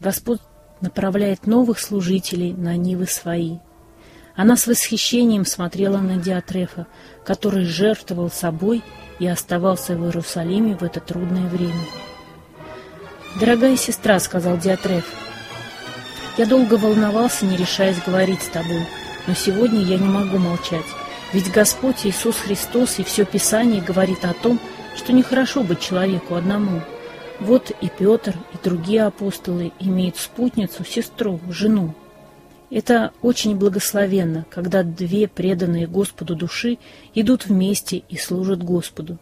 Господь 0.00 0.40
направляет 0.80 1.46
новых 1.46 1.78
служителей 1.78 2.52
на 2.52 2.76
нивы 2.76 3.06
свои. 3.06 3.58
Она 4.38 4.54
с 4.54 4.68
восхищением 4.68 5.44
смотрела 5.44 5.98
на 5.98 6.16
Диатрефа, 6.16 6.86
который 7.24 7.64
жертвовал 7.64 8.30
собой 8.30 8.84
и 9.18 9.26
оставался 9.26 9.96
в 9.96 10.04
Иерусалиме 10.04 10.76
в 10.76 10.84
это 10.84 11.00
трудное 11.00 11.48
время. 11.48 11.84
«Дорогая 13.40 13.76
сестра»,— 13.76 14.16
сказал 14.20 14.56
Диатреф,— 14.56 15.04
«я 16.38 16.46
долго 16.46 16.74
волновался, 16.74 17.46
не 17.46 17.56
решаясь 17.56 18.00
говорить 18.06 18.42
с 18.42 18.46
тобой, 18.46 18.86
но 19.26 19.34
сегодня 19.34 19.80
я 19.80 19.98
не 19.98 20.08
могу 20.08 20.38
молчать, 20.38 20.86
ведь 21.32 21.50
Господь 21.50 22.06
Иисус 22.06 22.36
Христос 22.36 23.00
и 23.00 23.02
все 23.02 23.24
Писание 23.24 23.82
говорит 23.82 24.24
о 24.24 24.34
том, 24.34 24.60
что 24.96 25.12
нехорошо 25.12 25.64
быть 25.64 25.80
человеку 25.80 26.36
одному. 26.36 26.82
Вот 27.40 27.72
и 27.80 27.88
Петр, 27.88 28.36
и 28.54 28.56
другие 28.62 29.02
апостолы 29.02 29.72
имеют 29.80 30.16
спутницу, 30.16 30.84
сестру, 30.84 31.40
жену. 31.50 31.92
Это 32.70 33.12
очень 33.22 33.56
благословенно, 33.56 34.44
когда 34.50 34.82
две 34.82 35.26
преданные 35.26 35.86
Господу 35.86 36.36
души 36.36 36.78
идут 37.14 37.46
вместе 37.46 38.02
и 38.08 38.16
служат 38.16 38.62
Господу. 38.62 39.18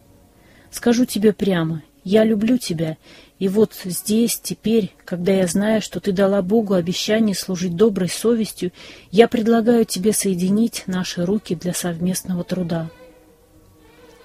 Скажу 0.69 1.05
тебе 1.05 1.31
прямо, 1.31 1.81
я 2.03 2.25
люблю 2.25 2.57
тебя, 2.57 2.97
и 3.39 3.47
вот 3.47 3.73
здесь, 3.83 4.39
теперь, 4.41 4.93
когда 5.05 5.31
я 5.31 5.47
знаю, 5.47 5.81
что 5.81 5.99
ты 5.99 6.11
дала 6.11 6.41
Богу 6.41 6.73
обещание 6.73 7.35
служить 7.35 7.75
доброй 7.75 8.09
совестью, 8.09 8.71
я 9.11 9.27
предлагаю 9.27 9.85
тебе 9.85 10.11
соединить 10.11 10.83
наши 10.87 11.25
руки 11.25 11.55
для 11.55 11.73
совместного 11.73 12.43
труда. 12.43 12.89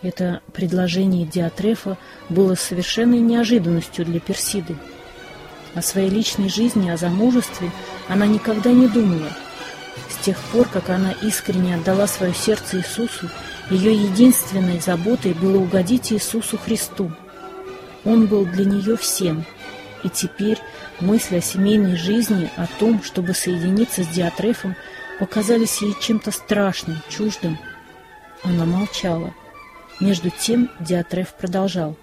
Это 0.00 0.40
предложение 0.52 1.26
Диатрефа 1.26 1.96
было 2.28 2.56
совершенной 2.56 3.20
неожиданностью 3.20 4.04
для 4.04 4.18
Персиды. 4.18 4.76
О 5.74 5.80
своей 5.80 6.10
личной 6.10 6.48
жизни, 6.48 6.90
о 6.90 6.96
замужестве 6.96 7.70
она 8.08 8.26
никогда 8.26 8.70
не 8.72 8.88
думала. 8.88 9.30
С 10.10 10.24
тех 10.24 10.38
пор, 10.52 10.68
как 10.68 10.90
она 10.90 11.12
искренне 11.22 11.74
отдала 11.74 12.06
свое 12.06 12.34
сердце 12.34 12.78
Иисусу, 12.78 13.30
ее 13.70 13.94
единственной 13.94 14.80
заботой 14.80 15.32
было 15.32 15.58
угодить 15.58 16.12
Иисусу 16.12 16.58
Христу. 16.58 17.10
Он 18.04 18.26
был 18.26 18.44
для 18.44 18.64
нее 18.64 18.96
всем. 18.96 19.44
И 20.04 20.08
теперь 20.08 20.58
мысли 21.00 21.36
о 21.36 21.40
семейной 21.40 21.96
жизни, 21.96 22.50
о 22.56 22.66
том, 22.78 23.02
чтобы 23.02 23.34
соединиться 23.34 24.02
с 24.02 24.08
Диатрефом, 24.08 24.76
показались 25.18 25.80
ей 25.80 25.94
чем-то 26.00 26.32
страшным, 26.32 26.98
чуждым. 27.08 27.58
Она 28.42 28.64
молчала. 28.64 29.32
Между 30.00 30.30
тем 30.30 30.70
Диатреф 30.80 31.34
продолжал. 31.34 31.96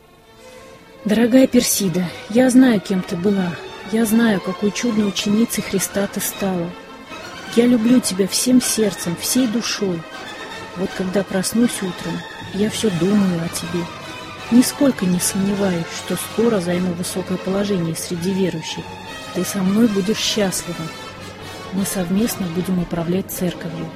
«Дорогая 1.05 1.47
Персида, 1.47 2.03
я 2.29 2.49
знаю, 2.49 2.81
кем 2.81 3.01
ты 3.01 3.15
была. 3.15 3.55
Я 3.93 4.05
знаю, 4.05 4.41
какой 4.41 4.71
чудной 4.71 5.07
ученицей 5.07 5.63
Христа 5.63 6.05
ты 6.07 6.19
стала. 6.19 6.69
Я 7.55 7.67
люблю 7.67 8.01
тебя 8.01 8.27
всем 8.27 8.61
сердцем, 8.61 9.15
всей 9.15 9.47
душой. 9.47 10.01
Вот 10.75 10.89
когда 10.97 11.23
проснусь 11.23 11.81
утром, 11.81 12.19
я 12.53 12.69
все 12.69 12.89
думаю 12.99 13.41
о 13.41 13.47
тебе. 13.47 13.83
Нисколько 14.51 15.05
не 15.05 15.19
сомневаюсь, 15.21 15.85
что 15.95 16.17
скоро 16.17 16.59
займу 16.59 16.91
высокое 16.93 17.37
положение 17.37 17.95
среди 17.95 18.31
верующих. 18.33 18.83
Ты 19.33 19.45
со 19.45 19.59
мной 19.59 19.87
будешь 19.87 20.17
счастлива. 20.17 20.83
Мы 21.71 21.85
совместно 21.85 22.45
будем 22.47 22.79
управлять 22.79 23.31
церковью. 23.31 23.89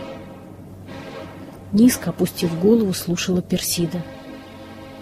Низко 1.74 2.12
опустив 2.12 2.58
голову, 2.60 2.94
слушала 2.94 3.42
Персида. 3.42 4.02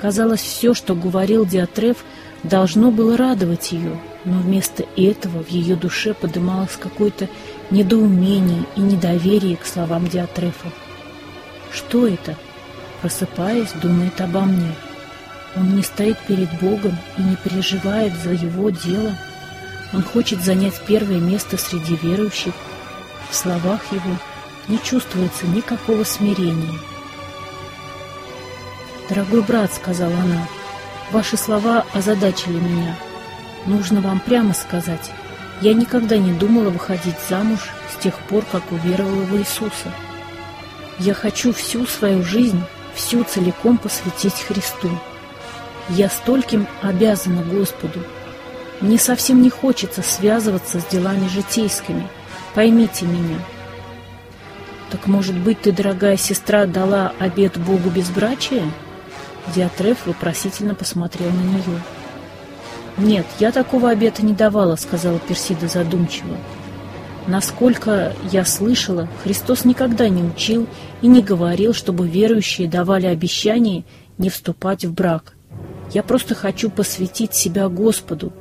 Казалось, 0.02 0.41
все, 0.41 0.73
что 0.73 0.95
говорил 0.95 1.45
Диатреф, 1.45 1.98
должно 2.41 2.90
было 2.90 3.15
радовать 3.15 3.72
ее, 3.72 3.99
но 4.26 4.40
вместо 4.40 4.84
этого 4.98 5.44
в 5.44 5.49
ее 5.49 5.76
душе 5.76 6.15
подымалось 6.15 6.76
какое-то 6.80 7.30
недоумение 7.69 8.65
и 8.76 8.82
недоверие 8.82 9.57
к 9.57 9.65
словам 9.65 10.07
Диатрефа. 10.07 10.72
Что 11.72 12.07
это? 12.07 12.36
Просыпаясь, 13.02 13.73
думает 13.73 14.19
обо 14.19 14.41
мне. 14.41 14.73
Он 15.56 15.76
не 15.76 15.84
стоит 15.84 16.18
перед 16.28 16.49
Богом 16.60 16.98
и 17.19 17.22
не 17.22 17.36
переживает 17.36 18.14
за 18.23 18.32
его 18.32 18.72
дело. 18.72 19.14
Он 19.94 20.02
хочет 20.02 20.41
занять 20.41 20.82
первое 20.88 21.19
место 21.19 21.57
среди 21.57 21.95
верующих. 21.95 22.53
В 23.30 23.36
словах 23.36 23.82
его 23.91 24.18
не 24.68 24.80
чувствуется 24.82 25.45
никакого 25.45 26.03
смирения. 26.06 26.80
«Дорогой 29.11 29.41
брат»,— 29.41 29.73
сказала 29.75 30.13
она,— 30.13 30.47
«ваши 31.11 31.35
слова 31.35 31.85
озадачили 31.93 32.57
меня. 32.57 32.95
Нужно 33.65 33.99
вам 33.99 34.21
прямо 34.21 34.53
сказать, 34.53 35.11
я 35.59 35.73
никогда 35.73 36.17
не 36.17 36.31
думала 36.31 36.69
выходить 36.69 37.17
замуж 37.29 37.59
с 37.93 38.01
тех 38.01 38.17
пор, 38.19 38.45
как 38.49 38.71
уверовала 38.71 39.23
в 39.23 39.35
Иисуса. 39.38 39.91
Я 40.97 41.13
хочу 41.13 41.51
всю 41.51 41.85
свою 41.85 42.23
жизнь, 42.23 42.63
всю 42.95 43.25
целиком 43.25 43.77
посвятить 43.77 44.45
Христу. 44.47 44.89
Я 45.89 46.07
стольким 46.07 46.65
обязана 46.81 47.43
Господу. 47.43 47.99
Мне 48.79 48.97
совсем 48.97 49.41
не 49.41 49.49
хочется 49.49 50.01
связываться 50.03 50.79
с 50.79 50.85
делами 50.85 51.27
житейскими. 51.27 52.07
Поймите 52.55 53.05
меня». 53.05 53.39
«Так, 54.89 55.07
может 55.07 55.35
быть, 55.35 55.63
ты, 55.63 55.73
дорогая 55.73 56.15
сестра, 56.15 56.65
дала 56.65 57.11
обет 57.19 57.57
Богу 57.57 57.89
безбрачия?» 57.89 58.63
Диатреф 59.55 60.05
вопросительно 60.05 60.76
посмотрел 60.76 61.30
на 61.30 61.41
нее. 61.41 61.81
«Нет, 62.97 63.26
я 63.39 63.51
такого 63.51 63.89
обета 63.89 64.23
не 64.23 64.34
давала»,— 64.34 64.76
сказала 64.77 65.19
Персида 65.19 65.68
задумчиво. 65.68 66.38
«Насколько 67.27 68.13
я 68.31 68.45
слышала, 68.45 69.07
Христос 69.23 69.65
никогда 69.65 70.09
не 70.09 70.23
учил 70.23 70.68
и 71.01 71.07
не 71.07 71.22
говорил, 71.22 71.73
чтобы 71.73 72.07
верующие 72.07 72.68
давали 72.68 73.05
обещание 73.07 73.84
не 74.18 74.30
вступать 74.30 74.85
в 74.85 74.93
брак. 74.93 75.34
Я 75.93 76.03
просто 76.03 76.35
хочу 76.35 76.69
посвятить 76.69 77.34
себя 77.34 77.68
Господу, 77.69 78.34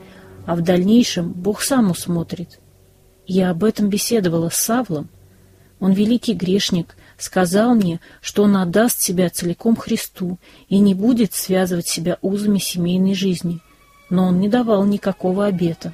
а 0.46 0.54
в 0.54 0.62
дальнейшем 0.62 1.32
Бог 1.32 1.62
сам 1.62 1.90
усмотрит. 1.90 2.60
Я 3.26 3.50
об 3.50 3.64
этом 3.64 3.88
беседовала 3.88 4.50
с 4.50 4.56
Савлом. 4.56 5.08
Он 5.78 5.92
великий 5.92 6.34
грешник, 6.34 6.96
сказал 7.20 7.74
мне, 7.74 8.00
что 8.22 8.44
он 8.44 8.56
отдаст 8.56 9.00
себя 9.00 9.28
целиком 9.28 9.76
Христу 9.76 10.38
и 10.68 10.78
не 10.78 10.94
будет 10.94 11.34
связывать 11.34 11.86
себя 11.86 12.16
узами 12.22 12.58
семейной 12.58 13.14
жизни, 13.14 13.60
но 14.08 14.28
он 14.28 14.40
не 14.40 14.48
давал 14.48 14.84
никакого 14.84 15.46
обета. 15.46 15.92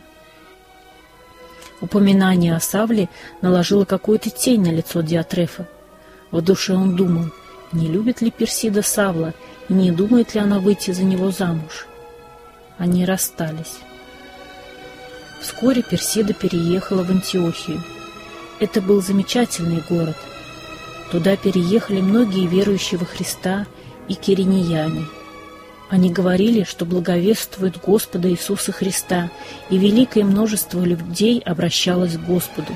Упоминание 1.80 2.54
о 2.54 2.60
Савле 2.60 3.08
наложило 3.42 3.84
какую-то 3.84 4.30
тень 4.30 4.62
на 4.62 4.72
лицо 4.72 5.02
Диатрефа. 5.02 5.68
В 6.30 6.40
душе 6.40 6.74
он 6.74 6.96
думал, 6.96 7.26
не 7.72 7.88
любит 7.88 8.22
ли 8.22 8.30
Персида 8.30 8.82
Савла 8.82 9.34
и 9.68 9.74
не 9.74 9.90
думает 9.90 10.34
ли 10.34 10.40
она 10.40 10.60
выйти 10.60 10.92
за 10.92 11.02
него 11.02 11.32
замуж. 11.32 11.86
Они 12.78 13.04
расстались. 13.04 13.78
Вскоре 15.40 15.82
Персида 15.82 16.32
переехала 16.32 17.02
в 17.02 17.10
Антиохию. 17.10 17.82
Это 18.58 18.80
был 18.80 19.02
замечательный 19.02 19.82
город— 19.88 20.16
Туда 21.10 21.36
переехали 21.36 22.00
многие 22.00 22.46
верующие 22.46 22.98
во 22.98 23.06
Христа 23.06 23.66
и 24.08 24.14
киринияне. 24.14 25.04
Они 25.88 26.10
говорили, 26.10 26.64
что 26.64 26.84
благовествуют 26.84 27.78
Господа 27.80 28.28
Иисуса 28.28 28.72
Христа, 28.72 29.30
и 29.70 29.78
великое 29.78 30.24
множество 30.24 30.82
людей 30.82 31.38
обращалось 31.40 32.16
к 32.16 32.24
Господу. 32.24 32.74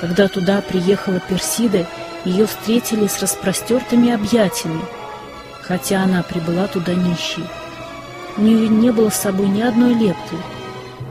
Когда 0.00 0.28
туда 0.28 0.62
приехала 0.62 1.20
Персида, 1.20 1.86
ее 2.24 2.46
встретили 2.46 3.06
с 3.06 3.20
распростертыми 3.20 4.12
объятиями, 4.12 4.80
хотя 5.60 6.02
она 6.02 6.22
прибыла 6.22 6.68
туда 6.68 6.94
нищей. 6.94 7.44
У 8.38 8.42
нее 8.42 8.68
не 8.68 8.92
было 8.92 9.10
с 9.10 9.16
собой 9.16 9.48
ни 9.48 9.60
одной 9.60 9.92
лепты. 9.92 10.36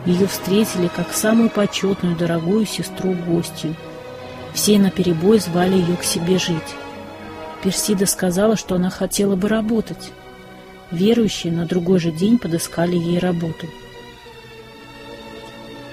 Ее 0.06 0.26
встретили 0.26 0.88
как 0.88 1.14
самую 1.14 1.52
почетную, 1.52 2.16
дорогую 2.16 2.66
сестру-гостью. 2.66 3.76
Все 4.60 4.78
наперебой 4.78 5.40
звали 5.40 5.76
ее 5.76 5.96
к 5.96 6.04
себе 6.04 6.38
жить. 6.38 6.76
Персида 7.64 8.06
сказала, 8.06 8.58
что 8.58 8.76
она 8.76 8.90
хотела 8.90 9.38
бы 9.38 9.48
работать. 9.48 10.12
Верующие 10.92 11.54
на 11.54 11.66
другой 11.66 12.00
же 12.00 12.12
день 12.12 12.38
подыскали 12.38 12.98
ей 12.98 13.20
работу. 13.20 13.68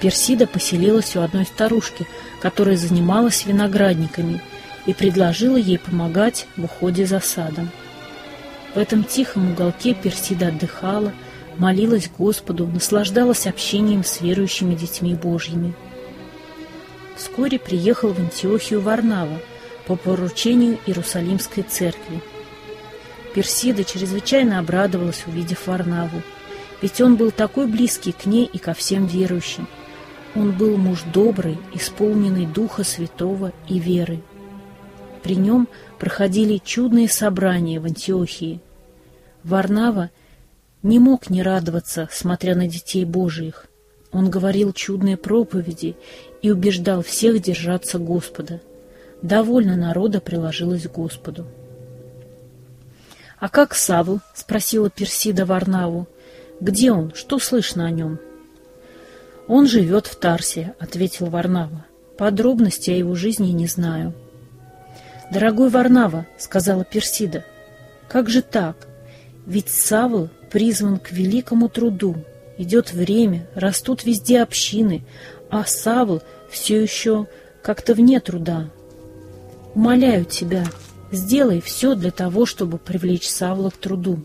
Персида 0.01 0.47
поселилась 0.47 1.15
у 1.15 1.21
одной 1.21 1.45
старушки, 1.45 2.05
которая 2.41 2.75
занималась 2.75 3.45
виноградниками, 3.45 4.41
и 4.85 4.93
предложила 4.93 5.55
ей 5.55 5.79
помогать 5.79 6.45
в 6.57 6.65
уходе 6.65 7.05
за 7.05 7.21
садом. 7.21 7.69
В 8.75 8.77
этом 8.77 9.05
тихом 9.05 9.53
уголке 9.53 9.93
Персида 9.93 10.49
отдыхала, 10.49 11.13
молилась 11.57 12.11
Господу, 12.17 12.67
наслаждалась 12.67 13.47
общением 13.47 14.03
с 14.03 14.19
верующими 14.19 14.75
детьми 14.75 15.15
Божьими. 15.15 15.73
Вскоре 17.17 17.57
приехал 17.57 18.13
в 18.13 18.19
Антиохию 18.19 18.79
Варнава 18.79 19.39
по 19.87 19.95
поручению 19.95 20.77
Иерусалимской 20.85 21.63
церкви. 21.63 22.21
Персида 23.33 23.83
чрезвычайно 23.83 24.59
обрадовалась, 24.59 25.23
увидев 25.25 25.65
Варнаву, 25.67 26.21
ведь 26.81 27.01
он 27.01 27.15
был 27.15 27.31
такой 27.31 27.67
близкий 27.67 28.11
к 28.11 28.25
ней 28.27 28.45
и 28.45 28.59
ко 28.59 28.73
всем 28.73 29.07
верующим. 29.07 29.67
Он 30.35 30.51
был 30.51 30.77
муж 30.77 31.01
добрый, 31.11 31.57
исполненный 31.73 32.45
Духа 32.45 32.83
Святого 32.83 33.51
и 33.67 33.79
веры. 33.79 34.21
При 35.23 35.35
нем 35.35 35.67
проходили 35.97 36.61
чудные 36.63 37.09
собрания 37.09 37.79
в 37.79 37.85
Антиохии. 37.85 38.61
Варнава 39.43 40.11
не 40.83 40.99
мог 40.99 41.31
не 41.31 41.41
радоваться, 41.41 42.07
смотря 42.11 42.53
на 42.55 42.67
детей 42.67 43.05
Божиих. 43.05 43.65
Он 44.11 44.29
говорил 44.29 44.71
чудные 44.73 45.17
проповеди 45.17 45.95
и 46.41 46.51
убеждал 46.51 47.01
всех 47.01 47.41
держаться 47.41 47.99
Господа. 47.99 48.61
Довольно 49.21 49.75
народа 49.75 50.21
приложилось 50.21 50.83
к 50.83 50.91
Господу. 50.91 51.45
«А 53.39 53.49
как 53.49 53.75
Савл?»— 53.75 54.19
спросила 54.33 54.89
Персида 54.89 55.45
Варнаву. 55.45 56.07
«Где 56.59 56.91
он? 56.91 57.13
Что 57.13 57.39
слышно 57.39 57.85
о 57.85 57.91
нем?» 57.91 58.19
«Он 59.47 59.67
живет 59.67 60.07
в 60.07 60.15
Тарсе»,— 60.15 60.73
ответил 60.79 61.27
Варнава. 61.27 61.85
«Подробности 62.17 62.89
о 62.89 62.95
его 62.95 63.15
жизни 63.15 63.51
не 63.51 63.67
знаю». 63.67 64.13
«Дорогой 65.31 65.69
Варнава»,— 65.69 66.25
сказала 66.37 66.83
Персида,— 66.83 67.45
«как 68.07 68.29
же 68.29 68.41
так? 68.41 68.87
Ведь 69.45 69.69
Савл 69.69 70.29
призван 70.51 70.97
к 70.97 71.11
великому 71.11 71.69
труду. 71.69 72.15
Идет 72.57 72.91
время, 72.91 73.47
растут 73.53 74.03
везде 74.03 74.41
общины, 74.41 75.03
а 75.49 75.65
Савл 75.65 76.21
все 76.49 76.81
еще 76.81 77.27
как-то 77.61 77.93
вне 77.93 78.19
труда. 78.19 78.69
Умоляю 79.75 80.25
тебя, 80.25 80.65
сделай 81.11 81.61
все 81.61 81.95
для 81.95 82.11
того, 82.11 82.45
чтобы 82.45 82.77
привлечь 82.77 83.29
Савла 83.29 83.69
к 83.69 83.77
труду. 83.77 84.19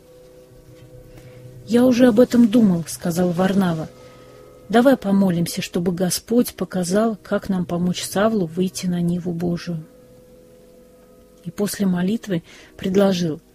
«Я 1.66 1.84
уже 1.84 2.08
об 2.08 2.20
этом 2.20 2.48
думал»,— 2.48 2.84
сказал 2.86 3.30
Варнава. 3.30 3.88
«Давай 4.68 4.96
помолимся, 4.96 5.62
чтобы 5.62 5.92
Господь 5.92 6.54
показал, 6.54 7.16
как 7.22 7.48
нам 7.48 7.66
помочь 7.66 8.02
Савлу 8.02 8.46
выйти 8.46 8.86
на 8.86 9.00
Ниву 9.00 9.32
Божию». 9.32 9.84
И 11.44 11.50
после 11.50 11.86
молитвы 11.86 12.42
предложил— 12.76 13.40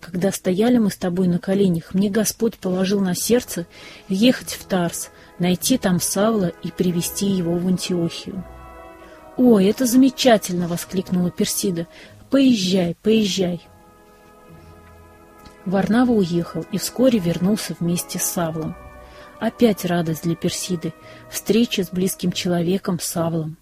когда 0.00 0.32
стояли 0.32 0.78
мы 0.78 0.90
с 0.90 0.96
тобой 0.96 1.28
на 1.28 1.38
коленях, 1.38 1.94
мне 1.94 2.08
Господь 2.08 2.56
положил 2.56 3.00
на 3.00 3.14
сердце 3.14 3.66
ехать 4.08 4.54
в 4.54 4.64
Тарс, 4.64 5.10
найти 5.40 5.78
там 5.78 6.00
Савла 6.00 6.52
и 6.62 6.70
привести 6.70 7.26
его 7.26 7.56
в 7.56 7.66
Антиохию. 7.66 8.44
«Ой, 9.36 9.64
это 9.66 9.86
замечательно!»— 9.86 10.68
воскликнула 10.68 11.30
Персида. 11.30 11.88
«Поезжай, 12.30 12.96
поезжай!» 13.02 13.60
Варнава 15.64 16.12
уехал 16.12 16.64
и 16.70 16.78
вскоре 16.78 17.18
вернулся 17.18 17.74
вместе 17.80 18.18
с 18.18 18.24
Савлом. 18.24 18.76
Опять 19.40 19.84
радость 19.86 20.24
для 20.24 20.36
Персиды, 20.36 20.92
встреча 21.30 21.84
с 21.84 21.90
близким 21.90 22.32
человеком 22.32 23.00
Савлом. 23.00 23.56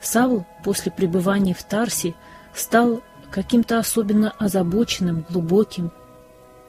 Савл 0.00 0.46
после 0.64 0.90
пребывания 0.90 1.54
в 1.54 1.62
Тарсе 1.62 2.14
стал 2.54 3.02
каким-то 3.30 3.78
особенно 3.78 4.30
озабоченным, 4.38 5.26
глубоким. 5.28 5.92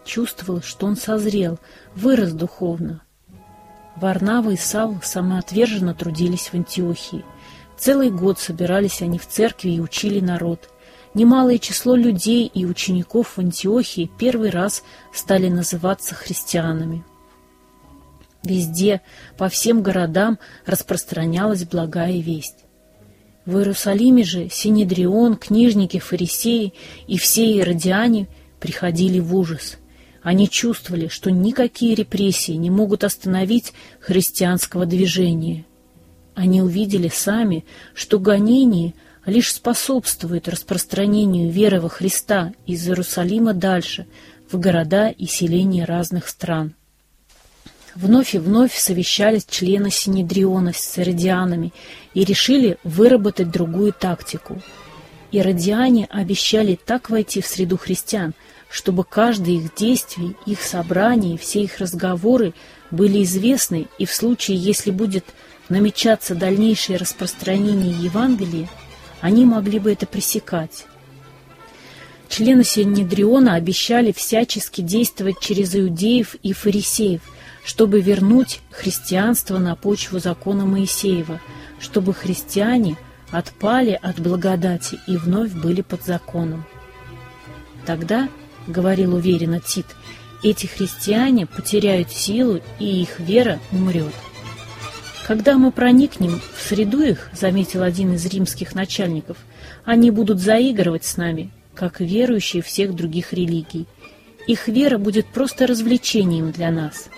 Чувствовал, 0.04 0.62
что 0.62 0.88
он 0.88 0.98
созрел, 0.98 1.58
вырос 1.96 2.34
духовно. 2.34 3.05
Варнава 3.96 4.52
и 4.52 4.58
Савл 4.58 4.98
самоотверженно 5.02 5.94
трудились 5.94 6.48
в 6.48 6.54
Антиохии. 6.54 7.24
Целый 7.78 8.10
год 8.10 8.40
собирались 8.40 9.02
они 9.02 9.18
в 9.18 9.28
церкви 9.28 9.70
и 9.72 9.80
учили 9.80 10.20
народ. 10.20 10.70
Немалое 11.14 11.60
число 11.60 11.96
людей 11.96 12.46
и 12.46 12.66
учеников 12.66 13.38
в 13.38 13.40
Антиохии 13.40 14.12
первый 14.20 14.50
раз 14.50 14.84
стали 15.14 15.48
называться 15.48 16.14
христианами. 16.14 17.04
Везде, 18.44 19.02
по 19.38 19.50
всем 19.50 19.82
городам 19.82 20.40
распространялась 20.66 21.64
благая 21.64 22.20
весть. 22.20 22.66
В 23.46 23.58
Иерусалиме 23.58 24.24
же 24.24 24.50
Синедрион, 24.50 25.36
книжники, 25.36 26.00
фарисеи 26.00 26.74
и 27.08 27.18
все 27.18 27.58
иродиане 27.58 28.28
приходили 28.60 29.20
в 29.20 29.36
ужас. 29.36 29.78
Они 30.26 30.50
чувствовали, 30.50 31.08
что 31.08 31.30
никакие 31.30 31.94
репрессии 31.94 32.54
не 32.54 32.72
могут 32.72 33.04
остановить 33.04 33.74
христианского 34.00 34.88
движения. 34.88 35.66
Они 36.34 36.64
увидели 36.64 37.10
сами, 37.10 37.64
что 37.94 38.18
гонение 38.18 38.96
лишь 39.28 39.54
способствует 39.54 40.50
распространению 40.50 41.52
веры 41.52 41.80
во 41.80 41.90
Христа 41.90 42.54
из 42.66 42.88
Иерусалима 42.88 43.54
дальше, 43.54 44.08
в 44.52 44.60
города 44.60 45.10
и 45.10 45.28
селения 45.28 45.86
разных 45.86 46.28
стран. 46.28 46.74
Вновь 47.94 48.34
и 48.34 48.40
вновь 48.40 48.76
совещались 48.76 49.46
члены 49.46 49.92
Синедриона 49.92 50.74
с 50.74 50.98
иродианами 50.98 51.72
и 52.16 52.26
решили 52.26 52.80
выработать 52.84 53.52
другую 53.52 53.94
тактику. 53.94 54.60
Иродиане 55.32 56.08
обещали 56.10 56.80
так 56.84 57.12
войти 57.12 57.42
в 57.42 57.46
среду 57.46 57.78
христиан, 57.78 58.34
чтобы 58.70 59.04
каждое 59.04 59.56
их 59.56 59.76
действие, 59.76 60.36
их 60.46 60.62
собрание, 60.62 61.38
все 61.38 61.64
их 61.64 61.80
разговоры 61.80 62.54
были 62.92 63.24
известны, 63.24 63.88
и 63.98 64.06
в 64.06 64.14
случае, 64.14 64.58
если 64.58 64.92
будет 64.92 65.26
намечаться 65.70 66.36
дальнейшее 66.36 66.98
распространение 66.98 67.92
Евангелия, 67.92 68.70
они 69.22 69.46
могли 69.46 69.80
бы 69.80 69.92
это 69.92 70.06
пресекать. 70.06 70.86
Члены 72.28 72.64
Синедриона 72.64 73.56
обещали 73.56 74.12
всячески 74.12 74.82
действовать 74.82 75.40
через 75.40 75.76
иудеев 75.76 76.36
и 76.42 76.54
фарисеев– 76.54 77.22
чтобы 77.66 78.00
вернуть 78.00 78.62
христианство 78.70 79.58
на 79.58 79.76
почву 79.76 80.20
закона 80.20 80.66
Моисеева, 80.66 81.42
чтобы 81.80 82.14
христиане 82.14 82.96
отпали 83.32 84.00
от 84.02 84.20
благодати 84.20 85.00
и 85.08 85.18
вновь 85.18 85.52
были 85.52 85.82
под 85.82 86.06
законом. 86.06 86.64
Тогда,— 87.86 88.30
говорил 88.68 89.16
уверенно 89.16 89.60
Тит,— 89.60 89.86
эти 90.46 90.68
христиане 90.68 91.48
потеряют 91.48 92.12
силу, 92.12 92.62
и 92.78 93.02
их 93.02 93.20
вера 93.20 93.60
умрет. 93.72 94.14
Когда 95.26 95.58
мы 95.58 95.72
проникнем 95.72 96.40
в 96.56 96.62
среду 96.62 97.02
их,— 97.02 97.32
заметил 97.34 97.82
один 97.82 98.14
из 98.14 98.26
римских 98.28 98.76
начальников,— 98.76 99.38
они 99.86 100.12
будут 100.12 100.40
заигрывать 100.40 101.04
с 101.04 101.18
нами, 101.18 101.50
как 101.74 102.00
верующие 102.00 102.62
всех 102.62 102.94
других 102.94 103.34
религий. 103.34 103.88
Их 104.46 104.68
вера 104.68 105.00
будет 105.00 105.26
просто 105.26 105.66
развлечением 105.66 106.52
для 106.52 106.70
нас. 106.70 107.10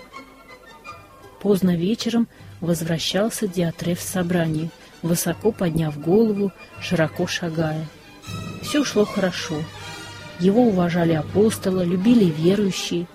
Поздно 1.42 1.76
вечером 1.76 2.28
возвращался 2.62 3.46
Диатреф 3.46 4.00
с 4.00 4.08
собрания, 4.08 4.70
высоко 5.02 5.52
подняв 5.52 6.00
голову, 6.00 6.50
широко 6.80 7.26
шагая. 7.26 7.86
Все 8.62 8.84
шло 8.84 9.04
хорошо. 9.04 9.62
Его 10.38 10.62
уважали 10.62 11.12
апостолы, 11.12 11.84
любили 11.84 12.24
верующие. 12.24 13.06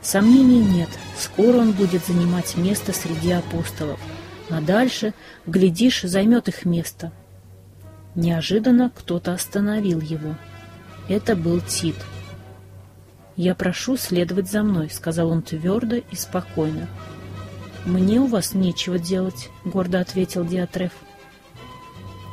Сомнений 0.00 0.60
нет, 0.60 0.88
скоро 1.18 1.58
он 1.58 1.72
будет 1.72 2.06
занимать 2.06 2.56
место 2.56 2.92
среди 2.92 3.32
апостолов, 3.32 4.00
а 4.48 4.60
дальше, 4.60 5.12
глядишь, 5.46 6.02
займет 6.02 6.48
их 6.48 6.64
место. 6.64 7.12
Неожиданно 8.14 8.90
кто-то 8.94 9.32
остановил 9.32 10.00
его. 10.00 10.36
Это 11.08 11.36
был 11.36 11.60
Тит. 11.60 11.96
«Я 13.36 13.54
прошу 13.54 13.96
следовать 13.96 14.50
за 14.50 14.62
мной»,— 14.62 14.90
сказал 14.92 15.30
он 15.30 15.42
твердо 15.42 15.96
и 15.96 16.16
спокойно. 16.16 16.88
«Мне 17.86 18.20
у 18.20 18.26
вас 18.26 18.54
нечего 18.54 18.98
делать»,— 18.98 19.48
гордо 19.64 20.00
ответил 20.00 20.44
Диатреф. 20.44 20.92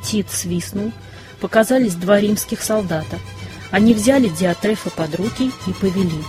Тит 0.02 0.28
свистнул, 0.30 0.92
показались 1.40 1.94
два 1.94 2.20
римских 2.20 2.60
солдата. 2.60 3.18
Они 3.70 3.92
взяли 3.92 4.28
Диатрефа 4.28 4.90
под 4.90 5.14
руки 5.16 5.50
и 5.66 5.72
повели. 5.72 6.22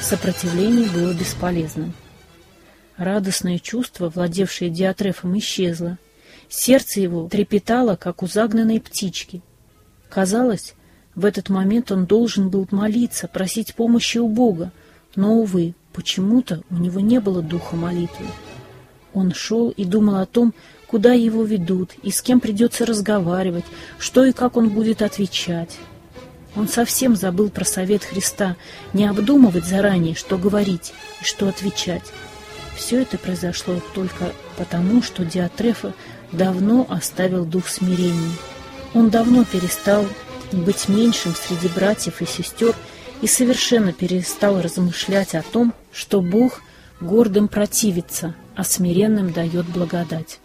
Сопротивление 0.00 0.88
было 0.88 1.12
бесполезным. 1.12 1.92
Радостное 2.96 3.58
чувство, 3.58 4.08
владевшее 4.08 4.70
Диатрефом, 4.70 5.36
исчезло. 5.38 5.98
Сердце 6.48 7.00
его 7.00 7.28
трепетало, 7.28 7.96
как 7.96 8.22
у 8.22 8.28
загнанной 8.28 8.80
птички. 8.80 9.42
Казалось, 10.08 10.74
в 11.14 11.24
этот 11.24 11.48
момент 11.48 11.90
он 11.90 12.06
должен 12.06 12.50
был 12.50 12.68
молиться, 12.70 13.26
просить 13.26 13.74
помощи 13.74 14.18
у 14.18 14.28
Бога, 14.28 14.70
но, 15.16 15.34
увы, 15.34 15.74
почему-то 15.92 16.62
у 16.70 16.76
него 16.76 17.00
не 17.00 17.20
было 17.20 17.42
духа 17.42 17.74
молитвы. 17.74 18.26
Он 19.12 19.34
шел 19.34 19.70
и 19.70 19.84
думал 19.84 20.16
о 20.16 20.26
том, 20.26 20.54
куда 20.86 21.14
его 21.14 21.42
ведут 21.42 21.90
и 22.02 22.12
с 22.12 22.22
кем 22.22 22.38
придется 22.38 22.86
разговаривать, 22.86 23.64
что 23.98 24.24
и 24.24 24.32
как 24.32 24.56
он 24.56 24.70
будет 24.70 25.02
отвечать. 25.02 25.78
Он 26.56 26.68
совсем 26.68 27.14
забыл 27.16 27.48
про 27.48 27.64
совет 27.64 28.04
Христа, 28.04 28.56
не 28.92 29.06
обдумывать 29.06 29.64
заранее, 29.64 30.14
что 30.14 30.36
говорить 30.36 30.92
и 31.20 31.24
что 31.24 31.48
отвечать. 31.48 32.02
Все 32.76 33.02
это 33.02 33.18
произошло 33.18 33.80
только 33.94 34.32
потому, 34.56 35.02
что 35.02 35.24
Диатрефа 35.24 35.94
давно 36.32 36.86
оставил 36.88 37.44
дух 37.44 37.68
смирения. 37.68 38.32
Он 38.94 39.10
давно 39.10 39.44
перестал 39.44 40.06
быть 40.52 40.88
меньшим 40.88 41.34
среди 41.34 41.68
братьев 41.68 42.20
и 42.22 42.26
сестер 42.26 42.74
и 43.22 43.26
совершенно 43.26 43.92
перестал 43.92 44.60
размышлять 44.60 45.34
о 45.34 45.42
том, 45.42 45.74
что 45.92 46.20
Бог 46.20 46.62
гордым 47.00 47.48
противится, 47.48 48.34
а 48.56 48.64
смиренным 48.64 49.32
дает 49.32 49.66
благодать. 49.66 50.40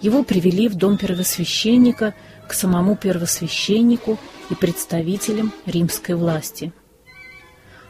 Его 0.00 0.22
привели 0.22 0.68
в 0.68 0.74
дом 0.74 0.96
первосвященника 0.96 2.14
к 2.50 2.52
самому 2.52 2.96
первосвященнику 2.96 4.18
и 4.50 4.56
представителям 4.56 5.52
римской 5.66 6.16
власти. 6.16 6.72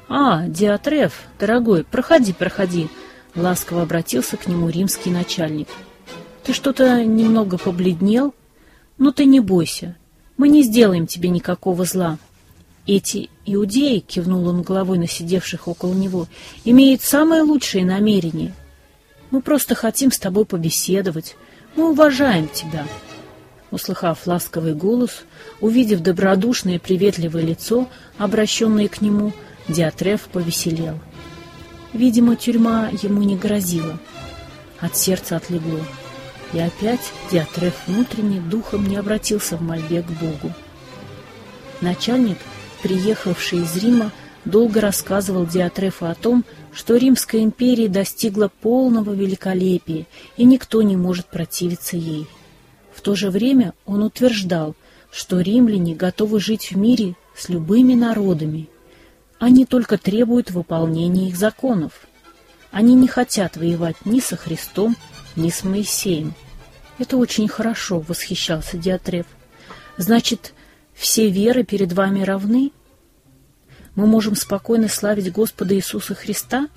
«А, 0.07 0.47
Диатреф, 0.49 1.23
дорогой, 1.39 1.83
проходи, 1.83 2.35
проходи»,— 2.35 2.91
ласково 3.35 3.83
обратился 3.83 4.37
к 4.37 4.47
нему 4.47 4.69
римский 4.69 5.11
начальник. 5.11 5.69
«Ты 6.45 6.53
что-то 6.53 7.03
немного 7.03 7.57
побледнел? 7.57 8.35
Ну 8.99 9.13
ты 9.13 9.25
не 9.25 9.41
бойся, 9.41 9.97
мы 10.37 10.51
не 10.51 10.63
сделаем 10.63 11.07
тебе 11.07 11.31
никакого 11.31 11.87
зла. 11.87 12.19
Эти 12.87 13.31
иудеи,— 13.47 14.01
кивнул 14.07 14.47
он 14.47 14.61
головой 14.61 14.99
на 14.99 15.09
сидевших 15.09 15.69
около 15.69 15.95
него,— 15.95 16.27
имеют 16.67 17.01
самые 17.01 17.41
лучшие 17.41 17.87
намерения. 17.87 18.55
Мы 19.31 19.41
просто 19.41 19.75
хотим 19.75 20.13
с 20.13 20.19
тобой 20.19 20.45
побеседовать, 20.45 21.35
мы 21.77 21.93
уважаем 21.93 22.47
тебя». 22.47 22.85
Услыхав 23.71 24.27
ласковый 24.27 24.75
голос, 24.75 25.23
увидев 25.61 26.01
добродушное 26.01 26.79
приветливое 26.79 27.43
лицо, 27.43 27.89
обращенное 28.19 28.89
к 28.89 29.01
нему, 29.01 29.33
Диатреф 29.69 30.23
повеселел. 30.23 30.99
Видимо, 31.93 32.37
тюрьма 32.37 32.91
ему 33.03 33.23
не 33.23 33.37
грозила. 33.37 33.99
От 34.81 34.97
сердца 34.97 35.37
отлегло. 35.37 35.81
И 36.53 36.59
опять 36.59 37.13
Диатреф 37.31 37.75
внутренне 37.87 38.41
духом 38.41 38.87
не 38.87 38.97
обратился 38.97 39.57
в 39.57 39.63
мольбе 39.63 40.03
к 40.03 40.11
Богу. 40.11 40.53
Начальник, 41.81 42.39
приехавший 42.83 43.61
из 43.61 43.77
Рима, 43.77 44.11
долго 44.45 44.81
рассказывал 44.81 45.47
Диатрефу 45.47 46.07
о 46.07 46.15
том, 46.15 46.45
что 46.73 46.97
Римская 46.97 47.43
империя 47.43 47.89
достигла 47.89 48.49
полного 48.49 49.13
великолепия, 49.13 50.07
и 50.37 50.45
никто 50.45 50.83
не 50.83 50.97
может 50.97 51.27
противиться 51.27 51.97
ей. 51.97 52.27
В 53.01 53.03
то 53.03 53.15
же 53.15 53.31
время 53.31 53.73
он 53.87 54.03
утверждал, 54.03 54.77
что 55.11 55.41
римляне 55.41 55.95
готовы 55.95 56.39
жить 56.39 56.71
в 56.71 56.77
мире 56.77 57.17
с 57.35 57.49
любыми 57.49 57.95
народами. 57.95 58.69
Они 59.39 59.65
только 59.65 59.97
требуют 59.97 60.51
выполнения 60.51 61.29
их 61.31 61.37
законов. 61.39 61.93
Они 62.71 62.95
не 62.95 63.09
хотят 63.09 63.57
воевать 63.57 63.97
ни 64.05 64.21
со 64.21 64.37
Христом, 64.37 64.97
ни 65.35 65.49
с 65.49 65.65
Моисеем. 65.65 66.35
Это 66.99 67.17
очень 67.17 67.49
хорошо, 67.49 68.01
восхищался 68.01 68.77
Диатреф. 68.77 69.25
Значит, 69.97 70.53
все 70.93 71.31
веры 71.31 71.65
перед 71.65 71.95
вами 71.95 72.23
равны? 72.23 72.71
Мы 73.95 74.07
можем 74.07 74.37
спокойно 74.37 74.89
славить 74.89 75.33
Господа 75.33 75.75
Иисуса 75.75 76.15
Христа? 76.15 76.69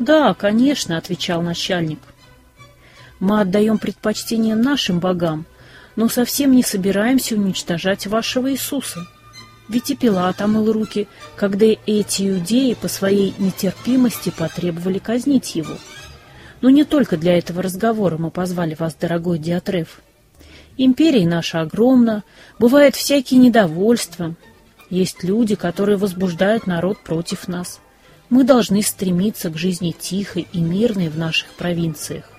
Да, 0.00 0.34
конечно, 0.34 0.98
отвечал 0.98 1.42
начальник. 1.42 2.00
Мы 3.18 3.40
отдаем 3.40 3.78
предпочтение 3.78 4.54
нашим 4.54 4.98
богам, 5.00 5.46
но 5.96 6.08
совсем 6.08 6.52
не 6.52 6.62
собираемся 6.62 7.34
уничтожать 7.34 8.06
вашего 8.06 8.52
Иисуса. 8.52 9.06
Ведь 9.68 9.90
и 9.90 9.96
Пилат 9.96 10.40
омыл 10.40 10.70
руки, 10.70 11.08
когда 11.34 11.66
эти 11.66 12.28
иудеи 12.28 12.74
по 12.74 12.88
своей 12.88 13.34
нетерпимости 13.38 14.30
потребовали 14.30 14.98
казнить 14.98 15.54
его. 15.56 15.76
Но 16.60 16.70
не 16.70 16.84
только 16.84 17.16
для 17.16 17.36
этого 17.36 17.62
разговора 17.62 18.16
мы 18.18 18.30
позвали 18.30 18.76
вас, 18.78 18.94
дорогой 18.94 19.38
Диатреф. 19.38 20.00
Империя 20.76 21.26
наша 21.26 21.62
огромна, 21.62 22.22
бывает 22.58 22.94
всякие 22.94 23.40
недовольства. 23.40 24.34
Есть 24.90 25.24
люди, 25.24 25.54
которые 25.54 25.96
возбуждают 25.96 26.66
народ 26.66 26.98
против 27.02 27.48
нас. 27.48 27.80
Мы 28.28 28.44
должны 28.44 28.82
стремиться 28.82 29.50
к 29.50 29.56
жизни 29.56 29.94
тихой 29.98 30.46
и 30.52 30.60
мирной 30.60 31.08
в 31.08 31.18
наших 31.18 31.48
провинциях. 31.54 32.35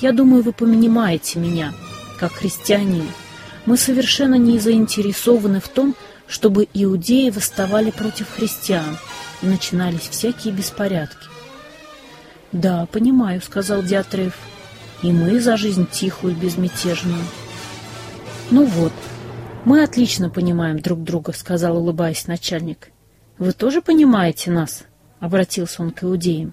Я 0.00 0.12
думаю, 0.12 0.42
вы 0.42 0.52
понимаете 0.52 1.38
меня, 1.38 1.72
как 2.18 2.32
христианин. 2.32 3.06
Мы 3.64 3.76
совершенно 3.76 4.34
не 4.34 4.58
заинтересованы 4.58 5.60
в 5.60 5.68
том, 5.68 5.94
чтобы 6.26 6.66
иудеи 6.74 7.30
восставали 7.30 7.90
против 7.90 8.28
христиан 8.30 8.98
и 9.42 9.46
начинались 9.46 10.08
всякие 10.08 10.52
беспорядки. 10.52 11.28
«Да, 12.50 12.86
понимаю»,— 12.86 13.40
сказал 13.44 13.82
Диатреф. 13.82 14.36
«И 15.02 15.12
мы 15.12 15.40
за 15.40 15.56
жизнь 15.56 15.86
тихую 15.90 16.34
безмятежную». 16.34 17.22
«Ну 18.50 18.64
вот, 18.64 18.92
мы 19.64 19.82
отлично 19.82 20.30
понимаем 20.30 20.80
друг 20.80 21.02
друга»,— 21.02 21.32
сказал, 21.34 21.76
улыбаясь 21.76 22.26
начальник. 22.26 22.90
«Вы 23.38 23.52
тоже 23.52 23.80
понимаете 23.80 24.50
нас?»— 24.50 24.84
обратился 25.20 25.82
он 25.82 25.90
к 25.90 26.04
иудеям. 26.04 26.52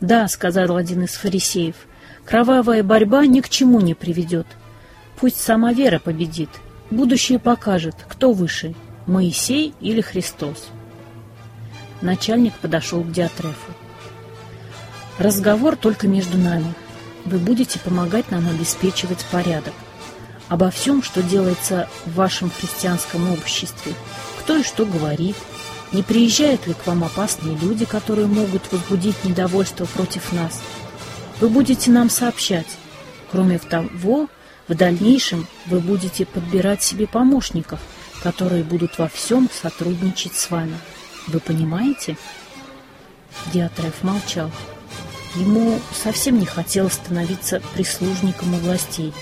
«Да»,— 0.00 0.26
сказал 0.28 0.76
один 0.76 1.04
из 1.04 1.14
фарисеев,— 1.14 1.76
«кровавая 2.30 2.82
борьба 2.82 3.26
ни 3.26 3.40
к 3.40 3.48
чему 3.50 3.80
не 3.80 3.94
приведет. 3.94 4.46
Пусть 5.18 5.40
сама 5.40 5.74
вера 5.74 5.98
победит. 5.98 6.48
Будущее 6.90 7.38
покажет, 7.38 7.96
кто 8.08 8.32
выше, 8.32 8.74
Моисей 9.06 9.74
или 9.80 10.00
Христос». 10.00 10.68
Начальник 12.00 12.54
подошел 12.54 13.02
к 13.02 13.12
Диатрефу. 13.12 13.72
Разговор 15.20 15.76
только 15.76 16.08
между 16.08 16.38
нами. 16.38 16.72
Вы 17.26 17.36
будете 17.36 17.78
помогать 17.78 18.30
нам 18.30 18.48
обеспечивать 18.48 19.22
порядок. 19.30 19.74
Обо 20.48 20.70
всем, 20.70 21.02
что 21.02 21.22
делается 21.22 21.90
в 22.06 22.14
вашем 22.14 22.50
христианском 22.50 23.30
обществе, 23.30 23.92
кто 24.38 24.56
и 24.56 24.62
что 24.62 24.86
говорит, 24.86 25.36
не 25.92 26.02
приезжают 26.02 26.66
ли 26.66 26.72
к 26.72 26.86
вам 26.86 27.04
опасные 27.04 27.54
люди, 27.58 27.84
которые 27.84 28.28
могут 28.28 28.72
возбудить 28.72 29.22
недовольство 29.22 29.84
против 29.84 30.32
нас. 30.32 30.62
Вы 31.40 31.48
будете 31.48 31.90
нам 31.90 32.10
сообщать. 32.10 32.66
Кроме 33.30 33.58
того, 33.58 34.28
в 34.68 34.74
дальнейшем 34.74 35.46
вы 35.66 35.80
будете 35.80 36.26
подбирать 36.26 36.82
себе 36.82 37.06
помощников, 37.06 37.80
которые 38.22 38.62
будут 38.62 38.98
во 38.98 39.08
всем 39.08 39.48
сотрудничать 39.50 40.36
с 40.36 40.50
вами. 40.50 40.76
Вы 41.28 41.40
понимаете? 41.40 42.18
Диатреф 43.52 44.02
молчал. 44.02 44.50
Ему 45.34 45.80
совсем 45.94 46.38
не 46.38 46.46
хотелось 46.46 46.94
становиться 46.94 47.62
прислужником 47.74 48.52
у 48.54 48.58
властей. 48.58 49.14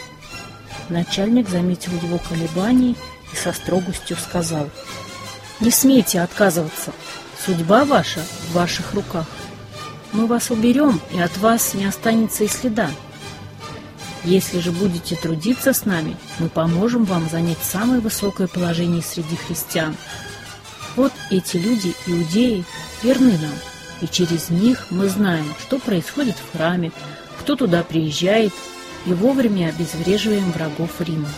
Начальник 0.88 1.48
заметил 1.48 1.92
его 2.02 2.18
колебания 2.18 2.94
и 3.32 3.36
со 3.36 3.52
строгостью 3.52 4.16
сказал, 4.16 4.70
«Не 5.60 5.70
смейте 5.70 6.20
отказываться, 6.20 6.92
судьба 7.44 7.84
ваша 7.84 8.20
в 8.48 8.54
ваших 8.54 8.94
руках. 8.94 9.26
Мы 10.18 10.26
вас 10.26 10.50
уберем, 10.50 11.00
и 11.12 11.20
от 11.20 11.38
вас 11.38 11.74
не 11.74 11.84
останется 11.84 12.42
и 12.42 12.48
следа. 12.48 12.90
Если 14.24 14.58
же 14.58 14.72
будете 14.72 15.14
трудиться 15.14 15.72
с 15.72 15.84
нами, 15.84 16.16
мы 16.40 16.48
поможем 16.48 17.04
вам 17.04 17.30
занять 17.30 17.62
самое 17.62 18.00
высокое 18.00 18.48
положение 18.48 19.00
среди 19.00 19.36
христиан. 19.36 19.94
Вот 20.96 21.12
эти 21.30 21.56
люди, 21.56 21.94
иудеи, 22.08 22.64
верны 23.00 23.38
нам, 23.38 23.52
и 24.00 24.08
через 24.08 24.50
них 24.50 24.88
мы 24.90 25.08
знаем, 25.08 25.54
что 25.60 25.78
происходит 25.78 26.34
в 26.34 26.56
храме, 26.56 26.90
кто 27.38 27.54
туда 27.54 27.84
приезжает, 27.84 28.52
и 29.06 29.12
вовремя 29.12 29.68
обезвреживаем 29.68 30.50
врагов 30.50 31.00
Рима. 31.00 31.30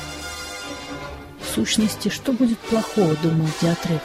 В 1.38 1.54
сущности, 1.54 2.08
что 2.08 2.32
будет 2.32 2.58
плохого, 2.58 3.14
думал 3.16 3.48
Диатреф? 3.60 4.00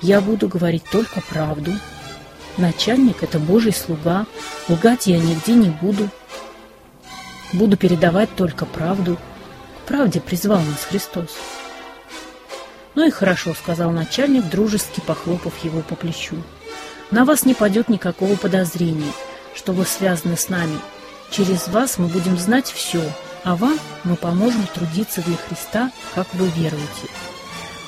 Я 0.00 0.20
буду 0.20 0.46
говорить 0.46 0.84
только 0.84 1.20
правду. 1.20 1.72
Начальник— 2.56 3.16
это 3.22 3.38
Божий 3.38 3.72
слуга, 3.72 4.26
лгать 4.68 5.06
я 5.06 5.18
нигде 5.18 5.54
не 5.54 5.70
буду. 5.70 6.08
Буду 7.52 7.76
передавать 7.76 8.34
только 8.36 8.66
правду. 8.66 9.18
правде 9.86 10.20
призвал 10.20 10.60
нас 10.60 10.84
Христос. 10.88 11.30
«Ну 12.94 13.06
и 13.06 13.10
хорошо»,— 13.10 13.54
сказал 13.60 13.90
начальник, 13.90 14.48
дружески 14.48 15.00
похлопав 15.00 15.64
его 15.64 15.80
по 15.80 15.94
плечу. 15.94 16.36
«На 17.10 17.24
вас 17.24 17.44
не 17.44 17.54
падет 17.54 17.88
никакого 17.88 18.36
подозрения, 18.36 19.12
что 19.54 19.72
вы 19.72 19.84
связаны 19.84 20.36
с 20.36 20.48
нами. 20.48 20.78
Через 21.30 21.68
вас 21.68 21.98
мы 21.98 22.08
будем 22.08 22.36
знать 22.36 22.66
все, 22.66 23.02
а 23.44 23.56
вам 23.56 23.78
мы 24.04 24.16
поможем 24.16 24.66
трудиться 24.66 25.22
для 25.22 25.36
Христа, 25.36 25.90
как 26.14 26.26
вы 26.34 26.46
веруете. 26.48 27.08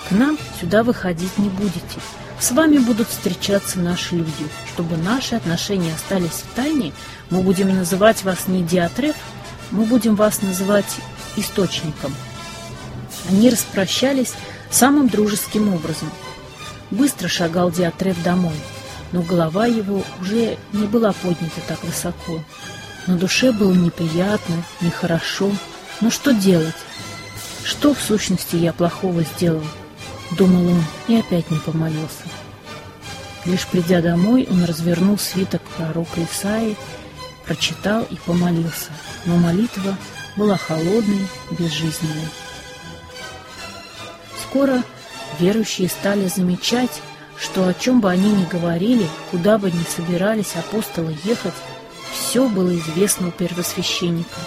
К 0.09 0.13
нам 0.13 0.39
сюда 0.61 0.83
выходить 0.83 1.39
не 1.39 1.49
будете. 1.49 2.01
С 2.43 2.51
вами 2.51 2.79
будут 2.79 3.09
встречаться 3.09 3.79
наши 3.79 4.17
люди. 4.17 4.49
Чтобы 4.75 4.97
наши 4.97 5.37
отношения 5.37 5.95
остались 5.95 6.43
в 6.43 6.57
тайне, 6.57 6.93
мы 7.31 7.41
будем 7.41 7.69
называть 7.73 8.25
вас 8.25 8.49
не 8.49 8.65
Диатреф, 8.65 9.15
мы 9.71 9.85
будем 9.85 10.17
вас 10.17 10.43
называть 10.43 10.97
Источником. 11.37 12.13
Они 13.31 13.49
распрощались 13.49 14.35
самым 14.73 15.09
дружеским 15.09 15.73
образом. 15.73 16.11
Быстро 16.91 17.29
шагал 17.29 17.71
Диатреф 17.71 18.21
домой, 18.25 18.57
но 19.13 19.23
голова 19.23 19.67
его 19.67 20.03
уже 20.21 20.59
не 20.73 20.87
была 20.87 21.13
поднята 21.13 21.61
так 21.69 21.85
высоко. 21.85 22.43
На 23.07 23.17
душе 23.17 23.53
было 23.53 23.73
неприятно, 23.73 24.65
нехорошо. 24.81 25.53
Но 26.01 26.11
что 26.11 26.35
делать? 26.35 26.75
Что, 27.63 27.95
в 27.95 28.01
сущности, 28.01 28.57
я 28.57 28.73
плохого 28.73 29.23
сделал? 29.23 29.63
Думал 30.37 30.69
он 30.69 30.85
и 31.09 31.17
опять 31.17 31.51
не 31.51 31.59
помолился. 31.59 32.25
Лишь 33.45 33.67
придя 33.67 34.01
домой, 34.01 34.47
он 34.51 34.65
развернул 34.65 35.19
свиток 35.19 35.63
пророка 35.77 36.23
Исаи, 36.23 36.77
прочитал 37.45 38.07
и 38.09 38.17
помолился. 38.17 38.91
Но 39.27 39.37
молитва 39.37 39.97
была 40.37 40.57
холодной, 40.57 41.27
безжизненной. 41.51 42.29
Скоро 44.43 44.83
верующие 45.39 45.89
стали 45.89 46.29
замечать, 46.29 47.03
что 47.39 47.67
о 47.67 47.75
чем 47.75 48.01
бы 48.01 48.11
они 48.11 48.31
ни 48.31 48.45
говорили, 48.45 49.07
куда 49.31 49.59
бы 49.59 49.71
ни 49.71 49.85
собирались 49.85 50.55
апостолы 50.55 51.17
ехать, 51.25 51.55
все 52.13 52.49
было 52.49 52.75
известно 52.77 53.29
у 53.29 53.31
первосвященника. 53.33 54.41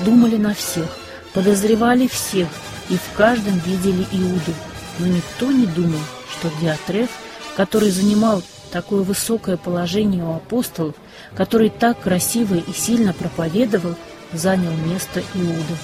Думали 0.00 0.36
на 0.36 0.54
всех, 0.54 0.88
подозревали 1.32 2.06
всех 2.06 2.48
и 2.88 2.96
в 2.96 3.16
каждом 3.16 3.58
видели 3.60 4.06
Иуду, 4.12 4.54
но 5.00 5.06
никто 5.06 5.50
не 5.50 5.66
думал, 5.66 6.00
что 6.30 6.50
Диатреф, 6.60 7.08
который 7.56 7.90
занимал 7.90 8.42
такое 8.70 9.02
высокое 9.02 9.56
положение 9.56 10.22
у 10.22 10.34
апостолов, 10.34 10.94
который 11.34 11.70
так 11.70 12.00
красиво 12.00 12.54
и 12.54 12.72
сильно 12.72 13.12
проповедовал, 13.12 13.96
занял 14.32 14.72
место 14.72 15.20
Иуды. 15.34 15.76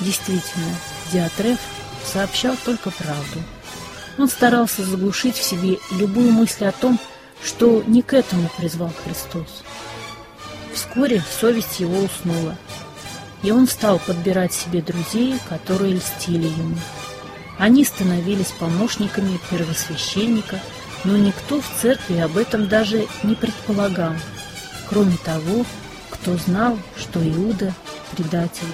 Действительно, 0.00 0.70
Диатреф 1.12 1.58
сообщал 2.04 2.56
только 2.64 2.90
правду. 2.90 3.42
Он 4.18 4.28
старался 4.28 4.82
заглушить 4.84 5.36
в 5.36 5.42
себе 5.42 5.78
любую 5.90 6.32
мысль 6.32 6.66
о 6.66 6.72
том, 6.72 6.98
что 7.44 7.82
не 7.86 8.02
к 8.02 8.14
этому 8.14 8.48
призвал 8.56 8.92
Христос. 9.04 9.62
Вскоре 10.72 11.22
совесть 11.40 11.80
его 11.80 11.98
уснула, 11.98 12.56
и 13.42 13.50
он 13.50 13.66
стал 13.66 13.98
подбирать 13.98 14.52
себе 14.52 14.80
друзей, 14.80 15.34
которые 15.48 15.94
льстили 15.94 16.46
ему. 16.46 16.76
Они 17.58 17.84
становились 17.84 18.52
помощниками 18.58 19.40
первосвященника, 19.50 20.60
но 21.04 21.16
никто 21.16 21.60
в 21.60 21.66
церкви 21.80 22.18
об 22.18 22.36
этом 22.36 22.68
даже 22.68 23.06
не 23.22 23.34
предполагал, 23.34 24.12
кроме 24.88 25.16
того, 25.18 25.64
кто 26.10 26.36
знал, 26.36 26.78
что 26.96 27.20
Иуда– 27.20 27.72
предатель, 28.16 28.72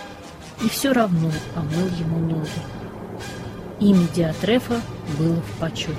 и 0.64 0.68
все 0.68 0.92
равно 0.92 1.30
помыл 1.54 1.86
ему 1.98 2.18
ноги. 2.18 2.50
Имя 3.80 4.06
Диатрефа 4.14 4.80
было 5.18 5.36
в 5.36 5.60
почете. 5.60 5.92